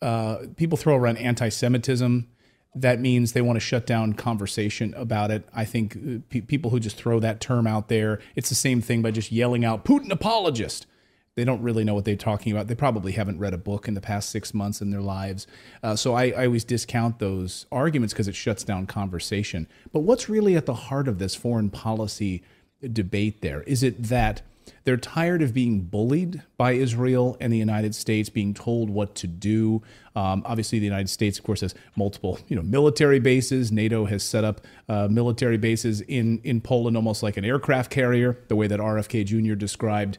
Uh, 0.00 0.46
people 0.56 0.78
throw 0.78 0.96
around 0.96 1.16
anti-Semitism. 1.18 2.28
That 2.74 3.00
means 3.00 3.32
they 3.32 3.42
want 3.42 3.56
to 3.56 3.60
shut 3.60 3.86
down 3.86 4.12
conversation 4.12 4.94
about 4.94 5.30
it. 5.30 5.48
I 5.54 5.64
think 5.64 5.96
uh, 5.96 6.18
pe- 6.28 6.42
people 6.42 6.70
who 6.70 6.78
just 6.78 6.96
throw 6.96 7.18
that 7.20 7.40
term 7.40 7.66
out 7.66 7.88
there, 7.88 8.20
it's 8.36 8.48
the 8.48 8.54
same 8.54 8.80
thing 8.80 9.02
by 9.02 9.10
just 9.10 9.32
yelling 9.32 9.64
out 9.64 9.84
"Putin 9.84 10.10
apologist." 10.10 10.86
They 11.34 11.44
don't 11.44 11.62
really 11.62 11.84
know 11.84 11.94
what 11.94 12.04
they're 12.04 12.16
talking 12.16 12.50
about. 12.50 12.66
They 12.66 12.74
probably 12.74 13.12
haven't 13.12 13.38
read 13.38 13.54
a 13.54 13.58
book 13.58 13.86
in 13.86 13.94
the 13.94 14.00
past 14.00 14.28
six 14.30 14.52
months 14.52 14.80
in 14.80 14.90
their 14.90 15.00
lives. 15.00 15.46
Uh, 15.84 15.94
so 15.94 16.14
I, 16.14 16.30
I 16.30 16.46
always 16.46 16.64
discount 16.64 17.20
those 17.20 17.64
arguments 17.70 18.12
because 18.12 18.26
it 18.26 18.34
shuts 18.34 18.64
down 18.64 18.86
conversation. 18.86 19.68
But 19.92 20.00
what's 20.00 20.28
really 20.28 20.56
at 20.56 20.66
the 20.66 20.74
heart 20.74 21.06
of 21.06 21.20
this 21.20 21.36
foreign 21.36 21.70
policy? 21.70 22.42
debate 22.80 23.40
there? 23.40 23.62
Is 23.62 23.82
it 23.82 24.04
that 24.04 24.42
they're 24.84 24.96
tired 24.96 25.42
of 25.42 25.54
being 25.54 25.82
bullied 25.82 26.42
by 26.56 26.72
Israel 26.72 27.36
and 27.40 27.52
the 27.52 27.58
United 27.58 27.94
States, 27.94 28.28
being 28.28 28.54
told 28.54 28.90
what 28.90 29.14
to 29.16 29.26
do? 29.26 29.82
Um, 30.16 30.42
obviously, 30.44 30.78
the 30.78 30.84
United 30.84 31.10
States, 31.10 31.38
of 31.38 31.44
course, 31.44 31.60
has 31.60 31.74
multiple, 31.96 32.38
you 32.48 32.56
know, 32.56 32.62
military 32.62 33.20
bases. 33.20 33.70
NATO 33.70 34.04
has 34.06 34.22
set 34.22 34.44
up 34.44 34.60
uh, 34.88 35.08
military 35.08 35.58
bases 35.58 36.00
in 36.02 36.40
in 36.44 36.60
Poland, 36.60 36.96
almost 36.96 37.22
like 37.22 37.36
an 37.36 37.44
aircraft 37.44 37.90
carrier, 37.90 38.38
the 38.48 38.56
way 38.56 38.66
that 38.66 38.80
RFK 38.80 39.24
Jr. 39.24 39.54
described 39.54 40.18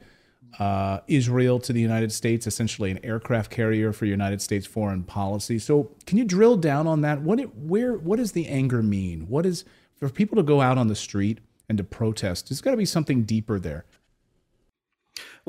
uh, 0.57 0.99
Israel 1.07 1.59
to 1.59 1.71
the 1.73 1.81
United 1.81 2.11
States, 2.11 2.47
essentially 2.47 2.91
an 2.91 2.99
aircraft 3.03 3.51
carrier 3.51 3.93
for 3.93 4.05
United 4.05 4.41
States 4.41 4.65
foreign 4.65 5.03
policy. 5.03 5.59
So, 5.59 5.91
can 6.05 6.17
you 6.17 6.25
drill 6.25 6.57
down 6.57 6.87
on 6.87 7.01
that? 7.01 7.21
What 7.21 7.39
it, 7.39 7.55
where 7.55 7.93
what 7.93 8.17
does 8.17 8.31
the 8.31 8.47
anger 8.47 8.81
mean? 8.81 9.27
What 9.27 9.45
is 9.45 9.65
for 9.99 10.09
people 10.09 10.37
to 10.37 10.43
go 10.43 10.61
out 10.61 10.77
on 10.77 10.87
the 10.87 10.95
street 10.95 11.39
and 11.69 11.77
to 11.77 11.83
protest. 11.83 12.49
There's 12.49 12.61
got 12.61 12.71
to 12.71 12.77
be 12.77 12.85
something 12.85 13.23
deeper 13.23 13.59
there. 13.59 13.85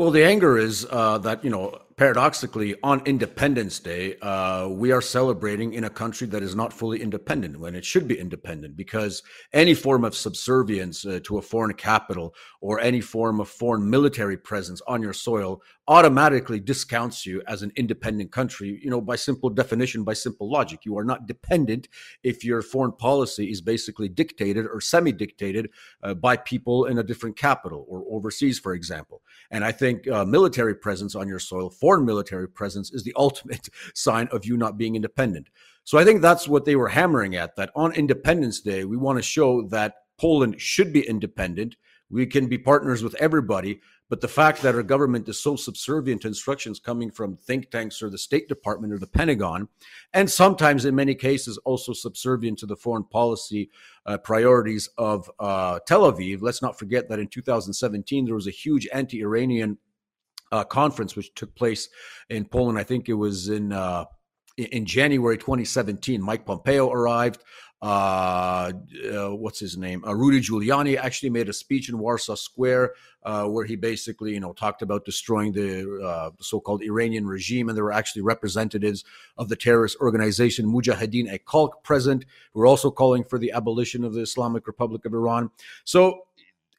Well, 0.01 0.11
the 0.11 0.25
anger 0.25 0.57
is 0.57 0.87
uh, 0.89 1.19
that, 1.19 1.45
you 1.45 1.51
know, 1.51 1.79
paradoxically, 2.01 2.75
on 2.83 3.03
Independence 3.05 3.79
Day, 3.79 4.17
uh, 4.23 4.67
we 4.71 4.91
are 4.91 5.03
celebrating 5.03 5.75
in 5.75 5.85
a 5.85 5.91
country 5.91 6.27
that 6.29 6.43
is 6.43 6.57
not 6.57 6.73
fully 6.73 7.03
independent 7.03 7.61
when 7.61 7.75
it 7.75 7.85
should 7.85 8.09
be 8.09 8.19
independent 8.19 8.75
because 8.75 9.23
any 9.53 9.75
form 9.75 10.03
of 10.03 10.17
subservience 10.17 11.05
uh, 11.05 11.21
to 11.25 11.37
a 11.37 11.43
foreign 11.43 11.75
capital 11.75 12.35
or 12.63 12.81
any 12.81 13.03
form 13.03 13.39
of 13.39 13.51
foreign 13.51 13.91
military 13.91 14.39
presence 14.39 14.81
on 14.89 15.03
your 15.03 15.13
soil 15.13 15.61
automatically 15.89 16.61
discounts 16.61 17.27
you 17.27 17.43
as 17.49 17.63
an 17.63 17.73
independent 17.75 18.31
country, 18.31 18.81
you 18.83 18.89
know, 18.89 19.01
by 19.01 19.17
simple 19.17 19.51
definition, 19.51 20.05
by 20.05 20.13
simple 20.13 20.49
logic. 20.49 20.85
You 20.85 20.97
are 20.97 21.05
not 21.05 21.27
dependent 21.27 21.89
if 22.23 22.45
your 22.45 22.63
foreign 22.63 22.93
policy 22.93 23.51
is 23.51 23.61
basically 23.61 24.09
dictated 24.09 24.67
or 24.73 24.81
semi 24.81 25.11
dictated 25.11 25.69
uh, 26.05 26.15
by 26.15 26.37
people 26.37 26.87
in 26.87 26.99
a 26.99 27.03
different 27.03 27.37
capital 27.37 27.85
or 27.89 28.05
overseas, 28.09 28.59
for 28.59 28.73
example. 28.73 29.21
And 29.51 29.65
I 29.65 29.73
think 29.73 30.07
uh, 30.09 30.25
military 30.25 30.77
presence 30.77 31.17
on 31.17 31.27
your 31.27 31.41
soil, 31.41 31.69
foreign 31.91 32.07
military 32.07 32.49
presence, 32.49 32.93
is 32.93 33.03
the 33.03 33.15
ultimate 33.17 33.69
sign 33.95 34.29
of 34.31 34.47
you 34.47 34.57
not 34.57 34.79
being 34.79 34.95
independent. 34.95 35.49
So 35.83 35.99
I 35.99 36.05
think 36.05 36.23
that's 36.23 36.47
what 36.47 36.65
they 36.65 36.77
were 36.77 36.89
hammering 36.89 37.35
at 37.35 37.57
that 37.57 37.73
on 37.75 37.93
Independence 37.95 38.61
Day, 38.61 38.85
we 38.85 38.97
want 38.97 39.19
to 39.19 39.23
show 39.23 39.63
that 39.69 39.95
Poland 40.19 40.61
should 40.61 40.93
be 40.93 41.01
independent. 41.01 41.75
We 42.09 42.27
can 42.27 42.47
be 42.47 42.59
partners 42.59 43.03
with 43.03 43.17
everybody. 43.17 43.81
But 44.09 44.21
the 44.21 44.29
fact 44.29 44.63
that 44.63 44.75
our 44.75 44.83
government 44.83 45.29
is 45.29 45.41
so 45.41 45.57
subservient 45.57 46.23
to 46.23 46.29
instructions 46.29 46.81
coming 46.81 47.11
from 47.11 47.37
think 47.37 47.71
tanks 47.71 48.03
or 48.03 48.11
the 48.11 48.19
State 48.19 48.49
Department 48.49 48.93
or 48.93 48.99
the 48.99 49.07
Pentagon, 49.07 49.69
and 50.13 50.29
sometimes 50.29 50.85
in 50.85 50.97
many 50.97 51.15
cases 51.15 51.59
also 51.59 51.93
subservient 51.93 52.59
to 52.59 52.67
the 52.67 52.77
foreign 52.77 53.05
policy 53.05 53.71
uh, 54.07 54.19
priorities 54.19 54.89
of 54.99 55.31
uh, 55.39 55.79
Tel 55.87 56.13
Aviv. 56.13 56.39
Let's 56.41 56.61
not 56.61 56.77
forget 56.77 57.09
that 57.09 57.21
in 57.21 57.29
2017 57.29 58.25
there 58.25 58.35
was 58.35 58.49
a 58.49 58.53
huge 58.53 58.89
anti 58.93 59.23
Iranian 59.23 59.79
uh, 60.53 60.65
conference 60.65 61.17
which 61.17 61.35
took 61.35 61.55
place 61.55 61.89
in 62.29 62.45
Poland. 62.45 62.79
I 62.79 62.85
think 62.85 63.09
it 63.09 63.15
was 63.15 63.49
in 63.49 63.73
uh, 63.73 64.05
in 64.57 64.85
January 64.85 65.39
2017. 65.39 66.21
Mike 66.23 66.45
Pompeo 66.45 66.91
arrived. 66.91 67.43
Uh, 67.83 68.73
uh, 69.11 69.29
what's 69.29 69.59
his 69.59 69.79
name? 69.79 70.05
Uh, 70.07 70.15
Rudy 70.15 70.41
Giuliani 70.41 70.99
actually 70.99 71.31
made 71.31 71.49
a 71.49 71.53
speech 71.53 71.89
in 71.89 71.99
Warsaw 71.99 72.35
Square 72.35 72.93
uh, 73.23 73.47
where 73.47 73.65
he 73.65 73.75
basically, 73.75 74.35
you 74.35 74.41
know, 74.41 74.53
talked 74.53 74.83
about 74.83 75.07
destroying 75.07 75.53
the 75.53 76.31
so-called 76.41 76.83
Iranian 76.83 77.27
regime, 77.27 77.69
and 77.69 77.77
there 77.77 77.85
were 77.85 77.93
actually 77.93 78.21
representatives 78.21 79.05
of 79.39 79.49
the 79.49 79.57
terrorist 79.57 79.97
organization 80.01 80.67
Mujahideen 80.67 81.43
Khalq 81.45 81.83
present, 81.83 82.27
who 82.53 82.61
were 82.61 82.67
also 82.67 82.91
calling 82.91 83.25
for 83.25 83.39
the 83.39 83.53
abolition 83.53 84.05
of 84.05 84.13
the 84.13 84.21
Islamic 84.21 84.67
Republic 84.67 85.07
of 85.07 85.15
Iran. 85.15 85.51
So 85.85 86.25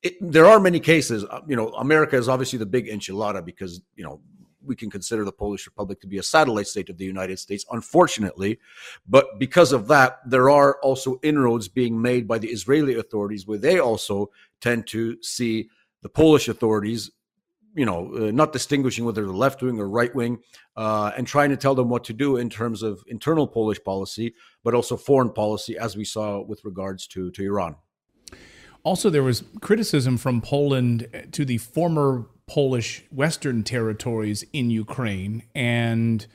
it, 0.03 0.15
there 0.19 0.45
are 0.45 0.59
many 0.59 0.79
cases. 0.79 1.23
Uh, 1.25 1.41
you 1.47 1.55
know, 1.55 1.69
America 1.73 2.15
is 2.15 2.27
obviously 2.27 2.59
the 2.59 2.65
big 2.65 2.87
enchilada 2.87 3.43
because 3.43 3.81
you 3.95 4.03
know 4.03 4.21
we 4.63 4.75
can 4.75 4.89
consider 4.89 5.25
the 5.25 5.31
Polish 5.31 5.65
Republic 5.65 5.99
to 6.01 6.07
be 6.07 6.17
a 6.17 6.23
satellite 6.23 6.67
state 6.67 6.89
of 6.89 6.97
the 6.97 7.05
United 7.05 7.39
States, 7.39 7.65
unfortunately. 7.71 8.59
But 9.07 9.39
because 9.39 9.71
of 9.71 9.87
that, 9.87 10.19
there 10.25 10.49
are 10.49 10.79
also 10.81 11.19
inroads 11.23 11.67
being 11.67 12.01
made 12.01 12.27
by 12.27 12.37
the 12.37 12.49
Israeli 12.49 12.95
authorities, 12.95 13.47
where 13.47 13.57
they 13.57 13.79
also 13.79 14.31
tend 14.59 14.87
to 14.87 15.21
see 15.21 15.69
the 16.01 16.09
Polish 16.09 16.47
authorities, 16.47 17.11
you 17.75 17.85
know, 17.85 18.13
uh, 18.15 18.31
not 18.31 18.53
distinguishing 18.53 19.05
whether 19.05 19.23
they're 19.23 19.33
left 19.33 19.61
wing 19.61 19.79
or 19.79 19.89
right 19.89 20.13
wing, 20.13 20.39
uh, 20.75 21.11
and 21.17 21.27
trying 21.27 21.49
to 21.49 21.57
tell 21.57 21.75
them 21.75 21.89
what 21.89 22.03
to 22.05 22.13
do 22.13 22.37
in 22.37 22.49
terms 22.49 22.83
of 22.83 23.03
internal 23.07 23.47
Polish 23.47 23.83
policy, 23.83 24.33
but 24.63 24.73
also 24.73 24.97
foreign 24.97 25.31
policy, 25.31 25.77
as 25.77 25.95
we 25.95 26.05
saw 26.05 26.41
with 26.41 26.63
regards 26.65 27.07
to 27.07 27.31
to 27.31 27.43
Iran. 27.43 27.75
Also, 28.83 29.09
there 29.09 29.23
was 29.23 29.43
criticism 29.61 30.17
from 30.17 30.41
Poland 30.41 31.07
to 31.31 31.45
the 31.45 31.57
former 31.57 32.25
Polish 32.47 33.03
Western 33.11 33.63
territories 33.63 34.43
in 34.51 34.69
Ukraine 34.69 35.43
and 35.53 36.25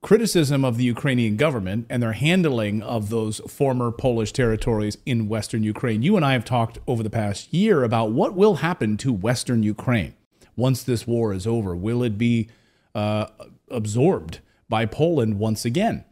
criticism 0.00 0.64
of 0.64 0.76
the 0.76 0.84
Ukrainian 0.84 1.36
government 1.36 1.86
and 1.88 2.02
their 2.02 2.12
handling 2.12 2.82
of 2.82 3.08
those 3.08 3.38
former 3.48 3.92
Polish 3.92 4.32
territories 4.32 4.98
in 5.06 5.28
Western 5.28 5.62
Ukraine. 5.62 6.02
You 6.02 6.16
and 6.16 6.24
I 6.24 6.32
have 6.32 6.44
talked 6.44 6.78
over 6.86 7.02
the 7.02 7.10
past 7.10 7.52
year 7.52 7.84
about 7.84 8.10
what 8.10 8.34
will 8.34 8.56
happen 8.56 8.96
to 8.98 9.12
Western 9.12 9.62
Ukraine 9.62 10.14
once 10.56 10.82
this 10.82 11.06
war 11.06 11.32
is 11.32 11.46
over. 11.46 11.74
Will 11.76 12.02
it 12.02 12.18
be 12.18 12.48
uh, 12.94 13.26
absorbed 13.70 14.40
by 14.68 14.86
Poland 14.86 15.38
once 15.38 15.64
again? 15.64 16.04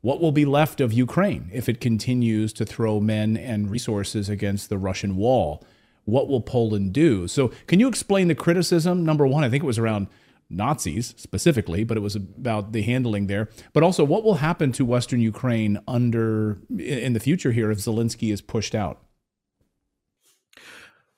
What 0.00 0.20
will 0.20 0.32
be 0.32 0.44
left 0.44 0.80
of 0.80 0.92
Ukraine 0.92 1.50
if 1.52 1.68
it 1.68 1.80
continues 1.80 2.52
to 2.54 2.64
throw 2.64 3.00
men 3.00 3.36
and 3.36 3.70
resources 3.70 4.28
against 4.28 4.68
the 4.68 4.78
Russian 4.78 5.16
wall? 5.16 5.64
What 6.04 6.28
will 6.28 6.40
Poland 6.40 6.92
do? 6.92 7.28
So, 7.28 7.48
can 7.66 7.80
you 7.80 7.88
explain 7.88 8.28
the 8.28 8.34
criticism? 8.34 9.04
Number 9.04 9.26
one, 9.26 9.44
I 9.44 9.50
think 9.50 9.62
it 9.62 9.66
was 9.66 9.78
around 9.78 10.06
Nazis 10.48 11.14
specifically, 11.16 11.84
but 11.84 11.96
it 11.96 12.00
was 12.00 12.16
about 12.16 12.72
the 12.72 12.82
handling 12.82 13.26
there. 13.26 13.48
But 13.72 13.82
also, 13.82 14.04
what 14.04 14.24
will 14.24 14.36
happen 14.36 14.72
to 14.72 14.84
Western 14.84 15.20
Ukraine 15.20 15.78
under 15.86 16.60
in 16.78 17.12
the 17.12 17.20
future 17.20 17.52
here 17.52 17.70
if 17.70 17.78
Zelensky 17.78 18.32
is 18.32 18.40
pushed 18.40 18.74
out? 18.74 19.02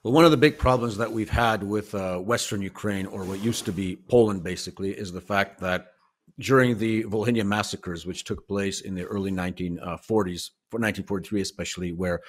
Well, 0.03 0.15
one 0.15 0.25
of 0.25 0.31
the 0.31 0.39
big 0.39 0.57
problems 0.59 0.97
that 0.97 1.13
we've 1.13 1.31
had 1.31 1.63
with 1.63 1.95
uh, 1.95 2.19
Western 2.19 2.63
Ukraine, 2.63 3.05
or 3.07 3.25
what 3.25 3.45
used 3.45 3.67
to 3.67 3.73
be 3.73 3.97
Poland, 3.97 4.43
basically, 4.43 4.93
is 4.93 5.13
the 5.13 5.21
fact 5.21 5.61
that 5.61 5.93
during 6.41 6.79
the 6.79 7.05
Volhynia 7.05 7.45
massacres, 7.45 8.07
which 8.07 8.25
took 8.25 8.49
place 8.49 8.81
in 8.81 8.95
the 8.95 9.05
early 9.05 9.31
1940s, 9.31 9.81
uh, 9.83 9.97
for 9.99 10.79
1943 10.79 11.41
especially, 11.41 11.93
where 11.93 12.21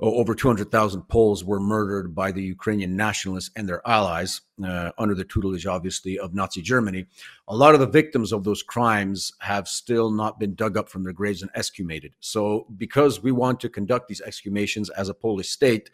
over 0.00 0.32
200,000 0.32 1.02
Poles 1.08 1.44
were 1.44 1.58
murdered 1.58 2.14
by 2.14 2.30
the 2.30 2.42
Ukrainian 2.42 2.94
nationalists 2.94 3.50
and 3.56 3.68
their 3.68 3.82
allies 3.86 4.42
uh, 4.64 4.92
under 4.96 5.14
the 5.14 5.24
tutelage, 5.24 5.66
obviously, 5.66 6.18
of 6.18 6.34
Nazi 6.34 6.62
Germany. 6.62 7.06
A 7.48 7.56
lot 7.56 7.74
of 7.74 7.80
the 7.80 7.86
victims 7.86 8.32
of 8.32 8.44
those 8.44 8.62
crimes 8.62 9.32
have 9.40 9.66
still 9.66 10.12
not 10.12 10.38
been 10.38 10.54
dug 10.54 10.76
up 10.76 10.88
from 10.88 11.02
their 11.02 11.12
graves 11.12 11.42
and 11.42 11.50
exhumated. 11.56 12.12
So, 12.20 12.66
because 12.76 13.22
we 13.22 13.32
want 13.32 13.58
to 13.60 13.68
conduct 13.68 14.06
these 14.06 14.22
exhumations 14.22 14.88
as 14.96 15.08
a 15.08 15.14
Polish 15.14 15.48
state, 15.48 15.90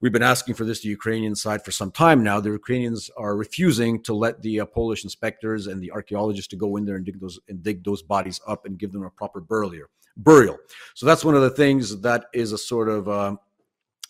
We've 0.00 0.12
been 0.12 0.22
asking 0.22 0.54
for 0.54 0.64
this 0.64 0.80
the 0.80 0.88
Ukrainian 0.88 1.34
side 1.34 1.64
for 1.64 1.72
some 1.72 1.90
time 1.90 2.22
now. 2.22 2.38
The 2.38 2.50
Ukrainians 2.50 3.10
are 3.16 3.36
refusing 3.36 4.00
to 4.04 4.14
let 4.14 4.40
the 4.42 4.60
uh, 4.60 4.66
Polish 4.66 5.02
inspectors 5.02 5.66
and 5.66 5.82
the 5.82 5.90
archaeologists 5.90 6.46
to 6.48 6.56
go 6.56 6.76
in 6.76 6.84
there 6.84 6.94
and 6.94 7.04
dig 7.04 7.18
those 7.20 7.40
and 7.48 7.60
dig 7.64 7.82
those 7.82 8.02
bodies 8.02 8.40
up 8.46 8.64
and 8.64 8.78
give 8.78 8.92
them 8.92 9.02
a 9.02 9.10
proper 9.10 9.40
burial. 9.40 9.88
Burial. 10.16 10.56
So 10.94 11.04
that's 11.04 11.24
one 11.24 11.34
of 11.34 11.42
the 11.42 11.50
things 11.50 12.00
that 12.02 12.26
is 12.32 12.52
a 12.52 12.58
sort 12.58 12.88
of 12.88 13.08
uh, 13.08 13.36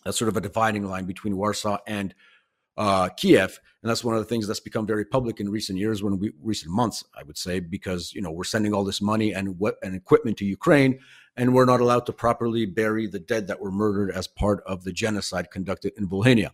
a 0.04 0.12
sort 0.12 0.28
of 0.28 0.36
a 0.36 0.42
dividing 0.42 0.84
line 0.84 1.06
between 1.06 1.38
Warsaw 1.38 1.78
and 1.86 2.14
uh, 2.76 3.08
Kiev, 3.16 3.58
and 3.82 3.90
that's 3.90 4.04
one 4.04 4.14
of 4.14 4.20
the 4.20 4.26
things 4.26 4.46
that's 4.46 4.60
become 4.60 4.86
very 4.86 5.04
public 5.04 5.40
in 5.40 5.48
recent 5.48 5.78
years, 5.78 6.02
when 6.02 6.18
we 6.18 6.32
recent 6.42 6.70
months, 6.70 7.02
I 7.18 7.22
would 7.22 7.38
say, 7.38 7.60
because 7.60 8.12
you 8.12 8.20
know 8.20 8.30
we're 8.30 8.44
sending 8.44 8.74
all 8.74 8.84
this 8.84 9.00
money 9.00 9.32
and 9.32 9.58
what 9.58 9.78
and 9.82 9.94
equipment 9.94 10.36
to 10.38 10.44
Ukraine, 10.44 10.98
and 11.38 11.54
we're 11.54 11.64
not 11.64 11.80
allowed 11.80 12.04
to 12.04 12.12
properly 12.12 12.66
bury 12.66 13.06
the 13.06 13.20
dead 13.20 13.46
that 13.46 13.60
were 13.60 13.70
murdered 13.70 14.10
as 14.10 14.26
part 14.26 14.60
of 14.66 14.82
the 14.82 14.92
genocide 14.92 15.50
conducted 15.52 15.92
in 15.96 16.08
Volhynia. 16.08 16.50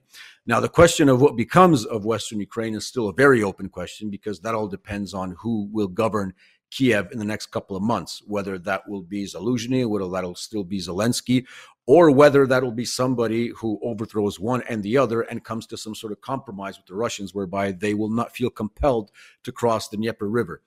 Now, 0.46 0.60
the 0.60 0.68
question 0.68 1.08
of 1.08 1.22
what 1.22 1.36
becomes 1.36 1.86
of 1.86 2.04
Western 2.04 2.38
Ukraine 2.38 2.74
is 2.74 2.86
still 2.86 3.08
a 3.08 3.12
very 3.14 3.42
open 3.42 3.70
question 3.70 4.10
because 4.10 4.40
that 4.40 4.54
all 4.54 4.68
depends 4.68 5.14
on 5.14 5.36
who 5.38 5.68
will 5.72 5.88
govern 5.88 6.34
Kiev 6.70 7.10
in 7.12 7.18
the 7.18 7.24
next 7.24 7.46
couple 7.46 7.76
of 7.76 7.82
months, 7.82 8.22
whether 8.26 8.58
that 8.58 8.86
will 8.86 9.00
be 9.02 9.24
Zaluzhny, 9.24 9.88
whether 9.88 10.08
that'll 10.10 10.34
still 10.34 10.64
be 10.64 10.78
Zelensky, 10.78 11.46
or 11.86 12.10
whether 12.10 12.46
that'll 12.46 12.70
be 12.70 12.84
somebody 12.84 13.48
who 13.56 13.80
overthrows 13.82 14.38
one 14.38 14.62
and 14.68 14.82
the 14.82 14.98
other 14.98 15.22
and 15.22 15.44
comes 15.44 15.66
to 15.68 15.78
some 15.78 15.94
sort 15.94 16.12
of 16.12 16.20
compromise 16.20 16.76
with 16.76 16.86
the 16.86 16.94
Russians 16.94 17.34
whereby 17.34 17.72
they 17.72 17.94
will 17.94 18.10
not 18.10 18.36
feel 18.36 18.50
compelled 18.50 19.10
to 19.44 19.52
cross 19.52 19.88
the 19.88 19.96
Dnieper 19.96 20.28
River. 20.28 20.62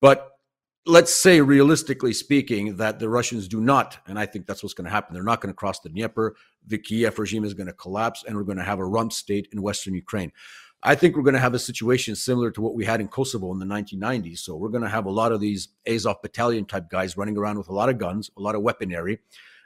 But 0.00 0.32
let's 0.84 1.14
say 1.14 1.40
realistically 1.40 2.12
speaking 2.12 2.76
that 2.76 2.98
the 2.98 3.08
russians 3.08 3.46
do 3.46 3.60
not 3.60 3.98
and 4.08 4.18
i 4.18 4.26
think 4.26 4.46
that's 4.46 4.64
what's 4.64 4.74
going 4.74 4.84
to 4.84 4.90
happen 4.90 5.14
they're 5.14 5.22
not 5.22 5.40
going 5.40 5.52
to 5.52 5.56
cross 5.56 5.78
the 5.78 5.88
dnieper 5.88 6.34
the 6.66 6.78
kiev 6.78 7.18
regime 7.18 7.44
is 7.44 7.54
going 7.54 7.66
to 7.66 7.72
collapse 7.72 8.24
and 8.26 8.36
we're 8.36 8.42
going 8.42 8.58
to 8.58 8.64
have 8.64 8.78
a 8.78 8.84
rump 8.84 9.12
state 9.12 9.48
in 9.52 9.62
western 9.62 9.94
ukraine. 9.94 10.32
I 10.84 10.96
think 10.96 11.14
we're 11.14 11.22
going 11.22 11.34
to 11.34 11.40
have 11.40 11.54
a 11.54 11.60
situation 11.60 12.16
similar 12.16 12.50
to 12.50 12.60
what 12.60 12.74
we 12.74 12.84
had 12.84 13.00
in 13.00 13.06
kosovo 13.06 13.52
in 13.52 13.60
the 13.60 13.66
1990s 13.66 14.38
so 14.38 14.56
we're 14.56 14.70
going 14.70 14.82
to 14.82 14.88
have 14.88 15.06
a 15.06 15.10
lot 15.10 15.30
of 15.30 15.40
these 15.40 15.68
azov 15.86 16.20
battalion 16.20 16.64
type 16.64 16.90
guys 16.90 17.16
running 17.16 17.36
around 17.36 17.58
with 17.58 17.68
a 17.68 17.74
lot 17.74 17.88
of 17.88 17.98
guns 17.98 18.30
a 18.36 18.40
lot 18.40 18.56
of 18.56 18.62
weaponry. 18.62 19.20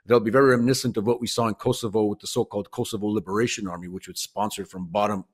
They'll 0.05 0.21
be 0.21 0.31
very 0.31 0.51
reminiscent 0.51 0.97
of 0.99 1.07
what 1.07 1.21
we 1.21 1.27
saw 1.27 1.49
in 1.49 1.55
kosovo 1.55 2.05
with 2.05 2.21
the 2.21 2.27
so-called 2.27 2.71
kosovo 2.71 3.07
liberation 3.07 3.67
army 3.67 3.89
which 3.89 4.09
was 4.09 4.21
sponsored 4.21 4.69
from 4.69 4.87
bottom 4.89 5.25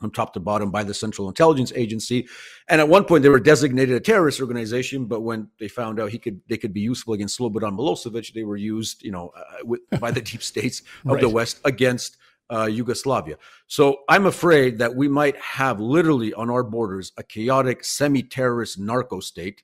from 0.00 0.10
top 0.10 0.32
to 0.34 0.40
bottom 0.40 0.70
by 0.70 0.82
the 0.82 0.94
Central 0.94 1.28
Intelligence 1.28 1.72
Agency. 1.76 2.26
And 2.68 2.80
at 2.80 2.88
one 2.88 3.04
point, 3.04 3.22
they 3.22 3.28
were 3.28 3.40
designated 3.40 3.94
a 3.94 4.00
terrorist 4.00 4.40
organization, 4.40 5.06
but 5.06 5.20
when 5.20 5.48
they 5.58 5.68
found 5.68 6.00
out 6.00 6.10
he 6.10 6.18
could 6.18 6.40
they 6.48 6.56
could 6.56 6.72
be 6.72 6.80
useful 6.80 7.14
against 7.14 7.38
Slobodan 7.38 7.76
Milosevic, 7.76 8.32
they 8.32 8.44
were 8.44 8.56
used, 8.56 9.02
you 9.02 9.12
know, 9.12 9.32
uh, 9.36 9.64
with, 9.64 9.80
by 10.00 10.10
the 10.10 10.20
deep 10.30 10.42
states 10.42 10.82
of 11.04 11.12
right. 11.12 11.20
the 11.20 11.28
West 11.28 11.60
against 11.64 12.16
uh, 12.50 12.64
Yugoslavia. 12.64 13.36
So 13.66 13.98
I'm 14.08 14.26
afraid 14.26 14.78
that 14.78 14.96
we 14.96 15.08
might 15.08 15.36
have 15.36 15.80
literally 15.80 16.34
on 16.34 16.50
our 16.50 16.64
borders 16.64 17.12
a 17.16 17.22
chaotic 17.22 17.84
semi-terrorist 17.84 18.78
narco 18.78 19.20
state 19.20 19.62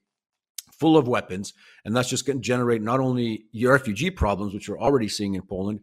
full 0.71 0.97
of 0.97 1.09
weapons, 1.09 1.55
and 1.85 1.97
that's 1.97 2.09
just 2.09 2.27
going 2.27 2.39
to 2.39 2.43
generate 2.43 2.83
not 2.83 3.01
only 3.01 3.47
refugee 3.63 4.11
problems, 4.11 4.53
which 4.53 4.69
we're 4.69 4.79
already 4.79 5.09
seeing 5.09 5.35
in 5.35 5.43
Poland, 5.43 5.81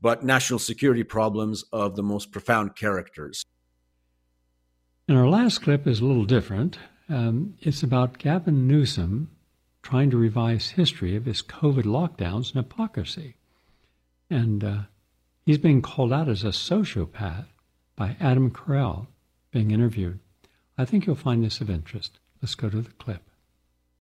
but 0.00 0.24
national 0.24 0.58
security 0.58 1.04
problems 1.04 1.64
of 1.72 1.94
the 1.94 2.02
most 2.02 2.32
profound 2.32 2.74
characters. 2.74 3.44
And 5.12 5.20
our 5.20 5.28
last 5.28 5.60
clip 5.60 5.86
is 5.86 6.00
a 6.00 6.06
little 6.06 6.24
different. 6.24 6.78
Um, 7.06 7.58
it's 7.60 7.82
about 7.82 8.16
Gavin 8.16 8.66
Newsom 8.66 9.30
trying 9.82 10.08
to 10.10 10.16
revise 10.16 10.70
history 10.70 11.16
of 11.16 11.26
his 11.26 11.42
COVID 11.42 11.82
lockdowns 11.82 12.54
and 12.54 12.64
hypocrisy. 12.64 13.36
And 14.30 14.64
uh, 14.64 14.78
he's 15.44 15.58
being 15.58 15.82
called 15.82 16.14
out 16.14 16.30
as 16.30 16.44
a 16.44 16.46
sociopath 16.46 17.44
by 17.94 18.16
Adam 18.20 18.50
Carolla 18.50 19.06
being 19.50 19.70
interviewed. 19.70 20.18
I 20.78 20.86
think 20.86 21.04
you'll 21.04 21.14
find 21.14 21.44
this 21.44 21.60
of 21.60 21.68
interest. 21.68 22.18
Let's 22.40 22.54
go 22.54 22.70
to 22.70 22.80
the 22.80 22.92
clip. 22.92 23.20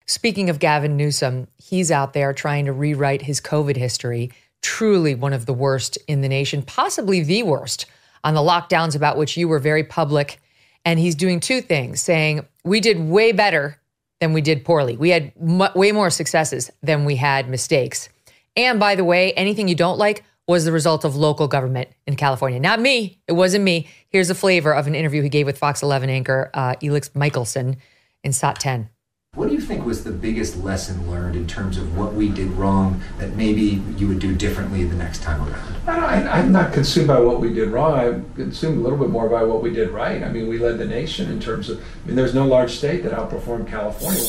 Speaking 0.05 0.49
of 0.49 0.59
Gavin 0.59 0.97
Newsom, 0.97 1.47
he's 1.55 1.89
out 1.89 2.11
there 2.11 2.33
trying 2.33 2.65
to 2.65 2.73
rewrite 2.73 3.21
his 3.21 3.39
COVID 3.39 3.77
history. 3.77 4.29
Truly 4.61 5.15
one 5.15 5.31
of 5.31 5.45
the 5.45 5.53
worst 5.53 5.97
in 6.09 6.19
the 6.19 6.27
nation, 6.27 6.63
possibly 6.63 7.23
the 7.23 7.43
worst 7.43 7.85
on 8.25 8.33
the 8.33 8.41
lockdowns 8.41 8.93
about 8.93 9.15
which 9.15 9.37
you 9.37 9.47
were 9.47 9.59
very 9.59 9.85
public 9.85 10.41
and 10.87 10.97
he's 10.97 11.15
doing 11.15 11.41
two 11.41 11.59
things 11.59 12.01
saying, 12.01 12.45
we 12.63 12.79
did 12.79 12.97
way 12.97 13.33
better 13.33 13.77
than 14.21 14.31
we 14.31 14.39
did 14.39 14.63
poorly. 14.63 14.95
We 14.95 15.09
had 15.09 15.33
m- 15.37 15.67
way 15.75 15.91
more 15.91 16.09
successes 16.09 16.71
than 16.81 17.03
we 17.03 17.17
had 17.17 17.49
mistakes. 17.49 18.07
And 18.55 18.79
by 18.79 18.95
the 18.95 19.03
way, 19.03 19.33
anything 19.33 19.67
you 19.67 19.75
don't 19.75 19.97
like, 19.97 20.23
was 20.47 20.63
the 20.63 20.71
result 20.71 21.03
of 21.03 21.13
local 21.17 21.49
government 21.49 21.89
in 22.05 22.15
California. 22.15 22.57
Not 22.57 22.79
me. 22.79 23.19
It 23.27 23.33
wasn't 23.33 23.65
me. 23.65 23.89
Here's 24.07 24.29
a 24.29 24.35
flavor 24.35 24.73
of 24.73 24.87
an 24.87 24.95
interview 24.95 25.21
he 25.21 25.27
gave 25.27 25.45
with 25.45 25.57
Fox 25.57 25.83
11 25.83 26.09
anchor 26.09 26.49
uh, 26.53 26.75
Elex 26.81 27.13
Michaelson 27.13 27.75
in 28.23 28.31
SOT 28.31 28.57
10. 28.57 28.89
What 29.37 29.49
do 29.49 29.53
you 29.53 29.61
think 29.61 29.85
was 29.85 30.03
the 30.03 30.11
biggest 30.11 30.57
lesson 30.63 31.11
learned 31.11 31.35
in 31.35 31.45
terms 31.45 31.77
of 31.77 31.95
what 31.95 32.15
we 32.15 32.27
did 32.27 32.47
wrong 32.53 32.99
that 33.19 33.35
maybe 33.35 33.83
you 33.95 34.07
would 34.07 34.17
do 34.17 34.33
differently 34.33 34.83
the 34.83 34.95
next 34.95 35.21
time 35.21 35.47
around? 35.47 35.75
I, 35.87 36.39
am 36.39 36.51
not 36.51 36.73
consumed 36.73 37.07
by 37.07 37.19
what 37.19 37.39
we 37.39 37.53
did 37.53 37.69
wrong. 37.69 37.99
I'm 37.99 38.33
consumed 38.33 38.79
a 38.79 38.81
little 38.81 38.97
bit 38.97 39.11
more 39.11 39.29
by 39.29 39.43
what 39.43 39.61
we 39.61 39.69
did 39.69 39.91
right. 39.91 40.23
I 40.23 40.31
mean, 40.31 40.47
we 40.47 40.57
led 40.57 40.79
the 40.79 40.87
nation 40.87 41.29
in 41.29 41.39
terms 41.39 41.69
of, 41.69 41.79
I 41.79 42.07
mean, 42.07 42.15
there's 42.15 42.33
no 42.33 42.47
large 42.47 42.71
state 42.71 43.03
that 43.03 43.11
outperformed 43.11 43.67
California. 43.67 44.23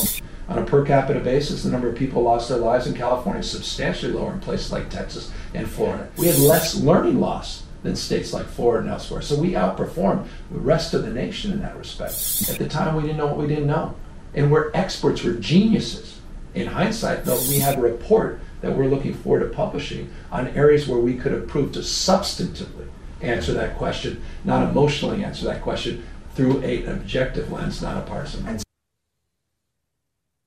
On 0.50 0.58
a 0.58 0.64
per 0.66 0.84
capita 0.84 1.20
basis, 1.20 1.62
the 1.62 1.70
number 1.70 1.88
of 1.88 1.96
people 1.96 2.20
lost 2.20 2.50
their 2.50 2.58
lives 2.58 2.86
in 2.86 2.92
California 2.92 3.40
is 3.40 3.50
substantially 3.50 4.12
lower 4.12 4.34
in 4.34 4.40
places 4.40 4.70
like 4.70 4.90
Texas 4.90 5.32
and 5.54 5.66
Florida. 5.66 6.06
We 6.18 6.26
had 6.26 6.38
less 6.38 6.74
learning 6.74 7.18
loss 7.18 7.62
than 7.82 7.96
states 7.96 8.34
like 8.34 8.44
Florida 8.44 8.82
and 8.82 8.90
elsewhere. 8.90 9.22
So 9.22 9.40
we 9.40 9.52
outperformed 9.52 10.28
the 10.50 10.58
rest 10.58 10.92
of 10.92 11.02
the 11.02 11.10
nation 11.10 11.50
in 11.52 11.62
that 11.62 11.78
respect. 11.78 12.12
At 12.50 12.58
the 12.58 12.68
time, 12.68 12.94
we 12.94 13.04
didn't 13.04 13.16
know 13.16 13.26
what 13.28 13.38
we 13.38 13.46
didn't 13.46 13.68
know. 13.68 13.94
And 14.38 14.52
we're 14.52 14.70
experts, 14.72 15.24
we're 15.24 15.34
geniuses. 15.34 16.20
In 16.54 16.68
hindsight, 16.68 17.24
though, 17.24 17.40
we 17.48 17.58
have 17.58 17.76
a 17.76 17.80
report 17.80 18.40
that 18.60 18.76
we're 18.76 18.86
looking 18.86 19.12
forward 19.12 19.40
to 19.40 19.48
publishing 19.48 20.12
on 20.30 20.46
areas 20.50 20.86
where 20.86 21.00
we 21.00 21.16
could 21.16 21.32
have 21.32 21.48
proved 21.48 21.74
to 21.74 21.80
substantively 21.80 22.86
answer 23.20 23.52
that 23.54 23.76
question, 23.76 24.22
not 24.44 24.70
emotionally 24.70 25.24
answer 25.24 25.44
that 25.46 25.60
question 25.60 26.06
through 26.36 26.62
a, 26.62 26.84
an 26.84 26.92
objective 26.92 27.50
lens, 27.50 27.82
not 27.82 27.96
a 27.96 28.02
partisan 28.02 28.44
lens. 28.44 28.62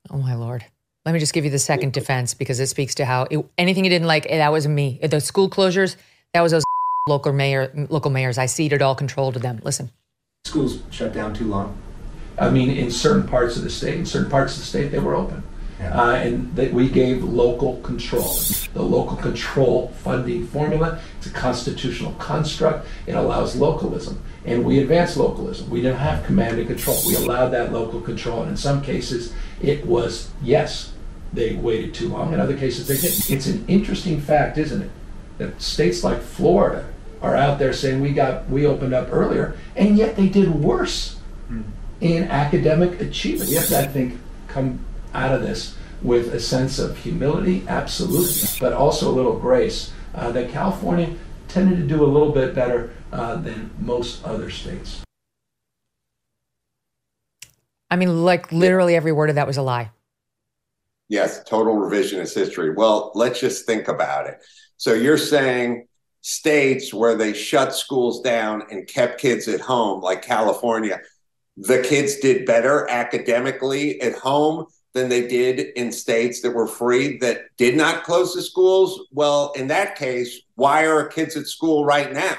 Oh 0.09 0.19
my 0.19 0.35
lord. 0.35 0.63
Let 1.05 1.11
me 1.11 1.19
just 1.19 1.33
give 1.33 1.43
you 1.43 1.51
the 1.51 1.59
second 1.59 1.91
defense 1.91 2.33
because 2.33 2.61
it 2.61 2.67
speaks 2.67 2.95
to 2.95 3.03
how 3.03 3.27
it, 3.29 3.45
anything 3.57 3.83
you 3.83 3.89
didn't 3.89 4.07
like, 4.07 4.25
eh, 4.29 4.37
that 4.37 4.53
was 4.53 4.69
me. 4.69 5.01
The 5.03 5.19
school 5.19 5.49
closures, 5.49 5.97
that 6.33 6.39
was 6.39 6.53
those 6.53 6.63
local 7.09 7.33
mayor, 7.33 7.87
local 7.89 8.09
mayors. 8.09 8.37
I 8.37 8.45
ceded 8.45 8.81
all 8.81 8.95
control 8.95 9.33
to 9.33 9.39
them. 9.39 9.59
Listen. 9.63 9.91
Schools 10.45 10.79
shut 10.91 11.11
down 11.11 11.33
too 11.33 11.45
long. 11.45 11.77
I 12.41 12.49
mean, 12.49 12.71
in 12.71 12.89
certain 12.89 13.27
parts 13.27 13.55
of 13.55 13.63
the 13.63 13.69
state, 13.69 13.95
in 13.95 14.05
certain 14.05 14.31
parts 14.31 14.53
of 14.53 14.61
the 14.61 14.65
state, 14.65 14.91
they 14.91 14.97
were 14.97 15.13
open. 15.13 15.43
Yeah. 15.79 15.99
Uh, 15.99 16.15
and 16.15 16.55
that 16.55 16.73
we 16.73 16.89
gave 16.89 17.23
local 17.23 17.77
control. 17.81 18.35
The 18.73 18.81
local 18.81 19.15
control 19.15 19.89
funding 20.03 20.47
formula, 20.47 20.99
it's 21.17 21.27
a 21.27 21.31
constitutional 21.31 22.13
construct. 22.13 22.87
It 23.05 23.13
allows 23.13 23.55
localism. 23.55 24.21
And 24.43 24.65
we 24.65 24.79
advanced 24.79 25.17
localism. 25.17 25.69
We 25.69 25.81
didn't 25.81 25.99
have 25.99 26.25
command 26.25 26.57
and 26.57 26.67
control. 26.67 26.97
We 27.07 27.15
allowed 27.15 27.49
that 27.49 27.71
local 27.71 28.01
control. 28.01 28.41
And 28.41 28.51
in 28.51 28.57
some 28.57 28.81
cases, 28.81 29.33
it 29.61 29.85
was 29.85 30.31
yes, 30.41 30.93
they 31.33 31.55
waited 31.55 31.93
too 31.93 32.09
long. 32.09 32.33
In 32.33 32.39
other 32.39 32.57
cases, 32.57 32.87
they 32.87 32.97
didn't. 32.97 33.29
It's 33.29 33.45
an 33.45 33.63
interesting 33.67 34.19
fact, 34.19 34.57
isn't 34.57 34.81
it? 34.81 34.89
That 35.37 35.61
states 35.61 36.03
like 36.03 36.21
Florida 36.21 36.87
are 37.21 37.35
out 37.35 37.59
there 37.59 37.71
saying 37.71 38.01
we 38.01 38.13
got 38.13 38.49
we 38.49 38.65
opened 38.65 38.95
up 38.95 39.09
earlier, 39.11 39.55
and 39.75 39.95
yet 39.95 40.15
they 40.15 40.27
did 40.27 40.49
worse 40.49 41.19
mm. 41.51 41.63
In 42.01 42.23
academic 42.25 42.99
achievement. 42.99 43.49
We 43.49 43.55
have 43.55 43.67
to, 43.67 43.79
I 43.79 43.87
think, 43.87 44.19
come 44.47 44.79
out 45.13 45.33
of 45.33 45.41
this 45.41 45.77
with 46.01 46.33
a 46.33 46.39
sense 46.39 46.79
of 46.79 46.97
humility, 46.97 47.63
absolutely, 47.67 48.49
but 48.59 48.73
also 48.73 49.09
a 49.09 49.13
little 49.13 49.37
grace. 49.37 49.93
Uh, 50.13 50.29
that 50.31 50.51
California 50.51 51.15
tended 51.47 51.77
to 51.77 51.87
do 51.87 52.03
a 52.03 52.05
little 52.05 52.33
bit 52.33 52.53
better 52.53 52.93
uh, 53.13 53.35
than 53.35 53.71
most 53.79 54.21
other 54.25 54.49
states. 54.49 55.01
I 57.89 57.95
mean, 57.95 58.25
like 58.25 58.51
literally 58.51 58.95
every 58.95 59.13
word 59.13 59.29
of 59.29 59.35
that 59.35 59.47
was 59.47 59.55
a 59.55 59.61
lie. 59.61 59.91
Yes, 61.07 61.43
total 61.43 61.75
revisionist 61.75 62.35
history. 62.35 62.73
Well, 62.73 63.11
let's 63.15 63.39
just 63.39 63.65
think 63.65 63.87
about 63.87 64.27
it. 64.27 64.39
So 64.77 64.93
you're 64.93 65.17
saying 65.17 65.87
states 66.21 66.93
where 66.93 67.15
they 67.15 67.33
shut 67.33 67.75
schools 67.75 68.21
down 68.21 68.63
and 68.71 68.87
kept 68.87 69.19
kids 69.19 69.47
at 69.47 69.59
home, 69.59 70.01
like 70.01 70.21
California, 70.21 71.01
the 71.61 71.81
kids 71.81 72.17
did 72.17 72.45
better 72.45 72.89
academically 72.89 74.01
at 74.01 74.15
home 74.15 74.65
than 74.93 75.09
they 75.09 75.27
did 75.27 75.59
in 75.75 75.91
states 75.91 76.41
that 76.41 76.51
were 76.51 76.67
free 76.67 77.17
that 77.19 77.43
did 77.57 77.77
not 77.77 78.03
close 78.03 78.33
the 78.33 78.41
schools? 78.41 79.07
Well, 79.11 79.51
in 79.53 79.67
that 79.67 79.95
case, 79.95 80.41
why 80.55 80.85
are 80.87 81.07
kids 81.07 81.37
at 81.37 81.47
school 81.47 81.85
right 81.85 82.11
now? 82.11 82.35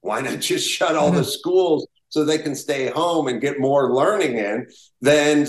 Why 0.00 0.20
not 0.20 0.40
just 0.40 0.68
shut 0.68 0.96
all 0.96 1.10
the 1.10 1.20
mm-hmm. 1.20 1.28
schools 1.28 1.86
so 2.08 2.24
they 2.24 2.38
can 2.38 2.54
stay 2.54 2.90
home 2.90 3.28
and 3.28 3.40
get 3.40 3.58
more 3.58 3.92
learning 3.92 4.36
in 4.38 4.68
than 5.00 5.46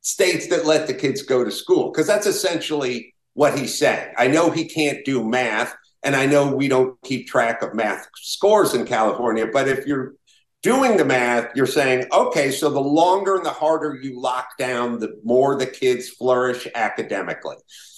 states 0.00 0.48
that 0.48 0.66
let 0.66 0.86
the 0.86 0.94
kids 0.94 1.22
go 1.22 1.44
to 1.44 1.50
school. 1.50 1.90
Because 1.90 2.06
that's 2.06 2.26
essentially 2.26 3.14
what 3.34 3.58
he's 3.58 3.78
saying. 3.78 4.12
I 4.18 4.26
know 4.26 4.50
he 4.50 4.68
can't 4.68 5.04
do 5.04 5.24
math, 5.24 5.74
and 6.02 6.16
I 6.16 6.26
know 6.26 6.54
we 6.54 6.68
don't 6.68 7.00
keep 7.02 7.28
track 7.28 7.62
of 7.62 7.74
math 7.74 8.08
scores 8.16 8.74
in 8.74 8.86
California, 8.86 9.46
but 9.52 9.68
if 9.68 9.86
you're 9.86 10.14
doing 10.62 10.96
the 10.96 11.04
math, 11.04 11.54
you're 11.54 11.66
saying, 11.66 12.06
okay, 12.12 12.50
so 12.50 12.70
the 12.70 12.80
longer 12.80 13.36
and 13.36 13.46
the 13.46 13.50
harder 13.50 13.98
you 14.00 14.20
lock 14.20 14.56
down, 14.58 14.98
the 14.98 15.18
more 15.24 15.56
the 15.56 15.66
kids 15.66 16.08
flourish 16.08 16.66
academically. 16.74 17.56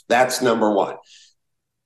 That's 0.08 0.42
number 0.42 0.70
one. 0.72 0.96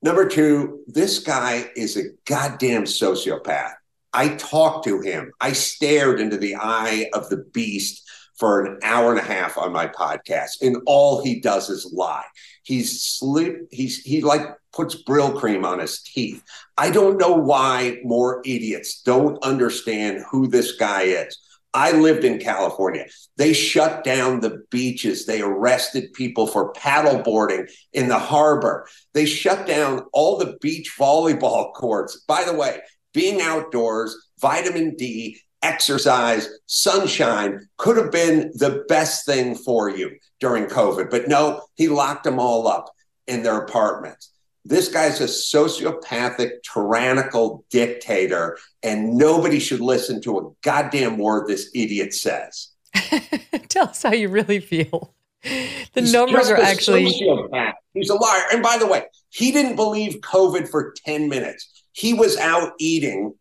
Number 0.02 0.28
two, 0.28 0.80
this 0.86 1.20
guy 1.20 1.70
is 1.74 1.96
a 1.96 2.10
goddamn 2.26 2.84
sociopath. 2.84 3.72
I 4.12 4.30
talked 4.36 4.84
to 4.84 5.00
him. 5.00 5.32
I 5.40 5.52
stared 5.52 6.20
into 6.20 6.36
the 6.36 6.56
eye 6.56 7.10
of 7.12 7.28
the 7.28 7.38
beast 7.52 8.02
for 8.38 8.64
an 8.64 8.78
hour 8.82 9.10
and 9.10 9.20
a 9.20 9.24
half 9.24 9.56
on 9.56 9.72
my 9.72 9.86
podcast, 9.86 10.60
and 10.60 10.76
all 10.86 11.24
he 11.24 11.40
does 11.40 11.70
is 11.70 11.90
lie. 11.94 12.24
He's 12.62 13.02
sleep. 13.02 13.56
He's 13.70 14.02
he 14.02 14.20
like 14.20 14.42
puts 14.76 15.02
Brylcreem 15.02 15.64
on 15.64 15.78
his 15.78 16.02
teeth. 16.02 16.44
I 16.76 16.90
don't 16.90 17.18
know 17.18 17.32
why 17.32 17.98
more 18.04 18.42
idiots 18.44 19.00
don't 19.02 19.42
understand 19.42 20.24
who 20.30 20.46
this 20.46 20.72
guy 20.72 21.02
is. 21.02 21.38
I 21.72 21.92
lived 21.92 22.24
in 22.24 22.38
California. 22.38 23.06
They 23.36 23.52
shut 23.52 24.02
down 24.02 24.40
the 24.40 24.62
beaches. 24.70 25.26
They 25.26 25.42
arrested 25.42 26.12
people 26.14 26.46
for 26.46 26.72
paddleboarding 26.72 27.70
in 27.92 28.08
the 28.08 28.18
harbor. 28.18 28.86
They 29.12 29.26
shut 29.26 29.66
down 29.66 30.06
all 30.12 30.38
the 30.38 30.56
beach 30.60 30.94
volleyball 30.98 31.72
courts. 31.74 32.22
By 32.26 32.44
the 32.44 32.54
way, 32.54 32.80
being 33.12 33.42
outdoors, 33.42 34.16
vitamin 34.40 34.94
D, 34.96 35.38
exercise, 35.62 36.48
sunshine 36.66 37.68
could 37.76 37.96
have 37.96 38.12
been 38.12 38.52
the 38.54 38.84
best 38.88 39.26
thing 39.26 39.54
for 39.54 39.90
you 39.90 40.16
during 40.40 40.66
COVID. 40.66 41.10
But 41.10 41.28
no, 41.28 41.62
he 41.74 41.88
locked 41.88 42.24
them 42.24 42.38
all 42.38 42.68
up 42.68 42.90
in 43.26 43.42
their 43.42 43.58
apartments. 43.58 44.32
This 44.68 44.88
guy's 44.88 45.20
a 45.20 45.24
sociopathic, 45.24 46.62
tyrannical 46.62 47.64
dictator, 47.70 48.58
and 48.82 49.16
nobody 49.16 49.58
should 49.58 49.80
listen 49.80 50.20
to 50.22 50.38
a 50.38 50.50
goddamn 50.62 51.18
word 51.18 51.48
this 51.48 51.70
idiot 51.74 52.14
says. 52.14 52.72
Tell 53.68 53.88
us 53.88 54.02
how 54.02 54.12
you 54.12 54.28
really 54.28 54.60
feel. 54.60 55.14
The 55.42 56.00
He's 56.00 56.12
numbers 56.12 56.50
are 56.50 56.56
actually. 56.56 57.06
Sociopath. 57.06 57.74
He's 57.94 58.10
a 58.10 58.14
liar. 58.14 58.42
And 58.52 58.62
by 58.62 58.76
the 58.78 58.86
way, 58.86 59.04
he 59.30 59.52
didn't 59.52 59.76
believe 59.76 60.20
COVID 60.20 60.68
for 60.68 60.94
10 61.04 61.28
minutes 61.28 61.76
he 61.96 62.12
was 62.12 62.36
out 62.36 62.74
eating. 62.78 63.34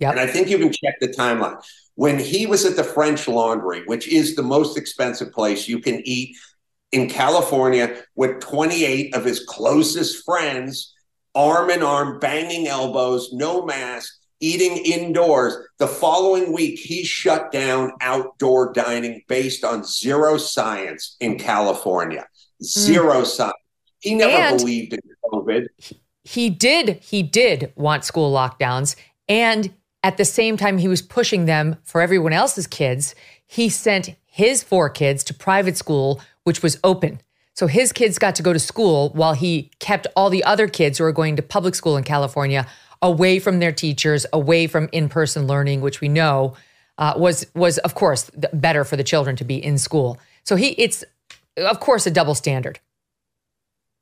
Yep. 0.00 0.10
And 0.10 0.20
I 0.20 0.26
think 0.26 0.48
you 0.48 0.58
can 0.58 0.72
check 0.72 0.98
the 1.00 1.08
timeline. 1.08 1.62
When 1.94 2.18
he 2.18 2.44
was 2.46 2.64
at 2.64 2.74
the 2.74 2.82
French 2.82 3.28
Laundry, 3.28 3.84
which 3.86 4.08
is 4.08 4.34
the 4.34 4.42
most 4.42 4.76
expensive 4.76 5.30
place 5.30 5.68
you 5.68 5.78
can 5.78 6.02
eat 6.04 6.36
in 6.94 7.08
California, 7.08 8.02
with 8.14 8.40
28 8.40 9.14
of 9.14 9.24
his 9.24 9.44
closest 9.46 10.24
friends, 10.24 10.94
arm 11.34 11.70
in 11.70 11.82
arm, 11.82 12.18
banging 12.18 12.68
elbows, 12.68 13.32
no 13.32 13.64
mask, 13.64 14.10
eating 14.40 14.76
indoors. 14.78 15.56
The 15.78 15.88
following 15.88 16.52
week, 16.52 16.78
he 16.78 17.04
shut 17.04 17.52
down 17.52 17.92
outdoor 18.00 18.72
dining 18.72 19.22
based 19.28 19.64
on 19.64 19.84
zero 19.84 20.38
science 20.38 21.16
in 21.20 21.38
California. 21.38 22.26
Zero 22.62 23.22
mm. 23.22 23.26
science. 23.26 23.54
He 23.98 24.14
never 24.14 24.32
and 24.32 24.58
believed 24.58 24.92
in 24.92 25.00
COVID 25.32 25.66
he 26.24 26.50
did 26.50 26.98
he 27.02 27.22
did 27.22 27.72
want 27.76 28.04
school 28.04 28.32
lockdowns 28.32 28.96
and 29.28 29.72
at 30.02 30.16
the 30.16 30.24
same 30.24 30.56
time 30.56 30.78
he 30.78 30.88
was 30.88 31.02
pushing 31.02 31.44
them 31.44 31.76
for 31.84 32.00
everyone 32.00 32.32
else's 32.32 32.66
kids 32.66 33.14
he 33.46 33.68
sent 33.68 34.14
his 34.26 34.62
four 34.62 34.88
kids 34.88 35.22
to 35.22 35.34
private 35.34 35.76
school 35.76 36.20
which 36.44 36.62
was 36.62 36.78
open. 36.84 37.20
So 37.54 37.66
his 37.66 37.92
kids 37.92 38.18
got 38.18 38.34
to 38.36 38.42
go 38.42 38.52
to 38.52 38.58
school 38.58 39.10
while 39.10 39.34
he 39.34 39.70
kept 39.78 40.06
all 40.16 40.30
the 40.30 40.44
other 40.44 40.68
kids 40.68 40.98
who 40.98 41.04
are 41.04 41.12
going 41.12 41.36
to 41.36 41.42
public 41.42 41.74
school 41.74 41.96
in 41.96 42.02
california 42.02 42.66
away 43.00 43.38
from 43.38 43.60
their 43.60 43.70
teachers 43.70 44.26
away 44.32 44.66
from 44.66 44.88
in-person 44.90 45.46
learning 45.46 45.80
which 45.80 46.00
we 46.00 46.08
know 46.08 46.54
uh, 46.98 47.14
was 47.16 47.46
was 47.54 47.78
of 47.78 47.94
course 47.94 48.30
better 48.52 48.84
for 48.84 48.96
the 48.96 49.04
children 49.04 49.36
to 49.36 49.44
be 49.44 49.62
in 49.62 49.78
school. 49.78 50.18
So 50.44 50.56
he 50.56 50.68
it's 50.70 51.04
of 51.56 51.80
course 51.80 52.06
a 52.06 52.10
double 52.10 52.34
standard. 52.34 52.80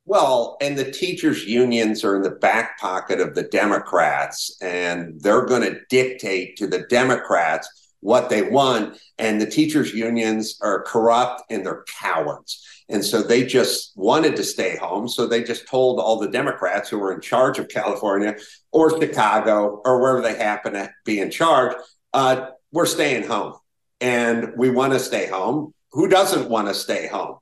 Well, 0.04 0.56
and 0.60 0.76
the 0.76 0.90
teachers' 0.90 1.44
unions 1.44 2.02
are 2.02 2.16
in 2.16 2.22
the 2.22 2.30
back 2.30 2.78
pocket 2.80 3.20
of 3.20 3.36
the 3.36 3.44
Democrats, 3.44 4.56
and 4.60 5.20
they're 5.20 5.46
going 5.46 5.62
to 5.62 5.78
dictate 5.88 6.56
to 6.56 6.66
the 6.66 6.80
Democrats 6.90 7.81
what 8.02 8.28
they 8.28 8.42
want. 8.42 8.98
And 9.18 9.40
the 9.40 9.46
teachers' 9.46 9.94
unions 9.94 10.58
are 10.60 10.82
corrupt 10.82 11.44
and 11.50 11.64
they're 11.64 11.84
cowards. 12.00 12.62
And 12.88 13.02
so 13.02 13.22
they 13.22 13.46
just 13.46 13.92
wanted 13.96 14.36
to 14.36 14.44
stay 14.44 14.76
home. 14.76 15.08
So 15.08 15.26
they 15.26 15.42
just 15.42 15.66
told 15.66 15.98
all 15.98 16.18
the 16.18 16.28
Democrats 16.28 16.90
who 16.90 16.98
were 16.98 17.14
in 17.14 17.20
charge 17.20 17.58
of 17.58 17.68
California 17.68 18.36
or 18.70 19.00
Chicago 19.00 19.80
or 19.84 20.00
wherever 20.00 20.20
they 20.20 20.36
happen 20.36 20.74
to 20.74 20.90
be 21.04 21.20
in 21.20 21.30
charge, 21.30 21.74
uh, 22.12 22.48
we're 22.72 22.86
staying 22.86 23.26
home 23.26 23.54
and 24.00 24.52
we 24.56 24.68
want 24.68 24.92
to 24.92 24.98
stay 24.98 25.26
home. 25.26 25.72
Who 25.92 26.08
doesn't 26.08 26.50
want 26.50 26.68
to 26.68 26.74
stay 26.74 27.06
home? 27.06 27.38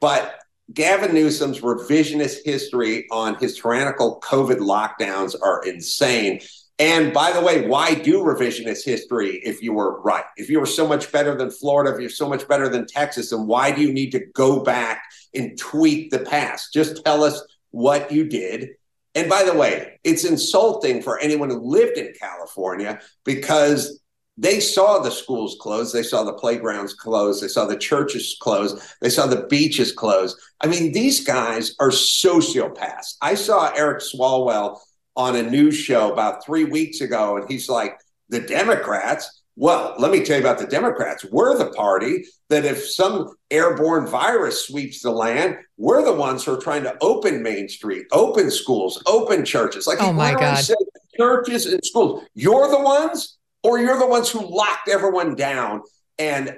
But 0.00 0.40
Gavin 0.72 1.12
Newsom's 1.12 1.60
revisionist 1.60 2.38
history 2.44 3.06
on 3.10 3.34
his 3.36 3.58
tyrannical 3.58 4.20
COVID 4.20 4.58
lockdowns 4.58 5.34
are 5.40 5.62
insane. 5.64 6.40
And 6.80 7.12
by 7.12 7.30
the 7.30 7.42
way, 7.42 7.66
why 7.66 7.94
do 7.94 8.22
revisionist 8.22 8.86
history 8.86 9.36
if 9.44 9.62
you 9.62 9.74
were 9.74 10.00
right? 10.00 10.24
If 10.38 10.48
you 10.48 10.58
were 10.58 10.66
so 10.66 10.88
much 10.88 11.12
better 11.12 11.36
than 11.36 11.50
Florida, 11.50 11.94
if 11.94 12.00
you're 12.00 12.08
so 12.08 12.26
much 12.26 12.48
better 12.48 12.70
than 12.70 12.86
Texas, 12.86 13.30
then 13.30 13.46
why 13.46 13.70
do 13.70 13.82
you 13.82 13.92
need 13.92 14.12
to 14.12 14.24
go 14.32 14.64
back 14.64 15.02
and 15.34 15.58
tweak 15.58 16.10
the 16.10 16.20
past? 16.20 16.72
Just 16.72 17.04
tell 17.04 17.22
us 17.22 17.42
what 17.70 18.10
you 18.10 18.24
did. 18.24 18.70
And 19.14 19.28
by 19.28 19.42
the 19.42 19.52
way, 19.52 20.00
it's 20.04 20.24
insulting 20.24 21.02
for 21.02 21.18
anyone 21.18 21.50
who 21.50 21.58
lived 21.58 21.98
in 21.98 22.14
California 22.18 22.98
because 23.24 24.00
they 24.38 24.58
saw 24.58 25.00
the 25.00 25.10
schools 25.10 25.58
close, 25.60 25.92
they 25.92 26.02
saw 26.02 26.24
the 26.24 26.32
playgrounds 26.32 26.94
close, 26.94 27.42
they 27.42 27.48
saw 27.48 27.66
the 27.66 27.76
churches 27.76 28.38
close, 28.40 28.96
they 29.02 29.10
saw 29.10 29.26
the 29.26 29.46
beaches 29.48 29.92
close. 29.92 30.34
I 30.62 30.66
mean, 30.66 30.92
these 30.92 31.22
guys 31.22 31.74
are 31.78 31.90
sociopaths. 31.90 33.16
I 33.20 33.34
saw 33.34 33.70
Eric 33.74 34.00
Swalwell 34.00 34.78
on 35.16 35.36
a 35.36 35.42
news 35.42 35.76
show 35.76 36.12
about 36.12 36.44
three 36.44 36.64
weeks 36.64 37.00
ago, 37.00 37.36
and 37.36 37.50
he's 37.50 37.68
like, 37.68 37.98
the 38.28 38.40
Democrats. 38.40 39.42
Well, 39.56 39.94
let 39.98 40.10
me 40.10 40.24
tell 40.24 40.36
you 40.36 40.42
about 40.42 40.58
the 40.58 40.66
Democrats. 40.66 41.24
We're 41.24 41.58
the 41.58 41.70
party 41.72 42.24
that 42.48 42.64
if 42.64 42.88
some 42.88 43.34
airborne 43.50 44.06
virus 44.06 44.66
sweeps 44.66 45.02
the 45.02 45.10
land, 45.10 45.58
we're 45.76 46.02
the 46.02 46.14
ones 46.14 46.44
who 46.44 46.54
are 46.54 46.60
trying 46.60 46.84
to 46.84 46.96
open 47.02 47.42
Main 47.42 47.68
Street, 47.68 48.06
open 48.12 48.50
schools, 48.50 49.02
open 49.06 49.44
churches. 49.44 49.86
Like 49.86 50.00
oh 50.00 50.12
my 50.12 50.32
God. 50.32 50.56
Said, 50.56 50.76
churches 51.16 51.66
and 51.66 51.84
schools. 51.84 52.24
You're 52.34 52.70
the 52.70 52.80
ones, 52.80 53.36
or 53.62 53.78
you're 53.78 53.98
the 53.98 54.06
ones 54.06 54.30
who 54.30 54.40
locked 54.40 54.88
everyone 54.88 55.34
down 55.34 55.82
and 56.18 56.56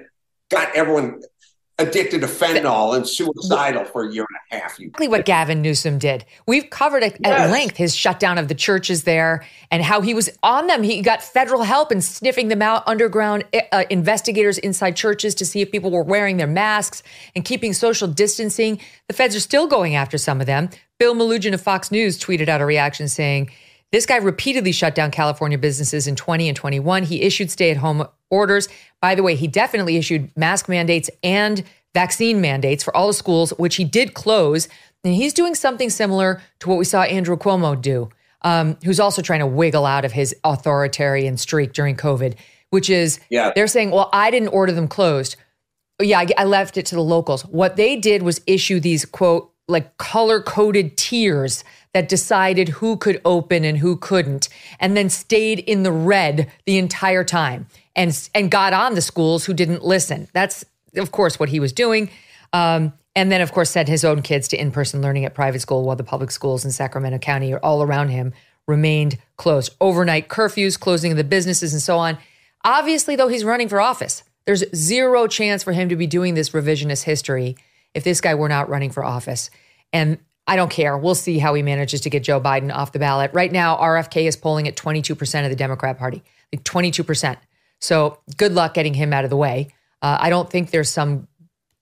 got 0.49 0.75
everyone 0.75 1.21
addicted 1.79 2.21
to 2.21 2.27
fentanyl 2.27 2.95
and 2.95 3.07
suicidal 3.07 3.83
for 3.83 4.07
a 4.07 4.13
year 4.13 4.25
and 4.29 4.59
a 4.59 4.63
half. 4.63 4.79
Exactly 4.79 5.07
what 5.07 5.25
Gavin 5.25 5.61
Newsom 5.61 5.97
did. 5.97 6.23
We've 6.45 6.69
covered 6.69 7.03
at, 7.03 7.17
yes. 7.19 7.41
at, 7.41 7.49
length 7.49 7.77
his 7.77 7.95
shutdown 7.95 8.37
of 8.37 8.47
the 8.47 8.53
churches 8.53 9.03
there 9.03 9.43
and 9.71 9.81
how 9.81 10.01
he 10.01 10.13
was 10.13 10.29
on 10.43 10.67
them. 10.67 10.83
He 10.83 11.01
got 11.01 11.23
federal 11.23 11.63
help 11.63 11.91
in 11.91 12.01
sniffing 12.01 12.49
them 12.49 12.61
out, 12.61 12.83
underground 12.85 13.45
eh, 13.53 13.61
uh, 13.71 13.85
investigators 13.89 14.59
inside 14.59 14.95
churches 14.95 15.33
to 15.35 15.45
see 15.45 15.61
if 15.61 15.71
people 15.71 15.89
were 15.89 16.03
wearing 16.03 16.37
their 16.37 16.47
masks 16.47 17.01
and 17.35 17.43
keeping 17.43 17.73
social 17.73 18.07
distancing. 18.07 18.79
The 19.07 19.13
feds 19.13 19.35
are 19.35 19.39
still 19.39 19.65
going 19.65 19.95
after 19.95 20.19
some 20.19 20.41
of 20.41 20.45
them. 20.45 20.69
Bill 20.99 21.15
Melugin 21.15 21.53
of 21.53 21.61
Fox 21.61 21.91
News 21.91 22.19
tweeted 22.19 22.49
out 22.49 22.61
a 22.61 22.65
reaction 22.65 23.07
saying, 23.07 23.49
this 23.93 24.07
guy 24.07 24.17
repeatedly 24.17 24.71
shut 24.71 24.95
down 24.95 25.11
California 25.11 25.57
businesses 25.57 26.07
in 26.07 26.15
20 26.15 26.49
and 26.49 26.57
21. 26.57 27.03
He 27.03 27.21
issued 27.21 27.51
stay 27.51 27.69
at 27.69 27.77
home 27.77 28.07
orders. 28.31 28.67
By 28.99 29.13
the 29.13 29.21
way, 29.21 29.35
he 29.35 29.47
definitely 29.47 29.97
issued 29.97 30.35
mask 30.35 30.67
mandates 30.67 31.11
and 31.21 31.63
vaccine 31.93 32.41
mandates 32.41 32.83
for 32.83 32.95
all 32.97 33.05
the 33.05 33.13
schools, 33.13 33.51
which 33.51 33.75
he 33.75 33.83
did 33.83 34.15
close. 34.15 34.67
And 35.03 35.13
he's 35.13 35.31
doing 35.31 35.53
something 35.53 35.91
similar 35.91 36.41
to 36.61 36.69
what 36.69 36.79
we 36.79 36.85
saw 36.85 37.03
Andrew 37.03 37.37
Cuomo 37.37 37.79
do, 37.79 38.09
um, 38.41 38.77
who's 38.83 38.99
also 38.99 39.21
trying 39.21 39.41
to 39.41 39.47
wiggle 39.47 39.85
out 39.85 40.05
of 40.05 40.11
his 40.11 40.35
authoritarian 40.43 41.37
streak 41.37 41.73
during 41.73 41.95
COVID, 41.95 42.33
which 42.71 42.89
is 42.89 43.19
yeah. 43.29 43.51
they're 43.53 43.67
saying, 43.67 43.91
well, 43.91 44.09
I 44.11 44.31
didn't 44.31 44.49
order 44.49 44.71
them 44.71 44.87
closed. 44.87 45.35
Yeah, 46.01 46.17
I, 46.17 46.27
I 46.35 46.43
left 46.45 46.77
it 46.77 46.87
to 46.87 46.95
the 46.95 47.03
locals. 47.03 47.45
What 47.45 47.75
they 47.75 47.95
did 47.95 48.23
was 48.23 48.41
issue 48.47 48.79
these, 48.79 49.05
quote, 49.05 49.51
like 49.67 49.97
color 49.97 50.41
coded 50.41 50.97
tiers 50.97 51.63
that 51.93 52.09
decided 52.09 52.69
who 52.69 52.97
could 52.97 53.21
open 53.23 53.63
and 53.63 53.77
who 53.77 53.95
couldn't, 53.95 54.49
and 54.79 54.97
then 54.97 55.09
stayed 55.09 55.59
in 55.59 55.83
the 55.83 55.91
red 55.91 56.51
the 56.65 56.77
entire 56.77 57.23
time 57.23 57.67
and 57.95 58.29
and 58.33 58.49
got 58.49 58.73
on 58.73 58.95
the 58.95 59.01
schools 59.01 59.45
who 59.45 59.53
didn't 59.53 59.83
listen. 59.83 60.27
That's 60.33 60.65
of 60.95 61.11
course 61.11 61.39
what 61.39 61.49
he 61.49 61.59
was 61.59 61.73
doing. 61.73 62.09
Um, 62.51 62.93
and 63.15 63.31
then, 63.31 63.41
of 63.41 63.51
course, 63.51 63.69
sent 63.69 63.87
his 63.87 64.03
own 64.03 64.21
kids 64.21 64.47
to 64.49 64.57
in 64.59 64.71
person 64.71 65.01
learning 65.01 65.25
at 65.25 65.35
private 65.35 65.59
school 65.59 65.83
while 65.83 65.95
the 65.95 66.03
public 66.03 66.31
schools 66.31 66.65
in 66.65 66.71
Sacramento 66.71 67.19
County, 67.19 67.53
all 67.53 67.83
around 67.83 68.09
him, 68.09 68.33
remained 68.67 69.17
closed. 69.37 69.75
Overnight 69.79 70.29
curfews, 70.29 70.79
closing 70.79 71.11
of 71.11 71.17
the 71.17 71.23
businesses, 71.23 71.73
and 71.73 71.81
so 71.81 71.97
on. 71.97 72.17
Obviously, 72.63 73.15
though, 73.15 73.27
he's 73.27 73.43
running 73.43 73.69
for 73.69 73.79
office. 73.79 74.23
There's 74.45 74.63
zero 74.75 75.27
chance 75.27 75.63
for 75.63 75.73
him 75.73 75.89
to 75.89 75.95
be 75.95 76.07
doing 76.07 76.33
this 76.33 76.49
revisionist 76.51 77.03
history 77.03 77.55
if 77.93 78.03
this 78.03 78.19
guy 78.19 78.35
were 78.35 78.49
not 78.49 78.69
running 78.69 78.89
for 78.89 79.03
office. 79.03 79.51
And 79.91 80.17
I 80.45 80.55
don't 80.55 80.71
care. 80.71 80.97
We'll 80.97 81.15
see 81.15 81.39
how 81.39 81.53
he 81.53 81.61
manages 81.61 82.01
to 82.01 82.09
get 82.09 82.23
Joe 82.23 82.41
Biden 82.41 82.73
off 82.73 82.91
the 82.91 82.99
ballot. 82.99 83.31
Right 83.33 83.51
now, 83.51 83.77
RFK 83.77 84.27
is 84.27 84.35
polling 84.35 84.67
at 84.67 84.75
22% 84.75 85.43
of 85.43 85.49
the 85.49 85.55
Democrat 85.55 85.97
Party, 85.97 86.21
like 86.51 86.63
22%. 86.63 87.37
So 87.79 88.19
good 88.37 88.53
luck 88.53 88.73
getting 88.73 88.93
him 88.93 89.13
out 89.13 89.23
of 89.23 89.29
the 89.29 89.37
way. 89.37 89.69
Uh, 90.01 90.17
I 90.19 90.29
don't 90.29 90.49
think 90.49 90.71
there's 90.71 90.89
some 90.89 91.27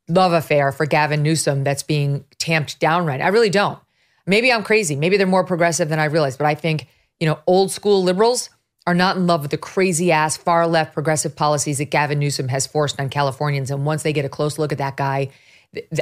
love 0.07 0.33
affair 0.33 0.71
for 0.71 0.85
Gavin 0.85 1.23
Newsom 1.23 1.63
that's 1.63 1.83
being 1.83 2.25
tamped 2.37 2.79
down 2.79 3.05
right. 3.05 3.21
I 3.21 3.29
really 3.29 3.49
don't. 3.49 3.79
Maybe 4.27 4.51
I'm 4.51 4.63
crazy. 4.63 4.95
Maybe 4.95 5.17
they're 5.17 5.25
more 5.25 5.43
progressive 5.43 5.89
than 5.89 5.99
I 5.99 6.05
realize, 6.05 6.37
but 6.37 6.45
I 6.45 6.53
think, 6.53 6.87
you 7.19 7.27
know, 7.27 7.39
old 7.47 7.71
school 7.71 8.03
liberals 8.03 8.49
are 8.85 8.93
not 8.93 9.15
in 9.15 9.27
love 9.27 9.41
with 9.41 9.51
the 9.51 9.57
crazy 9.57 10.11
ass 10.11 10.37
far 10.37 10.67
left 10.67 10.93
progressive 10.93 11.35
policies 11.35 11.77
that 11.79 11.91
Gavin 11.91 12.19
Newsom 12.19 12.47
has 12.47 12.67
forced 12.67 12.99
on 12.99 13.09
Californians. 13.09 13.71
And 13.71 13.85
once 13.85 14.03
they 14.03 14.13
get 14.13 14.25
a 14.25 14.29
close 14.29 14.57
look 14.57 14.71
at 14.71 14.77
that 14.79 14.97
guy, 14.97 15.29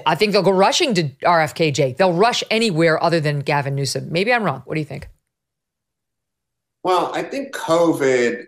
I 0.06 0.16
think 0.16 0.34
they'll 0.34 0.42
go 0.42 0.52
rushing 0.52 0.94
to 0.96 1.10
RFK 1.24 1.98
They'll 1.98 2.14
rush 2.14 2.44
anywhere 2.50 3.02
other 3.04 3.20
than 3.20 3.40
Gavin 3.40 3.76
Newsom. 3.76 4.12
Maybe 4.12 4.34
I'm 4.34 4.44
wrong. 4.44 4.64
What 4.66 4.76
do 4.76 4.80
you 4.80 4.86
think? 4.86 5.10
Well, 6.84 7.12
I 7.14 7.24
think 7.24 7.54
COVID 7.54 8.46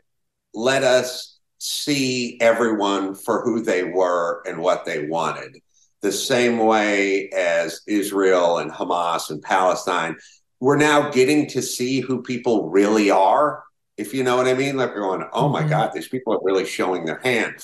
let 0.53 0.83
us 0.83 1.39
see 1.59 2.39
everyone 2.41 3.13
for 3.13 3.43
who 3.43 3.61
they 3.61 3.83
were 3.83 4.41
and 4.47 4.59
what 4.59 4.85
they 4.85 5.05
wanted. 5.05 5.57
The 6.01 6.11
same 6.11 6.57
way 6.57 7.29
as 7.29 7.81
Israel 7.87 8.57
and 8.57 8.71
Hamas 8.71 9.29
and 9.29 9.41
Palestine, 9.43 10.15
we're 10.59 10.77
now 10.77 11.11
getting 11.11 11.47
to 11.49 11.61
see 11.61 11.99
who 11.99 12.23
people 12.23 12.69
really 12.69 13.11
are. 13.11 13.63
If 13.97 14.13
you 14.13 14.23
know 14.23 14.37
what 14.37 14.47
I 14.47 14.55
mean, 14.55 14.77
like 14.77 14.95
we're 14.95 15.01
going, 15.01 15.27
oh 15.33 15.49
my 15.49 15.61
mm-hmm. 15.61 15.69
God, 15.69 15.91
these 15.93 16.07
people 16.07 16.33
are 16.33 16.39
really 16.41 16.65
showing 16.65 17.05
their 17.05 17.19
hand. 17.19 17.55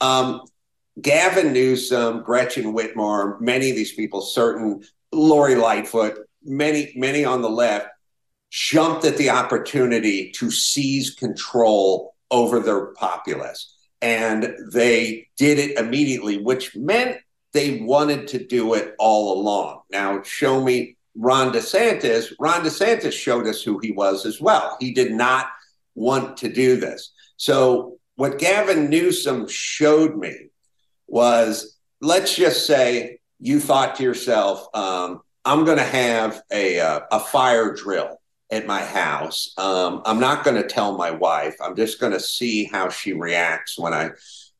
Um, 0.00 0.40
Gavin 1.00 1.52
Newsom, 1.52 2.22
Gretchen 2.22 2.72
Whitmer, 2.72 3.40
many 3.40 3.70
of 3.70 3.76
these 3.76 3.92
people, 3.92 4.20
certain 4.20 4.82
Lori 5.12 5.56
Lightfoot, 5.56 6.18
many, 6.44 6.92
many 6.96 7.24
on 7.24 7.42
the 7.42 7.50
left, 7.50 7.88
jumped 8.50 9.04
at 9.04 9.16
the 9.16 9.30
opportunity 9.30 10.30
to 10.32 10.50
seize 10.50 11.14
control 11.14 12.14
over 12.30 12.60
their 12.60 12.86
populace. 12.94 13.74
And 14.00 14.54
they 14.72 15.28
did 15.36 15.58
it 15.58 15.78
immediately, 15.78 16.38
which 16.38 16.76
meant 16.76 17.18
they 17.52 17.80
wanted 17.80 18.28
to 18.28 18.44
do 18.44 18.74
it 18.74 18.94
all 18.98 19.40
along. 19.40 19.82
Now, 19.90 20.22
show 20.22 20.62
me 20.62 20.96
Ron 21.16 21.52
DeSantis. 21.52 22.32
Ron 22.38 22.62
DeSantis 22.62 23.12
showed 23.12 23.46
us 23.46 23.62
who 23.62 23.78
he 23.78 23.92
was 23.92 24.26
as 24.26 24.40
well. 24.40 24.76
He 24.78 24.92
did 24.92 25.12
not 25.12 25.46
want 25.94 26.36
to 26.38 26.52
do 26.52 26.76
this. 26.76 27.12
So, 27.36 27.98
what 28.16 28.38
Gavin 28.38 28.90
Newsom 28.90 29.48
showed 29.48 30.16
me 30.16 30.50
was 31.06 31.78
let's 32.00 32.34
just 32.34 32.66
say 32.66 33.18
you 33.38 33.60
thought 33.60 33.96
to 33.96 34.02
yourself, 34.02 34.66
um, 34.74 35.20
I'm 35.44 35.64
going 35.64 35.78
to 35.78 35.84
have 35.84 36.42
a, 36.52 36.78
a, 36.78 37.06
a 37.12 37.20
fire 37.20 37.74
drill 37.74 38.18
at 38.50 38.66
my 38.66 38.82
house. 38.82 39.52
Um, 39.58 40.02
I'm 40.04 40.20
not 40.20 40.44
going 40.44 40.60
to 40.60 40.68
tell 40.68 40.96
my 40.96 41.10
wife. 41.10 41.56
I'm 41.60 41.76
just 41.76 42.00
going 42.00 42.12
to 42.12 42.20
see 42.20 42.64
how 42.64 42.88
she 42.88 43.12
reacts 43.12 43.78
when 43.78 43.92
I 43.92 44.10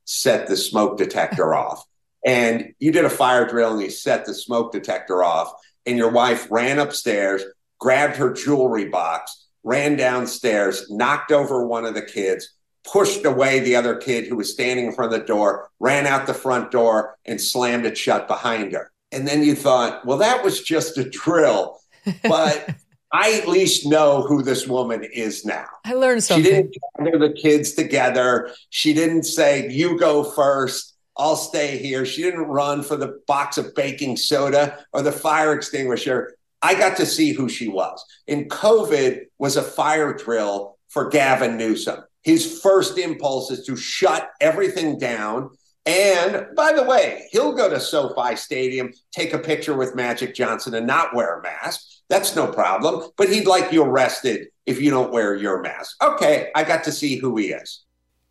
set 0.04 0.46
the 0.46 0.56
smoke 0.56 0.98
detector 0.98 1.54
off. 1.54 1.84
And 2.26 2.74
you 2.78 2.90
did 2.90 3.04
a 3.04 3.10
fire 3.10 3.46
drill 3.46 3.74
and 3.74 3.82
you 3.82 3.90
set 3.90 4.24
the 4.24 4.34
smoke 4.34 4.72
detector 4.72 5.22
off, 5.22 5.52
and 5.84 5.98
your 5.98 6.10
wife 6.10 6.50
ran 6.50 6.78
upstairs, 6.78 7.42
grabbed 7.78 8.16
her 8.16 8.32
jewelry 8.32 8.88
box, 8.88 9.46
ran 9.62 9.96
downstairs, 9.96 10.90
knocked 10.90 11.32
over 11.32 11.66
one 11.66 11.84
of 11.84 11.94
the 11.94 12.02
kids, 12.02 12.54
pushed 12.84 13.24
away 13.24 13.60
the 13.60 13.76
other 13.76 13.96
kid 13.96 14.26
who 14.26 14.36
was 14.36 14.52
standing 14.52 14.86
in 14.86 14.92
front 14.92 15.12
of 15.12 15.20
the 15.20 15.26
door, 15.26 15.70
ran 15.80 16.06
out 16.06 16.26
the 16.26 16.34
front 16.34 16.70
door, 16.70 17.16
and 17.24 17.40
slammed 17.40 17.86
it 17.86 17.96
shut 17.96 18.28
behind 18.28 18.72
her. 18.72 18.92
And 19.10 19.26
then 19.26 19.42
you 19.42 19.54
thought, 19.54 20.04
well, 20.04 20.18
that 20.18 20.44
was 20.44 20.62
just 20.62 20.98
a 20.98 21.08
drill. 21.08 21.78
But 22.22 22.68
I 23.12 23.34
at 23.34 23.46
least 23.46 23.86
know 23.86 24.22
who 24.22 24.42
this 24.42 24.66
woman 24.66 25.04
is 25.04 25.44
now. 25.44 25.66
I 25.84 25.94
learned 25.94 26.24
something. 26.24 26.44
She 26.44 26.50
didn't 26.50 26.76
gather 26.98 27.18
the 27.18 27.32
kids 27.32 27.72
together. 27.74 28.50
She 28.70 28.92
didn't 28.92 29.22
say, 29.22 29.70
You 29.70 29.98
go 29.98 30.24
first. 30.24 30.96
I'll 31.16 31.36
stay 31.36 31.78
here. 31.78 32.04
She 32.04 32.22
didn't 32.22 32.46
run 32.46 32.82
for 32.82 32.96
the 32.96 33.20
box 33.28 33.56
of 33.56 33.72
baking 33.76 34.16
soda 34.16 34.84
or 34.92 35.00
the 35.00 35.12
fire 35.12 35.52
extinguisher. 35.52 36.34
I 36.60 36.74
got 36.74 36.96
to 36.96 37.06
see 37.06 37.32
who 37.32 37.48
she 37.48 37.68
was. 37.68 38.04
And 38.26 38.50
COVID 38.50 39.26
was 39.38 39.56
a 39.56 39.62
fire 39.62 40.12
drill 40.12 40.76
for 40.88 41.08
Gavin 41.08 41.56
Newsom. 41.56 42.02
His 42.24 42.60
first 42.60 42.98
impulse 42.98 43.50
is 43.50 43.64
to 43.66 43.76
shut 43.76 44.30
everything 44.40 44.98
down. 44.98 45.50
And 45.86 46.46
by 46.56 46.72
the 46.72 46.82
way, 46.82 47.28
he'll 47.30 47.52
go 47.52 47.68
to 47.68 47.78
SoFi 47.78 48.36
Stadium, 48.36 48.92
take 49.12 49.34
a 49.34 49.38
picture 49.38 49.76
with 49.76 49.94
Magic 49.94 50.34
Johnson, 50.34 50.74
and 50.74 50.86
not 50.86 51.14
wear 51.14 51.38
a 51.38 51.42
mask. 51.42 51.82
That's 52.08 52.34
no 52.34 52.46
problem. 52.46 53.10
But 53.16 53.28
he'd 53.28 53.46
like 53.46 53.70
you 53.70 53.84
arrested 53.84 54.48
if 54.64 54.80
you 54.80 54.90
don't 54.90 55.12
wear 55.12 55.36
your 55.36 55.60
mask. 55.60 56.02
Okay, 56.02 56.50
I 56.54 56.64
got 56.64 56.84
to 56.84 56.92
see 56.92 57.16
who 57.16 57.36
he 57.36 57.48
is. 57.48 57.84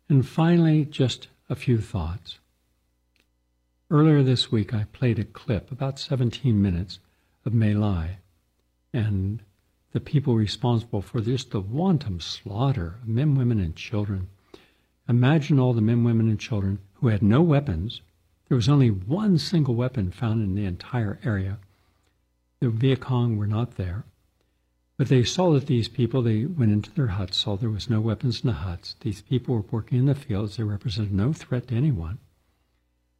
And 0.08 0.26
finally, 0.26 0.84
just 0.84 1.28
a 1.48 1.54
few 1.54 1.78
thoughts. 1.78 2.40
Earlier 3.90 4.24
this 4.24 4.50
week, 4.50 4.74
I 4.74 4.86
played 4.92 5.20
a 5.20 5.24
clip, 5.24 5.70
about 5.70 6.00
17 6.00 6.60
minutes, 6.60 6.98
of 7.46 7.54
My 7.54 7.72
Lai 7.72 8.18
and 8.92 9.42
the 9.94 10.00
people 10.00 10.34
responsible 10.34 11.00
for 11.00 11.20
just 11.20 11.52
the 11.52 11.60
wanton 11.60 12.18
slaughter 12.18 12.96
of 13.00 13.06
men, 13.06 13.36
women, 13.36 13.60
and 13.60 13.76
children. 13.76 14.28
Imagine 15.08 15.60
all 15.60 15.72
the 15.72 15.80
men, 15.80 16.02
women, 16.02 16.28
and 16.28 16.40
children 16.40 16.80
who 16.94 17.06
had 17.06 17.22
no 17.22 17.40
weapons. 17.40 18.00
There 18.48 18.56
was 18.56 18.68
only 18.68 18.90
one 18.90 19.38
single 19.38 19.76
weapon 19.76 20.10
found 20.10 20.42
in 20.42 20.56
the 20.56 20.64
entire 20.64 21.20
area. 21.22 21.58
The 22.58 22.70
Viet 22.70 22.98
Cong 23.02 23.36
were 23.36 23.46
not 23.46 23.76
there. 23.76 24.04
But 24.96 25.08
they 25.08 25.22
saw 25.22 25.52
that 25.52 25.68
these 25.68 25.86
people, 25.86 26.22
they 26.22 26.44
went 26.44 26.72
into 26.72 26.90
their 26.90 27.06
huts, 27.06 27.36
saw 27.36 27.56
there 27.56 27.70
was 27.70 27.88
no 27.88 28.00
weapons 28.00 28.40
in 28.40 28.48
the 28.48 28.54
huts. 28.54 28.96
These 29.00 29.22
people 29.22 29.54
were 29.54 29.64
working 29.70 29.98
in 29.98 30.06
the 30.06 30.16
fields. 30.16 30.56
They 30.56 30.64
represented 30.64 31.12
no 31.12 31.32
threat 31.32 31.68
to 31.68 31.76
anyone. 31.76 32.18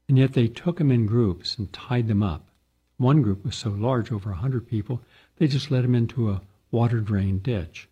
And 0.08 0.18
yet 0.18 0.32
they 0.32 0.48
took 0.48 0.78
them 0.78 0.90
in 0.90 1.06
groups 1.06 1.56
and 1.56 1.72
tied 1.72 2.08
them 2.08 2.24
up. 2.24 2.48
One 2.96 3.22
group 3.22 3.44
was 3.44 3.54
so 3.54 3.70
large, 3.70 4.10
over 4.10 4.30
a 4.30 4.32
100 4.32 4.68
people, 4.68 5.02
they 5.36 5.46
just 5.46 5.70
let 5.70 5.82
them 5.82 5.94
into 5.94 6.30
a 6.30 6.42
water 6.74 6.98
drain 6.98 7.38
ditch. 7.38 7.88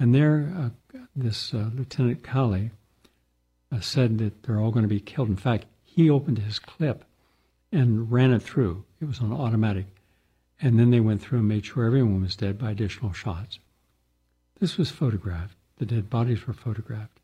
And 0.00 0.14
there, 0.14 0.52
uh, 0.54 0.98
this 1.14 1.54
uh, 1.54 1.70
Lieutenant 1.72 2.24
Calley 2.24 2.72
uh, 3.70 3.80
said 3.80 4.18
that 4.18 4.42
they're 4.42 4.58
all 4.58 4.72
going 4.72 4.82
to 4.82 4.88
be 4.88 5.00
killed. 5.00 5.28
In 5.28 5.36
fact, 5.36 5.66
he 5.84 6.10
opened 6.10 6.40
his 6.40 6.58
clip 6.58 7.04
and 7.70 8.10
ran 8.10 8.32
it 8.32 8.42
through. 8.42 8.84
It 9.00 9.06
was 9.06 9.20
on 9.20 9.32
automatic. 9.32 9.86
And 10.60 10.78
then 10.78 10.90
they 10.90 11.00
went 11.00 11.22
through 11.22 11.38
and 11.38 11.48
made 11.48 11.64
sure 11.64 11.84
everyone 11.84 12.22
was 12.22 12.34
dead 12.34 12.58
by 12.58 12.72
additional 12.72 13.12
shots. 13.12 13.60
This 14.58 14.76
was 14.76 14.90
photographed. 14.90 15.54
The 15.76 15.86
dead 15.86 16.10
bodies 16.10 16.46
were 16.46 16.52
photographed 16.52 17.20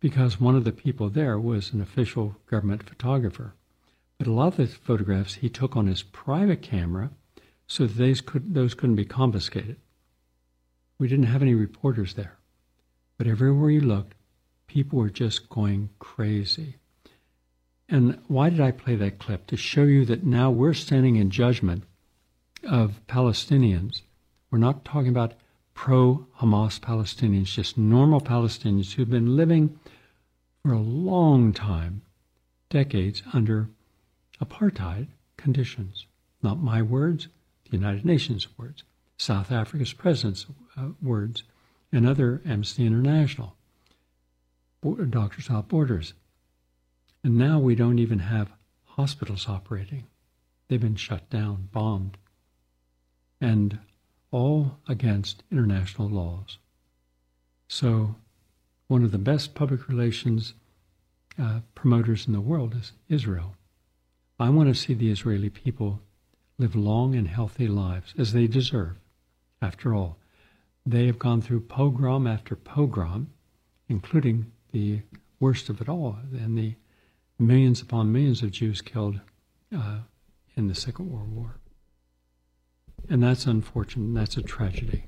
because 0.00 0.40
one 0.40 0.56
of 0.56 0.64
the 0.64 0.72
people 0.72 1.08
there 1.08 1.38
was 1.38 1.72
an 1.72 1.80
official 1.80 2.36
government 2.46 2.88
photographer. 2.88 3.54
But 4.18 4.26
a 4.26 4.32
lot 4.32 4.48
of 4.48 4.56
the 4.56 4.66
photographs 4.66 5.36
he 5.36 5.48
took 5.48 5.76
on 5.76 5.86
his 5.86 6.02
private 6.02 6.60
camera 6.60 7.10
so 7.68 7.86
could, 7.86 8.54
those 8.54 8.74
couldn't 8.74 8.96
be 8.96 9.04
confiscated. 9.04 9.76
We 10.98 11.08
didn't 11.08 11.26
have 11.26 11.42
any 11.42 11.54
reporters 11.54 12.14
there. 12.14 12.38
But 13.16 13.26
everywhere 13.26 13.70
you 13.70 13.80
looked, 13.80 14.14
people 14.66 14.98
were 14.98 15.10
just 15.10 15.48
going 15.48 15.90
crazy. 15.98 16.76
And 17.88 18.20
why 18.26 18.50
did 18.50 18.60
I 18.60 18.70
play 18.70 18.96
that 18.96 19.18
clip? 19.18 19.46
To 19.46 19.56
show 19.56 19.84
you 19.84 20.04
that 20.06 20.24
now 20.24 20.50
we're 20.50 20.74
standing 20.74 21.16
in 21.16 21.30
judgment 21.30 21.84
of 22.68 23.00
Palestinians. 23.08 24.02
We're 24.50 24.58
not 24.58 24.84
talking 24.84 25.08
about 25.08 25.34
pro 25.74 26.26
Hamas 26.40 26.80
Palestinians, 26.80 27.46
just 27.46 27.78
normal 27.78 28.20
Palestinians 28.20 28.92
who've 28.92 29.08
been 29.08 29.36
living 29.36 29.78
for 30.62 30.72
a 30.72 30.80
long 30.80 31.52
time, 31.52 32.02
decades, 32.68 33.22
under 33.32 33.68
apartheid 34.42 35.06
conditions. 35.36 36.06
Not 36.42 36.58
my 36.58 36.82
words, 36.82 37.28
the 37.70 37.76
United 37.76 38.04
Nations 38.04 38.48
words, 38.58 38.82
South 39.16 39.50
Africa's 39.50 39.92
president's 39.92 40.46
uh, 40.78 40.88
words, 41.02 41.42
and 41.92 42.06
other 42.06 42.40
Amnesty 42.44 42.86
International, 42.86 43.56
Doctors 44.82 45.48
Without 45.48 45.68
Borders. 45.68 46.14
And 47.24 47.36
now 47.36 47.58
we 47.58 47.74
don't 47.74 47.98
even 47.98 48.20
have 48.20 48.52
hospitals 48.84 49.48
operating. 49.48 50.04
They've 50.68 50.80
been 50.80 50.96
shut 50.96 51.28
down, 51.30 51.68
bombed, 51.72 52.16
and 53.40 53.78
all 54.30 54.78
against 54.86 55.42
international 55.50 56.08
laws. 56.08 56.58
So, 57.68 58.16
one 58.86 59.04
of 59.04 59.12
the 59.12 59.18
best 59.18 59.54
public 59.54 59.88
relations 59.88 60.54
uh, 61.40 61.60
promoters 61.74 62.26
in 62.26 62.32
the 62.32 62.40
world 62.40 62.74
is 62.74 62.92
Israel. 63.08 63.54
I 64.40 64.50
want 64.50 64.68
to 64.68 64.74
see 64.74 64.94
the 64.94 65.10
Israeli 65.10 65.50
people 65.50 66.00
live 66.58 66.74
long 66.74 67.14
and 67.14 67.28
healthy 67.28 67.68
lives 67.68 68.14
as 68.18 68.32
they 68.32 68.46
deserve. 68.46 68.96
After 69.60 69.94
all, 69.94 70.16
they 70.90 71.06
have 71.06 71.18
gone 71.18 71.42
through 71.42 71.60
pogrom 71.60 72.26
after 72.26 72.56
pogrom, 72.56 73.30
including 73.88 74.50
the 74.72 75.02
worst 75.38 75.68
of 75.68 75.80
it 75.80 75.88
all, 75.88 76.16
and 76.32 76.56
the 76.56 76.74
millions 77.38 77.82
upon 77.82 78.10
millions 78.10 78.42
of 78.42 78.50
Jews 78.50 78.80
killed 78.80 79.20
uh, 79.76 79.98
in 80.56 80.66
the 80.66 80.74
Second 80.74 81.10
World 81.10 81.34
War. 81.34 81.56
And 83.10 83.22
that's 83.22 83.46
unfortunate. 83.46 84.18
That's 84.18 84.36
a 84.36 84.42
tragedy. 84.42 85.04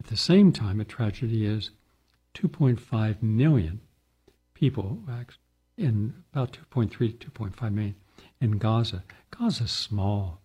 At 0.00 0.06
the 0.06 0.16
same 0.16 0.52
time, 0.52 0.80
a 0.80 0.84
tragedy 0.84 1.44
is 1.44 1.70
2.5 2.34 3.22
million 3.22 3.80
people, 4.54 5.02
in 5.76 6.14
about 6.32 6.58
2.3 6.70 6.90
to 7.20 7.30
2.5 7.30 7.72
million 7.72 7.96
in 8.40 8.52
Gaza. 8.52 9.02
Gaza's 9.30 9.70
small. 9.70 10.40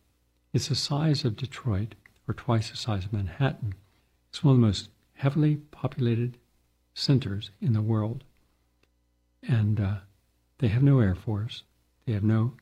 It's 0.51 0.67
the 0.67 0.75
size 0.75 1.23
of 1.23 1.37
Detroit, 1.37 1.95
or 2.27 2.33
twice 2.33 2.71
the 2.71 2.77
size 2.77 3.05
of 3.05 3.13
Manhattan. 3.13 3.75
It's 4.31 4.45
one 4.45 4.55
of 4.55 4.61
the 4.61 4.67
most 4.67 4.87
heavily 5.15 5.57
populated 5.57 6.37
centers 6.93 7.51
in 7.59 7.73
the 7.73 7.81
world. 7.81 8.23
And 9.43 9.77
uh, 9.77 9.95
they 10.59 10.69
have 10.69 10.83
no 10.83 11.01
air 11.01 11.15
force. 11.15 11.63
They 12.05 12.13
have 12.13 12.23
no, 12.23 12.53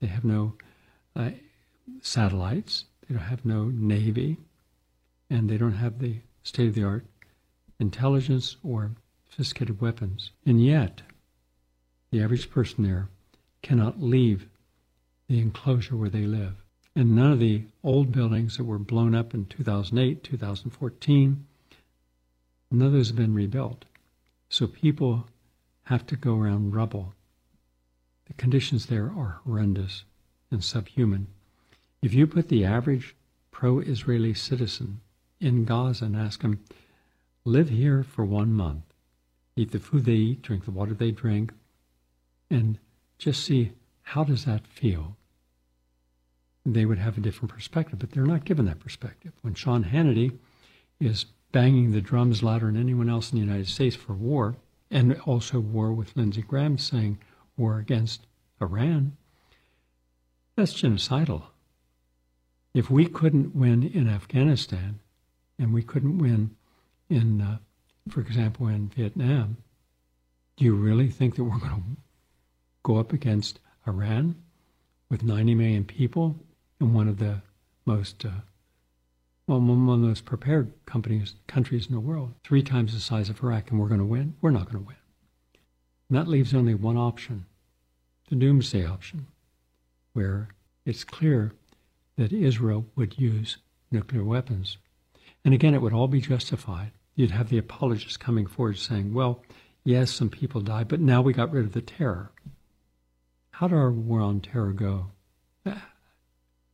they 0.00 0.06
have 0.06 0.24
no 0.24 0.54
uh, 1.16 1.30
satellites. 2.00 2.84
They 3.08 3.16
don't 3.16 3.24
have 3.24 3.44
no 3.44 3.64
navy, 3.64 4.38
and 5.28 5.50
they 5.50 5.58
don't 5.58 5.72
have 5.72 5.98
the 5.98 6.20
state 6.44 6.68
of 6.68 6.74
the 6.74 6.84
art 6.84 7.06
intelligence 7.80 8.56
or 8.62 8.92
sophisticated 9.28 9.80
weapons. 9.80 10.30
And 10.46 10.64
yet, 10.64 11.02
the 12.12 12.22
average 12.22 12.50
person 12.50 12.84
there 12.84 13.08
cannot 13.62 14.00
leave 14.00 14.46
the 15.28 15.40
enclosure 15.40 15.96
where 15.96 16.08
they 16.08 16.26
live. 16.26 16.63
And 16.96 17.16
none 17.16 17.32
of 17.32 17.40
the 17.40 17.64
old 17.82 18.12
buildings 18.12 18.56
that 18.56 18.64
were 18.64 18.78
blown 18.78 19.14
up 19.14 19.34
in 19.34 19.46
2008, 19.46 20.22
2014, 20.22 21.46
none 22.70 22.86
of 22.86 22.92
those 22.92 23.08
have 23.08 23.16
been 23.16 23.34
rebuilt. 23.34 23.84
So 24.48 24.66
people 24.66 25.26
have 25.84 26.06
to 26.06 26.16
go 26.16 26.38
around 26.38 26.74
rubble. 26.74 27.14
The 28.26 28.34
conditions 28.34 28.86
there 28.86 29.06
are 29.06 29.40
horrendous 29.44 30.04
and 30.50 30.62
subhuman. 30.62 31.26
If 32.00 32.14
you 32.14 32.26
put 32.26 32.48
the 32.48 32.64
average 32.64 33.16
pro 33.50 33.80
Israeli 33.80 34.34
citizen 34.34 35.00
in 35.40 35.64
Gaza 35.64 36.04
and 36.04 36.16
ask 36.16 36.42
him, 36.42 36.60
live 37.44 37.70
here 37.70 38.02
for 38.02 38.24
one 38.24 38.52
month, 38.52 38.84
eat 39.56 39.72
the 39.72 39.78
food 39.78 40.04
they 40.04 40.12
eat, 40.12 40.42
drink 40.42 40.64
the 40.64 40.70
water 40.70 40.94
they 40.94 41.10
drink, 41.10 41.52
and 42.50 42.78
just 43.18 43.44
see 43.44 43.72
how 44.02 44.24
does 44.24 44.44
that 44.44 44.66
feel? 44.66 45.16
They 46.66 46.86
would 46.86 46.98
have 46.98 47.18
a 47.18 47.20
different 47.20 47.52
perspective, 47.52 47.98
but 47.98 48.10
they're 48.10 48.24
not 48.24 48.44
given 48.44 48.64
that 48.66 48.80
perspective. 48.80 49.32
When 49.42 49.54
Sean 49.54 49.84
Hannity 49.84 50.38
is 50.98 51.26
banging 51.52 51.92
the 51.92 52.00
drums 52.00 52.42
louder 52.42 52.66
than 52.66 52.80
anyone 52.80 53.08
else 53.08 53.30
in 53.30 53.38
the 53.38 53.44
United 53.44 53.68
States 53.68 53.94
for 53.94 54.14
war, 54.14 54.56
and 54.90 55.20
also 55.26 55.60
war 55.60 55.92
with 55.92 56.16
Lindsey 56.16 56.42
Graham 56.42 56.78
saying 56.78 57.18
war 57.56 57.78
against 57.78 58.26
Iran, 58.60 59.16
that's 60.56 60.72
genocidal. 60.72 61.44
If 62.72 62.90
we 62.90 63.06
couldn't 63.06 63.54
win 63.54 63.82
in 63.82 64.08
Afghanistan 64.08 65.00
and 65.58 65.72
we 65.72 65.82
couldn't 65.82 66.18
win 66.18 66.56
in, 67.08 67.40
uh, 67.40 67.58
for 68.08 68.20
example, 68.20 68.68
in 68.68 68.88
Vietnam, 68.88 69.58
do 70.56 70.64
you 70.64 70.74
really 70.74 71.10
think 71.10 71.36
that 71.36 71.44
we're 71.44 71.58
going 71.58 71.70
to 71.70 71.82
go 72.82 72.96
up 72.96 73.12
against 73.12 73.60
Iran 73.86 74.36
with 75.10 75.22
90 75.22 75.54
million 75.54 75.84
people 75.84 76.36
and 76.84 76.94
one 76.94 77.08
of 77.08 77.18
the 77.18 77.40
most, 77.86 78.24
uh, 78.24 78.42
well, 79.46 79.60
one 79.60 79.94
of 79.94 80.00
the 80.00 80.06
most 80.08 80.24
prepared 80.24 80.72
companies, 80.86 81.34
countries 81.46 81.86
in 81.86 81.94
the 81.94 82.00
world, 82.00 82.34
three 82.44 82.62
times 82.62 82.94
the 82.94 83.00
size 83.00 83.28
of 83.28 83.42
Iraq, 83.42 83.70
and 83.70 83.80
we're 83.80 83.88
going 83.88 84.00
to 84.00 84.06
win? 84.06 84.34
We're 84.40 84.50
not 84.50 84.70
going 84.70 84.84
to 84.84 84.86
win. 84.86 84.96
And 86.08 86.18
that 86.18 86.28
leaves 86.28 86.54
only 86.54 86.74
one 86.74 86.96
option 86.96 87.46
the 88.30 88.36
doomsday 88.36 88.86
option, 88.86 89.26
where 90.14 90.48
it's 90.86 91.04
clear 91.04 91.52
that 92.16 92.32
Israel 92.32 92.86
would 92.96 93.18
use 93.18 93.58
nuclear 93.90 94.24
weapons. 94.24 94.78
And 95.44 95.52
again, 95.52 95.74
it 95.74 95.82
would 95.82 95.92
all 95.92 96.08
be 96.08 96.22
justified. 96.22 96.92
You'd 97.16 97.32
have 97.32 97.50
the 97.50 97.58
apologists 97.58 98.16
coming 98.16 98.46
forward 98.46 98.78
saying, 98.78 99.12
well, 99.12 99.42
yes, 99.84 100.10
some 100.10 100.30
people 100.30 100.62
died, 100.62 100.88
but 100.88 101.00
now 101.00 101.20
we 101.20 101.34
got 101.34 101.52
rid 101.52 101.66
of 101.66 101.72
the 101.72 101.82
terror. 101.82 102.32
How 103.50 103.68
did 103.68 103.76
our 103.76 103.92
war 103.92 104.20
on 104.20 104.40
terror 104.40 104.72
go? 104.72 105.08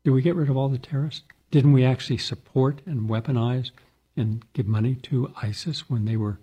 Did 0.05 0.11
we 0.11 0.23
get 0.23 0.37
rid 0.37 0.49
of 0.49 0.57
all 0.57 0.69
the 0.69 0.79
terrorists? 0.79 1.23
Didn't 1.51 1.73
we 1.73 1.85
actually 1.85 2.19
support 2.19 2.81
and 2.87 3.09
weaponize 3.09 3.71
and 4.17 4.45
give 4.53 4.67
money 4.67 4.95
to 4.95 5.33
ISIS 5.43 5.89
when 5.89 6.05
they 6.05 6.17
were 6.17 6.39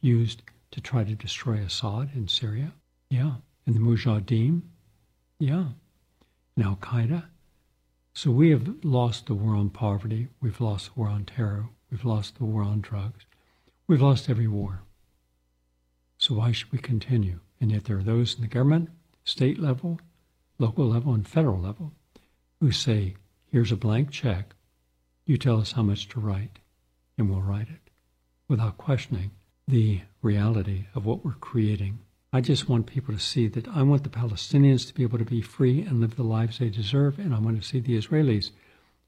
used 0.00 0.42
to 0.72 0.80
try 0.80 1.04
to 1.04 1.14
destroy 1.14 1.56
Assad 1.56 2.10
in 2.14 2.28
Syria. 2.28 2.72
Yeah. 3.08 3.34
And 3.66 3.74
the 3.74 3.80
Mujahideen. 3.80 4.62
Yeah. 5.38 5.66
And 6.56 6.64
Al 6.64 6.76
Qaeda. 6.76 7.24
So 8.14 8.30
we 8.30 8.50
have 8.50 8.84
lost 8.84 9.26
the 9.26 9.34
war 9.34 9.54
on 9.54 9.70
poverty. 9.70 10.28
We've 10.40 10.60
lost 10.60 10.86
the 10.86 11.00
war 11.00 11.08
on 11.08 11.24
terror. 11.24 11.68
We've 11.90 12.04
lost 12.04 12.38
the 12.38 12.44
war 12.44 12.62
on 12.62 12.80
drugs. 12.80 13.24
We've 13.86 14.02
lost 14.02 14.28
every 14.28 14.48
war. 14.48 14.82
So 16.18 16.34
why 16.34 16.52
should 16.52 16.72
we 16.72 16.78
continue? 16.78 17.40
And 17.60 17.70
yet 17.70 17.84
there 17.84 17.98
are 17.98 18.02
those 18.02 18.34
in 18.34 18.42
the 18.42 18.46
government, 18.46 18.90
state 19.24 19.58
level, 19.58 20.00
local 20.58 20.86
level, 20.86 21.14
and 21.14 21.26
federal 21.26 21.60
level 21.60 21.92
who 22.62 22.70
say, 22.70 23.16
here's 23.50 23.72
a 23.72 23.76
blank 23.76 24.08
check. 24.12 24.54
You 25.26 25.36
tell 25.36 25.60
us 25.60 25.72
how 25.72 25.82
much 25.82 26.08
to 26.10 26.20
write, 26.20 26.60
and 27.18 27.28
we'll 27.28 27.42
write 27.42 27.66
it 27.68 27.90
without 28.46 28.78
questioning 28.78 29.32
the 29.66 30.02
reality 30.22 30.86
of 30.94 31.04
what 31.04 31.24
we're 31.24 31.32
creating. 31.32 31.98
I 32.32 32.40
just 32.40 32.68
want 32.68 32.86
people 32.86 33.12
to 33.12 33.20
see 33.20 33.48
that 33.48 33.66
I 33.66 33.82
want 33.82 34.04
the 34.04 34.10
Palestinians 34.10 34.86
to 34.86 34.94
be 34.94 35.02
able 35.02 35.18
to 35.18 35.24
be 35.24 35.42
free 35.42 35.82
and 35.82 36.00
live 36.00 36.14
the 36.14 36.22
lives 36.22 36.60
they 36.60 36.68
deserve, 36.68 37.18
and 37.18 37.34
I 37.34 37.40
want 37.40 37.60
to 37.60 37.68
see 37.68 37.80
the 37.80 37.98
Israelis 37.98 38.52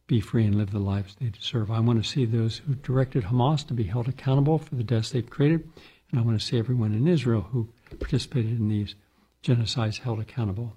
be 0.08 0.20
free 0.20 0.46
and 0.46 0.56
live 0.56 0.72
the 0.72 0.80
lives 0.80 1.14
they 1.14 1.28
deserve. 1.28 1.70
I 1.70 1.78
want 1.78 2.02
to 2.02 2.10
see 2.10 2.24
those 2.24 2.56
who 2.66 2.74
directed 2.74 3.22
Hamas 3.22 3.64
to 3.68 3.74
be 3.74 3.84
held 3.84 4.08
accountable 4.08 4.58
for 4.58 4.74
the 4.74 4.82
deaths 4.82 5.10
they've 5.10 5.30
created, 5.30 5.70
and 6.10 6.18
I 6.18 6.24
want 6.24 6.40
to 6.40 6.44
see 6.44 6.58
everyone 6.58 6.92
in 6.92 7.06
Israel 7.06 7.42
who 7.52 7.68
participated 8.00 8.58
in 8.58 8.66
these 8.68 8.96
genocides 9.44 10.00
held 10.00 10.18
accountable. 10.18 10.76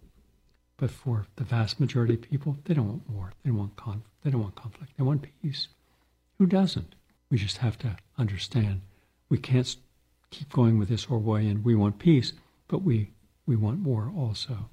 But 0.77 0.91
for 0.91 1.25
the 1.35 1.43
vast 1.43 1.79
majority 1.79 2.13
of 2.13 2.21
people, 2.21 2.57
they 2.65 2.73
don't 2.73 2.87
want 2.87 3.09
war. 3.09 3.33
They 3.43 3.49
don't 3.49 3.59
want 3.59 3.75
conflict. 3.75 4.07
They 4.23 4.29
don't 4.29 4.41
want 4.41 4.55
conflict. 4.55 4.93
They 4.97 5.03
want 5.03 5.27
peace. 5.41 5.67
Who 6.37 6.45
doesn't? 6.45 6.95
We 7.29 7.37
just 7.37 7.57
have 7.57 7.77
to 7.79 7.97
understand 8.17 8.81
we 9.29 9.37
can't 9.37 9.75
keep 10.29 10.51
going 10.51 10.77
with 10.77 10.89
this 10.89 11.07
Orwellian, 11.07 11.63
we 11.63 11.75
want 11.75 11.99
peace, 11.99 12.33
but 12.67 12.81
we, 12.83 13.11
we 13.45 13.55
want 13.55 13.79
war 13.79 14.11
also, 14.15 14.69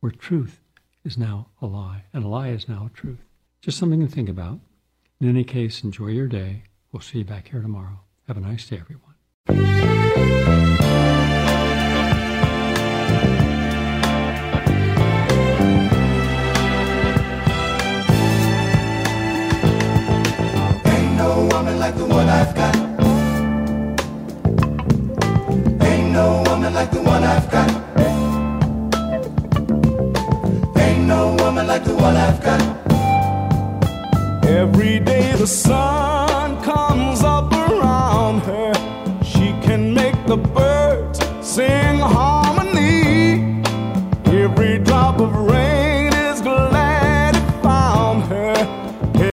where 0.00 0.12
truth 0.12 0.60
is 1.04 1.18
now 1.18 1.48
a 1.60 1.66
lie, 1.66 2.04
and 2.12 2.24
a 2.24 2.28
lie 2.28 2.48
is 2.48 2.68
now 2.68 2.86
a 2.86 2.96
truth. 2.96 3.24
Just 3.60 3.78
something 3.78 4.00
to 4.00 4.06
think 4.06 4.28
about. 4.28 4.60
In 5.20 5.28
any 5.28 5.44
case, 5.44 5.82
enjoy 5.82 6.08
your 6.08 6.28
day. 6.28 6.64
We'll 6.92 7.00
see 7.00 7.18
you 7.18 7.24
back 7.24 7.48
here 7.48 7.62
tomorrow. 7.62 8.00
Have 8.28 8.36
a 8.36 8.40
nice 8.40 8.68
day, 8.68 8.80
everyone. 8.80 9.14
like 21.96 22.08
the 22.08 22.14
one 22.14 22.28
I've 22.28 22.54
got. 22.54 22.76
Ain't 25.82 26.12
no 26.12 26.42
woman 26.46 26.74
like 26.74 26.90
the 26.90 27.02
one 27.02 27.24
I've 27.24 27.50
got. 27.50 27.70
Ain't 30.78 31.06
no 31.06 31.36
woman 31.38 31.66
like 31.66 31.84
the 31.84 31.94
one 31.94 32.16
I've 32.16 32.42
got. 32.42 32.62
Every 34.44 35.00
day 35.00 35.32
the 35.32 35.46
sun 35.46 36.62
comes 36.62 37.22
up 37.22 37.52
around 37.52 38.40
her. 38.40 38.72
She 39.24 39.54
can 39.66 39.94
make 39.94 40.26
the 40.26 40.36
birds 40.36 41.20
sing 41.40 41.98
home. 41.98 42.35